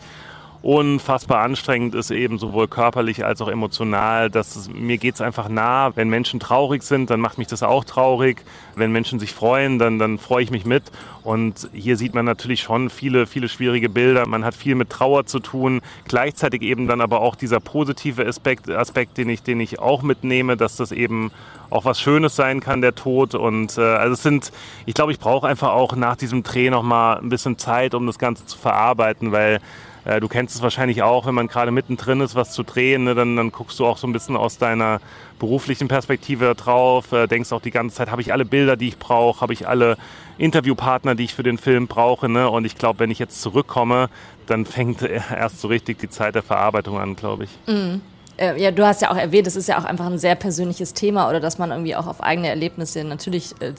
unfassbar 0.61 1.41
anstrengend 1.41 1.95
ist, 1.95 2.11
eben 2.11 2.37
sowohl 2.37 2.67
körperlich 2.67 3.23
als 3.23 3.41
auch 3.41 3.47
emotional. 3.47 4.29
Das 4.29 4.57
ist, 4.57 4.73
mir 4.73 4.97
geht 4.97 5.15
es 5.15 5.21
einfach 5.21 5.47
nah. 5.47 5.95
Wenn 5.95 6.09
Menschen 6.09 6.39
traurig 6.39 6.83
sind, 6.83 7.09
dann 7.09 7.21
macht 7.21 7.37
mich 7.37 7.47
das 7.47 7.63
auch 7.63 7.85
traurig. 7.85 8.43
Wenn 8.75 8.91
Menschen 8.91 9.19
sich 9.19 9.33
freuen, 9.33 9.79
dann, 9.79 9.99
dann 9.99 10.17
freue 10.17 10.43
ich 10.43 10.51
mich 10.51 10.65
mit. 10.65 10.83
Und 11.23 11.69
hier 11.73 11.95
sieht 11.95 12.13
man 12.13 12.25
natürlich 12.25 12.61
schon 12.61 12.89
viele, 12.89 13.25
viele 13.25 13.47
schwierige 13.47 13.87
Bilder. 13.87 14.27
Man 14.27 14.43
hat 14.43 14.53
viel 14.53 14.75
mit 14.75 14.89
Trauer 14.89 15.25
zu 15.25 15.39
tun. 15.39 15.79
Gleichzeitig 16.07 16.61
eben 16.61 16.87
dann 16.87 16.99
aber 16.99 17.21
auch 17.21 17.35
dieser 17.35 17.61
positive 17.61 18.25
Aspekt, 18.25 18.69
Aspekt 18.69 19.17
den, 19.17 19.29
ich, 19.29 19.43
den 19.43 19.61
ich 19.61 19.79
auch 19.79 20.01
mitnehme, 20.01 20.57
dass 20.57 20.75
das 20.75 20.91
eben 20.91 21.31
auch 21.69 21.85
was 21.85 22.01
Schönes 22.01 22.35
sein 22.35 22.59
kann, 22.59 22.81
der 22.81 22.95
Tod. 22.95 23.33
Und 23.33 23.77
äh, 23.77 23.81
also 23.81 24.13
es 24.13 24.23
sind, 24.23 24.51
ich 24.85 24.93
glaube, 24.93 25.13
ich 25.13 25.19
brauche 25.19 25.47
einfach 25.47 25.69
auch 25.69 25.95
nach 25.95 26.17
diesem 26.17 26.43
Dreh 26.43 26.69
nochmal 26.69 27.19
ein 27.19 27.29
bisschen 27.29 27.57
Zeit, 27.57 27.93
um 27.93 28.05
das 28.07 28.19
Ganze 28.19 28.45
zu 28.45 28.57
verarbeiten, 28.57 29.31
weil 29.31 29.61
du 30.05 30.27
kennst 30.27 30.55
es 30.55 30.61
wahrscheinlich 30.61 31.03
auch, 31.03 31.25
wenn 31.25 31.35
man 31.35 31.47
gerade 31.47 31.71
mittendrin 31.71 32.21
ist, 32.21 32.35
was 32.35 32.51
zu 32.51 32.63
drehen, 32.63 33.03
ne, 33.03 33.15
dann, 33.15 33.35
dann 33.35 33.51
guckst 33.51 33.79
du 33.79 33.85
auch 33.85 33.97
so 33.97 34.07
ein 34.07 34.13
bisschen 34.13 34.37
aus 34.37 34.57
deiner 34.57 35.01
beruflichen 35.39 35.87
Perspektive 35.87 36.55
drauf, 36.55 37.11
äh, 37.11 37.27
denkst 37.27 37.51
auch 37.51 37.61
die 37.61 37.71
ganze 37.71 37.97
Zeit, 37.97 38.11
habe 38.11 38.21
ich 38.21 38.31
alle 38.31 38.45
Bilder, 38.45 38.75
die 38.75 38.89
ich 38.89 38.97
brauche, 38.97 39.41
habe 39.41 39.53
ich 39.53 39.67
alle 39.67 39.97
Interviewpartner, 40.37 41.15
die 41.15 41.25
ich 41.25 41.33
für 41.33 41.43
den 41.43 41.57
Film 41.57 41.87
brauche. 41.87 42.29
Ne? 42.29 42.49
Und 42.49 42.65
ich 42.65 42.75
glaube, 42.75 42.99
wenn 42.99 43.11
ich 43.11 43.19
jetzt 43.19 43.41
zurückkomme, 43.41 44.09
dann 44.45 44.65
fängt 44.65 45.01
erst 45.01 45.61
so 45.61 45.67
richtig 45.67 45.99
die 45.99 46.09
Zeit 46.09 46.35
der 46.35 46.43
Verarbeitung 46.43 46.99
an, 46.99 47.15
glaube 47.15 47.45
ich. 47.45 47.49
Mhm 47.67 48.01
äh, 48.39 48.61
ja, 48.61 48.71
du 48.71 48.85
hast 48.85 49.01
ja 49.01 49.11
auch 49.11 49.17
erwähnt, 49.17 49.47
es 49.47 49.55
ist 49.55 49.67
ja 49.67 49.77
auch 49.77 49.83
einfach 49.83 50.05
ein 50.05 50.17
sehr 50.17 50.35
persönliches 50.35 50.93
Thema 50.93 51.27
oder 51.29 51.41
dass 51.41 51.57
man 51.57 51.71
irgendwie 51.71 51.97
auch 51.97 52.07
auf 52.07 52.21
eigene 52.21 52.47
Erlebnisse 52.47 53.03
natürlich 53.03 53.53
äh, 53.59 53.73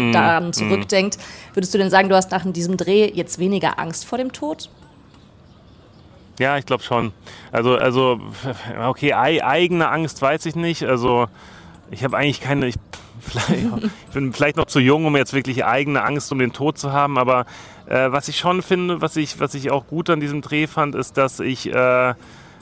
mm, 0.00 0.12
daran 0.12 0.48
mm. 0.48 0.52
zurückdenkt. 0.54 1.18
Würdest 1.52 1.74
du 1.74 1.78
denn 1.78 1.90
sagen, 1.90 2.08
du 2.08 2.16
hast 2.16 2.30
nach 2.30 2.50
diesem 2.50 2.78
Dreh 2.78 3.10
jetzt 3.12 3.38
weniger 3.38 3.78
Angst 3.78 4.06
vor 4.06 4.16
dem 4.16 4.32
Tod? 4.32 4.70
Ja, 6.38 6.56
ich 6.56 6.66
glaube 6.66 6.82
schon. 6.82 7.12
Also, 7.52 7.76
also, 7.76 8.20
okay, 8.80 9.12
eigene 9.12 9.88
Angst 9.88 10.22
weiß 10.22 10.46
ich 10.46 10.54
nicht. 10.54 10.84
Also, 10.84 11.26
ich 11.90 12.04
habe 12.04 12.16
eigentlich 12.16 12.40
keine. 12.40 12.68
Ich, 12.68 12.76
ich, 13.48 14.14
bin 14.14 14.32
vielleicht 14.32 14.56
noch 14.56 14.66
zu 14.66 14.78
jung, 14.78 15.04
um 15.04 15.16
jetzt 15.16 15.32
wirklich 15.32 15.64
eigene 15.64 16.02
Angst 16.04 16.30
um 16.32 16.38
den 16.38 16.52
Tod 16.52 16.78
zu 16.78 16.92
haben. 16.92 17.18
Aber 17.18 17.44
äh, 17.86 18.10
was 18.12 18.28
ich 18.28 18.38
schon 18.38 18.62
finde, 18.62 19.02
was 19.02 19.16
ich, 19.16 19.40
was 19.40 19.54
ich 19.54 19.70
auch 19.70 19.86
gut 19.86 20.10
an 20.10 20.20
diesem 20.20 20.40
Dreh 20.40 20.66
fand, 20.66 20.94
ist, 20.94 21.16
dass 21.16 21.40
ich 21.40 21.72
äh, 21.72 22.14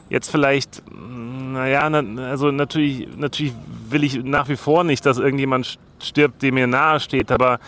jetzt 0.09 0.31
vielleicht, 0.31 0.83
naja, 0.91 1.89
na, 1.91 2.29
also 2.29 2.51
natürlich, 2.51 3.09
natürlich 3.17 3.53
will 3.91 4.05
ich 4.05 4.23
nach 4.23 4.49
wie 4.49 4.57
vor 4.57 4.85
nicht, 4.85 5.05
dass 5.05 5.19
irgendjemand 5.19 5.79
stirbt, 6.01 6.43
der 6.43 6.53
mir 6.53 6.67
nahe 6.67 7.01
steht. 7.01 7.31
Aber 7.31 7.59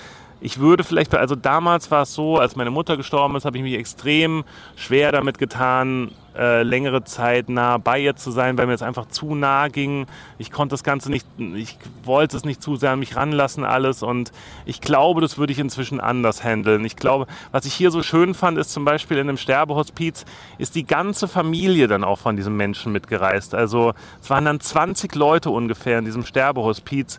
ich 0.41 0.59
würde 0.59 0.85
vielleicht, 0.85 1.15
also 1.15 1.35
damals 1.35 1.91
war 1.91 2.03
es 2.03 2.15
so, 2.15 2.39
als 2.39 2.55
meine 2.55 2.71
Mutter 2.71 2.97
gestorben 2.97 3.35
ist, 3.37 3.45
habe 3.45 3.57
ich 3.57 3.63
mich 3.63 3.75
extrem 3.75 4.45
schwer 4.77 5.11
damit 5.11 5.39
getan, 5.39 6.13
äh, 6.37 6.63
längere 6.63 7.03
Zeit 7.03 7.49
nah 7.49 7.79
bei 7.79 7.99
ihr 7.99 8.15
zu 8.15 8.31
sein, 8.31 8.57
weil 8.57 8.69
mir 8.69 8.75
es 8.75 8.83
einfach 8.83 9.09
zu 9.09 9.35
nah 9.35 9.67
ging. 9.67 10.07
Ich 10.39 10.53
konnte 10.53 10.75
das 10.75 10.85
Ganze 10.85 11.11
nicht, 11.11 11.27
ich 11.57 11.77
wollte 12.05 12.37
es 12.37 12.45
nicht 12.45 12.63
zu 12.63 12.77
sehr 12.77 12.93
an 12.93 13.01
mich 13.01 13.17
ranlassen 13.17 13.65
alles 13.65 14.05
und 14.05 14.31
ich 14.65 14.81
glaube, 14.81 15.21
das 15.21 15.39
würde 15.39 15.53
ich 15.53 15.59
inzwischen 15.59 15.99
anders 15.99 16.45
handeln. 16.45 16.85
Ich 16.85 16.95
glaube, 16.95 17.27
was 17.51 17.65
ich 17.65 17.75
hier 17.75 17.91
so 17.91 18.05
schön 18.05 18.35
fand, 18.35 18.59
ist 18.59 18.73
zum 18.73 18.85
Beispiel 18.85 19.19
in 19.19 19.29
einem 19.29 19.39
Sterbehospiz, 19.39 20.25
ist 20.59 20.77
die 20.77 20.87
ganze 20.87 21.27
Familie 21.27 21.89
dann 21.89 22.05
auch 22.05 22.21
von 22.21 22.37
diesem 22.37 22.57
Menschen 22.57 22.93
mitgereist. 22.93 23.57
Also 23.57 23.93
es 24.23 24.31
waren 24.31 24.45
dann 24.45 24.61
20 24.61 25.17
Leute 25.17 25.51
ungefähr 25.51 25.99
in 25.99 26.05
diesem 26.05 26.25
Sterbehospiz. 26.25 27.19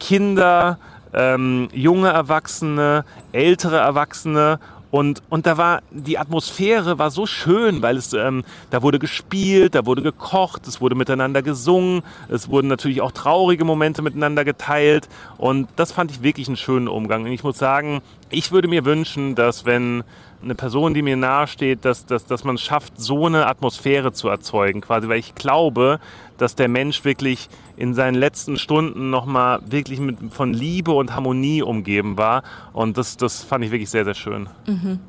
Kinder, 0.00 0.78
ähm, 1.16 1.68
junge 1.72 2.10
Erwachsene, 2.10 3.04
ältere 3.32 3.78
Erwachsene 3.78 4.60
Und, 4.90 5.22
und 5.28 5.46
da 5.46 5.58
war, 5.58 5.82
die 5.90 6.16
Atmosphäre 6.16 6.98
war 6.98 7.10
so 7.10 7.26
schön, 7.26 7.82
weil 7.82 7.96
es, 7.96 8.12
ähm, 8.12 8.44
da 8.70 8.82
wurde 8.82 8.98
gespielt, 8.98 9.74
da 9.74 9.84
wurde 9.84 10.00
gekocht, 10.00 10.66
es 10.68 10.80
wurde 10.80 10.94
miteinander 10.94 11.42
gesungen, 11.42 12.02
es 12.28 12.48
wurden 12.48 12.68
natürlich 12.68 13.00
auch 13.00 13.12
traurige 13.12 13.64
Momente 13.64 14.00
miteinander 14.00 14.44
geteilt. 14.44 15.08
Und 15.38 15.68
das 15.76 15.92
fand 15.92 16.12
ich 16.12 16.22
wirklich 16.22 16.46
einen 16.46 16.56
schönen 16.56 16.88
Umgang. 16.88 17.24
Und 17.24 17.32
ich 17.32 17.42
muss 17.42 17.58
sagen, 17.58 18.00
ich 18.30 18.52
würde 18.52 18.68
mir 18.68 18.84
wünschen, 18.84 19.34
dass 19.34 19.64
wenn 19.64 20.04
eine 20.46 20.54
Person, 20.54 20.94
die 20.94 21.02
mir 21.02 21.16
nahesteht, 21.16 21.84
dass, 21.84 22.06
dass, 22.06 22.24
dass 22.24 22.44
man 22.44 22.56
schafft, 22.56 22.98
so 22.98 23.26
eine 23.26 23.46
Atmosphäre 23.46 24.12
zu 24.12 24.28
erzeugen, 24.28 24.80
quasi, 24.80 25.08
weil 25.08 25.18
ich 25.18 25.34
glaube, 25.34 26.00
dass 26.38 26.54
der 26.54 26.68
Mensch 26.68 27.04
wirklich 27.04 27.48
in 27.76 27.94
seinen 27.94 28.14
letzten 28.14 28.56
Stunden 28.56 29.10
nochmal 29.10 29.60
wirklich 29.66 30.00
mit, 30.00 30.32
von 30.32 30.52
Liebe 30.52 30.92
und 30.92 31.14
Harmonie 31.14 31.62
umgeben 31.62 32.16
war. 32.16 32.42
Und 32.72 32.96
das, 32.96 33.16
das 33.16 33.42
fand 33.42 33.64
ich 33.64 33.70
wirklich 33.70 33.90
sehr, 33.90 34.04
sehr 34.04 34.14
schön. 34.14 34.48
Mhm. 34.66 35.00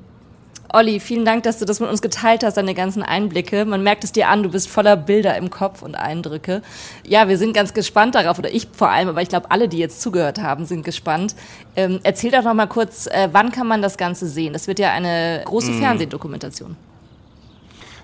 Olli, 0.74 1.00
vielen 1.00 1.24
Dank, 1.24 1.44
dass 1.44 1.60
du 1.60 1.66
das 1.66 1.80
mit 1.80 1.90
uns 1.90 2.02
geteilt 2.02 2.44
hast, 2.44 2.58
deine 2.58 2.74
ganzen 2.74 3.02
Einblicke. 3.02 3.64
Man 3.64 3.84
merkt 3.84 4.04
es 4.04 4.12
dir 4.12 4.28
an, 4.28 4.44
du 4.44 4.50
bist 4.50 4.68
voller 4.68 4.98
Bilder 4.98 5.38
im 5.38 5.50
Kopf 5.50 5.82
und 5.82 5.96
Eindrücke. 5.96 6.62
Ja, 7.06 7.30
wir 7.30 7.38
sind 7.38 7.54
ganz 7.54 7.74
gespannt 7.74 8.16
darauf, 8.16 8.38
oder 8.38 8.54
ich 8.54 8.68
vor 8.74 8.90
allem, 8.90 9.08
aber 9.08 9.22
ich 9.22 9.30
glaube, 9.30 9.50
alle, 9.50 9.70
die 9.70 9.78
jetzt 9.78 10.02
zugehört 10.02 10.42
haben, 10.42 10.66
sind 10.66 10.84
gespannt. 10.84 11.36
Ähm, 11.78 12.00
erzähl 12.04 12.32
doch 12.32 12.44
noch 12.44 12.54
mal 12.54 12.68
kurz, 12.68 13.08
äh, 13.08 13.30
wann 13.32 13.52
kann 13.52 13.68
man 13.68 13.82
das 13.82 13.98
Ganze 13.98 14.28
sehen? 14.28 14.52
Das 14.52 14.68
wird 14.68 14.80
ja 14.80 14.92
eine 14.92 15.42
große 15.46 15.72
mm. 15.72 15.80
Fernsehdokumentation. 15.80 16.76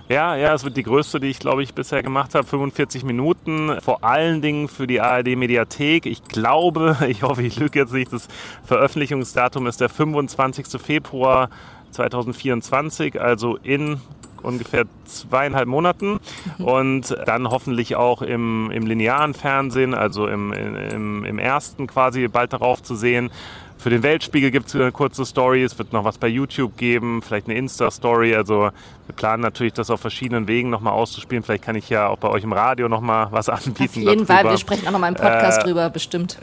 Ja, 0.10 0.36
ja, 0.36 0.54
es 0.54 0.64
wird 0.64 0.76
die 0.78 0.84
größte, 0.84 1.20
die 1.20 1.28
ich 1.28 1.40
glaube 1.40 1.64
ich 1.64 1.74
bisher 1.74 2.04
gemacht 2.04 2.36
habe. 2.36 2.46
45 2.46 3.04
Minuten, 3.04 3.78
vor 3.82 4.04
allen 4.04 4.42
Dingen 4.42 4.68
für 4.68 4.86
die 4.86 5.02
ARD 5.02 5.36
Mediathek. 5.36 6.06
Ich 6.06 6.24
glaube, 6.26 6.98
ich 7.08 7.24
hoffe, 7.24 7.44
ich 7.44 7.58
lüge 7.58 7.80
jetzt 7.80 7.94
nicht, 7.94 8.14
das 8.14 8.28
Veröffentlichungsdatum 8.64 9.68
ist 9.68 9.82
der 9.82 9.90
25. 9.90 10.82
Februar 10.82 11.50
2024, 11.94 13.22
also 13.22 13.58
in 13.58 14.00
ungefähr 14.44 14.86
zweieinhalb 15.06 15.68
Monaten 15.68 16.20
mhm. 16.58 16.66
und 16.66 17.18
dann 17.26 17.50
hoffentlich 17.50 17.96
auch 17.96 18.22
im, 18.22 18.70
im 18.72 18.86
linearen 18.86 19.34
Fernsehen, 19.34 19.94
also 19.94 20.28
im, 20.28 20.52
im, 20.52 21.26
im 21.26 21.40
ersten 21.40 21.88
quasi 21.88 22.28
bald 22.28 22.54
darauf 22.54 22.84
zu 22.84 22.96
sehen. 22.96 23.32
Für 23.78 23.90
den 23.90 24.04
Weltspiegel 24.04 24.52
gibt 24.52 24.68
es 24.68 24.76
eine 24.76 24.94
kurze 24.94 25.26
Story, 25.26 25.64
es 25.64 25.78
wird 25.78 25.92
noch 25.92 26.06
was 26.06 26.18
bei 26.18 26.28
YouTube 26.28 26.78
geben, 26.78 27.22
vielleicht 27.22 27.48
eine 27.48 27.58
Insta-Story. 27.58 28.34
Also 28.34 28.70
wir 29.06 29.16
planen 29.16 29.42
natürlich, 29.42 29.74
das 29.74 29.90
auf 29.90 30.00
verschiedenen 30.00 30.48
Wegen 30.48 30.70
nochmal 30.70 30.94
auszuspielen. 30.94 31.44
Vielleicht 31.44 31.64
kann 31.64 31.76
ich 31.76 31.90
ja 31.90 32.08
auch 32.08 32.18
bei 32.18 32.30
euch 32.30 32.44
im 32.44 32.54
Radio 32.54 32.88
nochmal 32.88 33.28
was 33.32 33.50
anbieten. 33.50 33.84
Auf 33.84 33.96
jeden 33.96 34.26
darüber. 34.26 34.34
Fall, 34.34 34.44
wir 34.46 34.58
sprechen 34.58 34.88
auch 34.88 34.92
nochmal 34.92 35.10
im 35.10 35.16
Podcast 35.16 35.60
äh, 35.60 35.64
drüber, 35.66 35.90
bestimmt. 35.90 36.38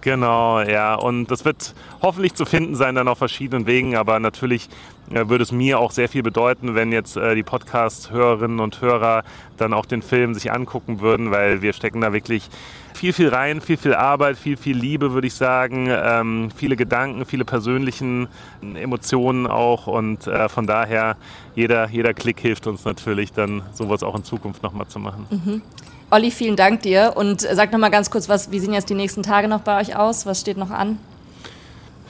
Genau, 0.00 0.60
ja. 0.60 0.94
Und 0.94 1.26
das 1.26 1.44
wird 1.44 1.74
hoffentlich 2.02 2.34
zu 2.34 2.44
finden 2.44 2.76
sein 2.76 2.94
dann 2.94 3.08
auf 3.08 3.18
verschiedenen 3.18 3.66
Wegen, 3.66 3.96
aber 3.96 4.20
natürlich 4.20 4.68
äh, 5.10 5.28
würde 5.28 5.42
es 5.42 5.52
mir 5.52 5.78
auch 5.78 5.90
sehr 5.90 6.08
viel 6.08 6.22
bedeuten, 6.22 6.74
wenn 6.74 6.92
jetzt 6.92 7.16
äh, 7.16 7.34
die 7.34 7.42
Podcast-Hörerinnen 7.42 8.60
und 8.60 8.80
Hörer 8.80 9.24
dann 9.56 9.72
auch 9.72 9.86
den 9.86 10.02
Film 10.02 10.34
sich 10.34 10.52
angucken 10.52 11.00
würden, 11.00 11.30
weil 11.30 11.62
wir 11.62 11.72
stecken 11.72 12.00
da 12.00 12.12
wirklich 12.12 12.48
viel, 12.94 13.12
viel 13.12 13.28
rein, 13.28 13.60
viel, 13.60 13.76
viel 13.76 13.94
Arbeit, 13.94 14.36
viel, 14.38 14.56
viel 14.56 14.76
Liebe, 14.76 15.12
würde 15.12 15.26
ich 15.26 15.34
sagen, 15.34 15.88
ähm, 15.90 16.50
viele 16.54 16.76
Gedanken, 16.76 17.26
viele 17.26 17.44
persönlichen 17.44 18.28
Emotionen 18.74 19.46
auch 19.46 19.86
und 19.86 20.26
äh, 20.26 20.48
von 20.48 20.66
daher 20.66 21.16
jeder, 21.54 21.88
jeder 21.88 22.03
Klick 22.12 22.40
hilft 22.40 22.66
uns 22.66 22.84
natürlich 22.84 23.32
dann 23.32 23.62
sowas 23.72 24.02
auch 24.02 24.14
in 24.14 24.24
Zukunft 24.24 24.62
nochmal 24.62 24.86
zu 24.88 24.98
machen. 24.98 25.26
Mhm. 25.30 25.62
Olli, 26.10 26.30
vielen 26.30 26.56
Dank 26.56 26.82
dir 26.82 27.14
und 27.16 27.40
sag 27.40 27.72
nochmal 27.72 27.90
ganz 27.90 28.10
kurz, 28.10 28.28
was, 28.28 28.50
wie 28.50 28.58
sehen 28.60 28.72
jetzt 28.72 28.90
die 28.90 28.94
nächsten 28.94 29.22
Tage 29.22 29.48
noch 29.48 29.60
bei 29.60 29.80
euch 29.80 29.96
aus? 29.96 30.26
Was 30.26 30.40
steht 30.40 30.56
noch 30.56 30.70
an? 30.70 30.98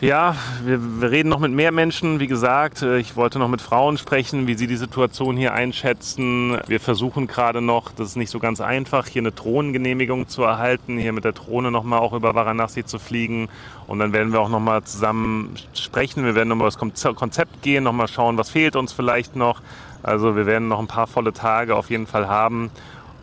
Ja, 0.00 0.34
wir, 0.64 1.00
wir, 1.00 1.10
reden 1.12 1.28
noch 1.28 1.38
mit 1.38 1.52
mehr 1.52 1.70
Menschen. 1.70 2.18
Wie 2.18 2.26
gesagt, 2.26 2.82
äh, 2.82 2.98
ich 2.98 3.14
wollte 3.14 3.38
noch 3.38 3.48
mit 3.48 3.62
Frauen 3.62 3.96
sprechen, 3.96 4.48
wie 4.48 4.54
sie 4.54 4.66
die 4.66 4.76
Situation 4.76 5.36
hier 5.36 5.54
einschätzen. 5.54 6.58
Wir 6.66 6.80
versuchen 6.80 7.28
gerade 7.28 7.60
noch, 7.60 7.92
das 7.92 8.08
ist 8.08 8.16
nicht 8.16 8.30
so 8.30 8.40
ganz 8.40 8.60
einfach, 8.60 9.06
hier 9.06 9.22
eine 9.22 9.30
Drohnengenehmigung 9.30 10.26
zu 10.26 10.42
erhalten, 10.42 10.98
hier 10.98 11.12
mit 11.12 11.24
der 11.24 11.32
Drohne 11.32 11.70
nochmal 11.70 12.00
auch 12.00 12.12
über 12.12 12.34
Varanasi 12.34 12.84
zu 12.84 12.98
fliegen. 12.98 13.48
Und 13.86 14.00
dann 14.00 14.12
werden 14.12 14.32
wir 14.32 14.40
auch 14.40 14.48
nochmal 14.48 14.82
zusammen 14.82 15.54
sprechen. 15.74 16.24
Wir 16.24 16.34
werden 16.34 16.48
nochmal 16.48 16.70
das 16.70 17.14
Konzept 17.14 17.62
gehen, 17.62 17.84
nochmal 17.84 18.08
schauen, 18.08 18.36
was 18.36 18.50
fehlt 18.50 18.74
uns 18.74 18.92
vielleicht 18.92 19.36
noch. 19.36 19.62
Also 20.02 20.34
wir 20.34 20.44
werden 20.44 20.66
noch 20.66 20.80
ein 20.80 20.88
paar 20.88 21.06
volle 21.06 21.32
Tage 21.32 21.76
auf 21.76 21.88
jeden 21.88 22.08
Fall 22.08 22.26
haben. 22.26 22.70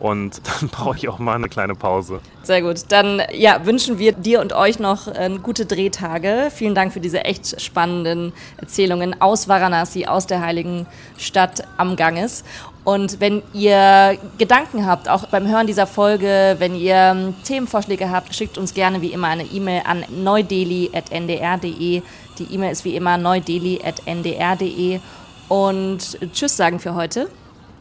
Und 0.01 0.41
dann 0.61 0.69
brauche 0.69 0.97
ich 0.97 1.07
auch 1.07 1.19
mal 1.19 1.35
eine 1.35 1.47
kleine 1.47 1.75
Pause. 1.75 2.19
Sehr 2.41 2.61
gut. 2.63 2.85
Dann 2.89 3.21
ja, 3.31 3.65
wünschen 3.65 3.99
wir 3.99 4.13
dir 4.13 4.41
und 4.41 4.51
euch 4.51 4.79
noch 4.79 5.07
äh, 5.07 5.29
gute 5.41 5.67
Drehtage. 5.67 6.49
Vielen 6.53 6.73
Dank 6.73 6.91
für 6.91 6.99
diese 6.99 7.23
echt 7.23 7.61
spannenden 7.61 8.33
Erzählungen 8.57 9.21
aus 9.21 9.47
Varanasi, 9.47 10.07
aus 10.07 10.25
der 10.25 10.41
heiligen 10.41 10.87
Stadt 11.17 11.63
am 11.77 11.95
Ganges. 11.95 12.43
Und 12.83 13.19
wenn 13.19 13.43
ihr 13.53 14.17
Gedanken 14.39 14.87
habt, 14.87 15.07
auch 15.07 15.27
beim 15.27 15.47
Hören 15.47 15.67
dieser 15.67 15.85
Folge, 15.85 16.55
wenn 16.57 16.73
ihr 16.75 16.95
ähm, 16.95 17.35
Themenvorschläge 17.43 18.09
habt, 18.09 18.33
schickt 18.33 18.57
uns 18.57 18.73
gerne 18.73 19.03
wie 19.03 19.13
immer 19.13 19.27
eine 19.27 19.43
E-Mail 19.43 19.83
an 19.85 20.03
neudeli.ndr.de. 20.09 22.01
Die 22.39 22.43
E-Mail 22.51 22.71
ist 22.71 22.85
wie 22.85 22.95
immer 22.95 23.19
neudeli.ndr.de. 23.19 24.99
Und 25.47 26.17
Tschüss 26.33 26.57
sagen 26.57 26.79
für 26.79 26.95
heute. 26.95 27.29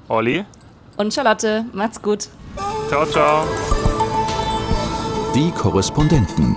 Olli 0.08 0.44
und 0.96 1.12
Charlotte. 1.12 1.64
Macht's 1.72 2.00
gut. 2.00 2.28
Ciao, 2.88 3.06
ciao. 3.06 3.44
Die 5.34 5.50
Korrespondenten. 5.52 6.56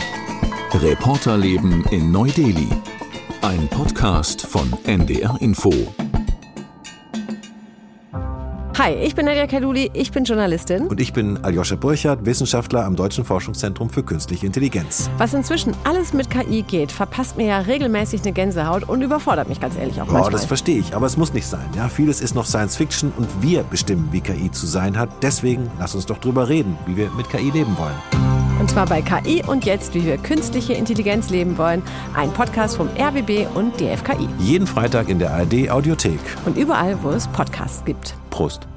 Reporterleben 0.74 1.84
in 1.91 2.12
Neu-Delhi. 2.12 2.69
Ein 3.41 3.67
Podcast 3.67 4.41
von 4.41 4.72
NDR 4.86 5.38
Info. 5.41 5.72
Hi, 8.79 8.91
ich 8.95 9.13
bin 9.13 9.27
Nadia 9.27 9.45
Kaluli, 9.45 9.91
ich 9.93 10.12
bin 10.12 10.23
Journalistin. 10.23 10.88
Und 10.88 10.99
ich 10.99 11.13
bin 11.13 11.43
Aljoscha 11.43 11.75
Burchardt, 11.75 12.25
Wissenschaftler 12.25 12.83
am 12.86 12.95
Deutschen 12.95 13.23
Forschungszentrum 13.23 13.91
für 13.91 14.01
Künstliche 14.01 14.47
Intelligenz. 14.47 15.12
Was 15.19 15.36
inzwischen 15.36 15.75
alles 15.83 16.12
mit 16.12 16.31
KI 16.31 16.63
geht, 16.63 16.91
verpasst 16.91 17.38
mir 17.38 17.45
ja 17.45 17.59
regelmäßig 17.59 18.23
eine 18.23 18.31
Gänsehaut 18.31 18.89
und 18.89 19.03
überfordert 19.03 19.47
mich 19.47 19.59
ganz 19.59 19.77
ehrlich 19.77 20.01
auch 20.01 20.07
manchmal. 20.07 20.23
Oh, 20.23 20.29
das 20.29 20.45
verstehe 20.45 20.79
ich, 20.79 20.95
aber 20.95 21.05
es 21.05 21.17
muss 21.17 21.33
nicht 21.33 21.45
sein. 21.45 21.65
Ja, 21.75 21.88
vieles 21.88 22.19
ist 22.19 22.33
noch 22.33 22.47
Science 22.47 22.75
Fiction 22.75 23.13
und 23.15 23.27
wir 23.43 23.62
bestimmen, 23.62 24.09
wie 24.12 24.21
KI 24.21 24.49
zu 24.49 24.65
sein 24.65 24.97
hat. 24.97 25.09
Deswegen 25.21 25.69
lass 25.77 25.93
uns 25.93 26.07
doch 26.07 26.17
drüber 26.17 26.49
reden, 26.49 26.75
wie 26.88 26.97
wir 26.97 27.12
mit 27.12 27.29
KI 27.29 27.51
leben 27.51 27.77
wollen. 27.77 28.33
Und 28.63 28.69
zwar 28.69 28.86
bei 28.86 29.02
KI 29.02 29.43
und 29.45 29.65
jetzt, 29.65 29.93
wie 29.93 30.06
wir 30.06 30.17
künstliche 30.17 30.71
Intelligenz 30.71 31.30
leben 31.30 31.58
wollen. 31.58 31.84
Ein 32.15 32.32
Podcast 32.32 32.78
vom 32.78 32.88
RBB 32.97 33.45
und 33.56 33.78
DFKI. 33.78 34.30
Jeden 34.39 34.67
Freitag 34.67 35.10
in 35.10 35.19
der 35.19 35.34
ARD 35.34 35.69
Audiothek. 35.69 36.21
Und 36.45 36.56
überall, 36.56 36.97
wo 37.04 37.10
es 37.10 37.28
Podcasts 37.28 37.84
gibt. 37.84 38.15
Prost. 38.30 38.72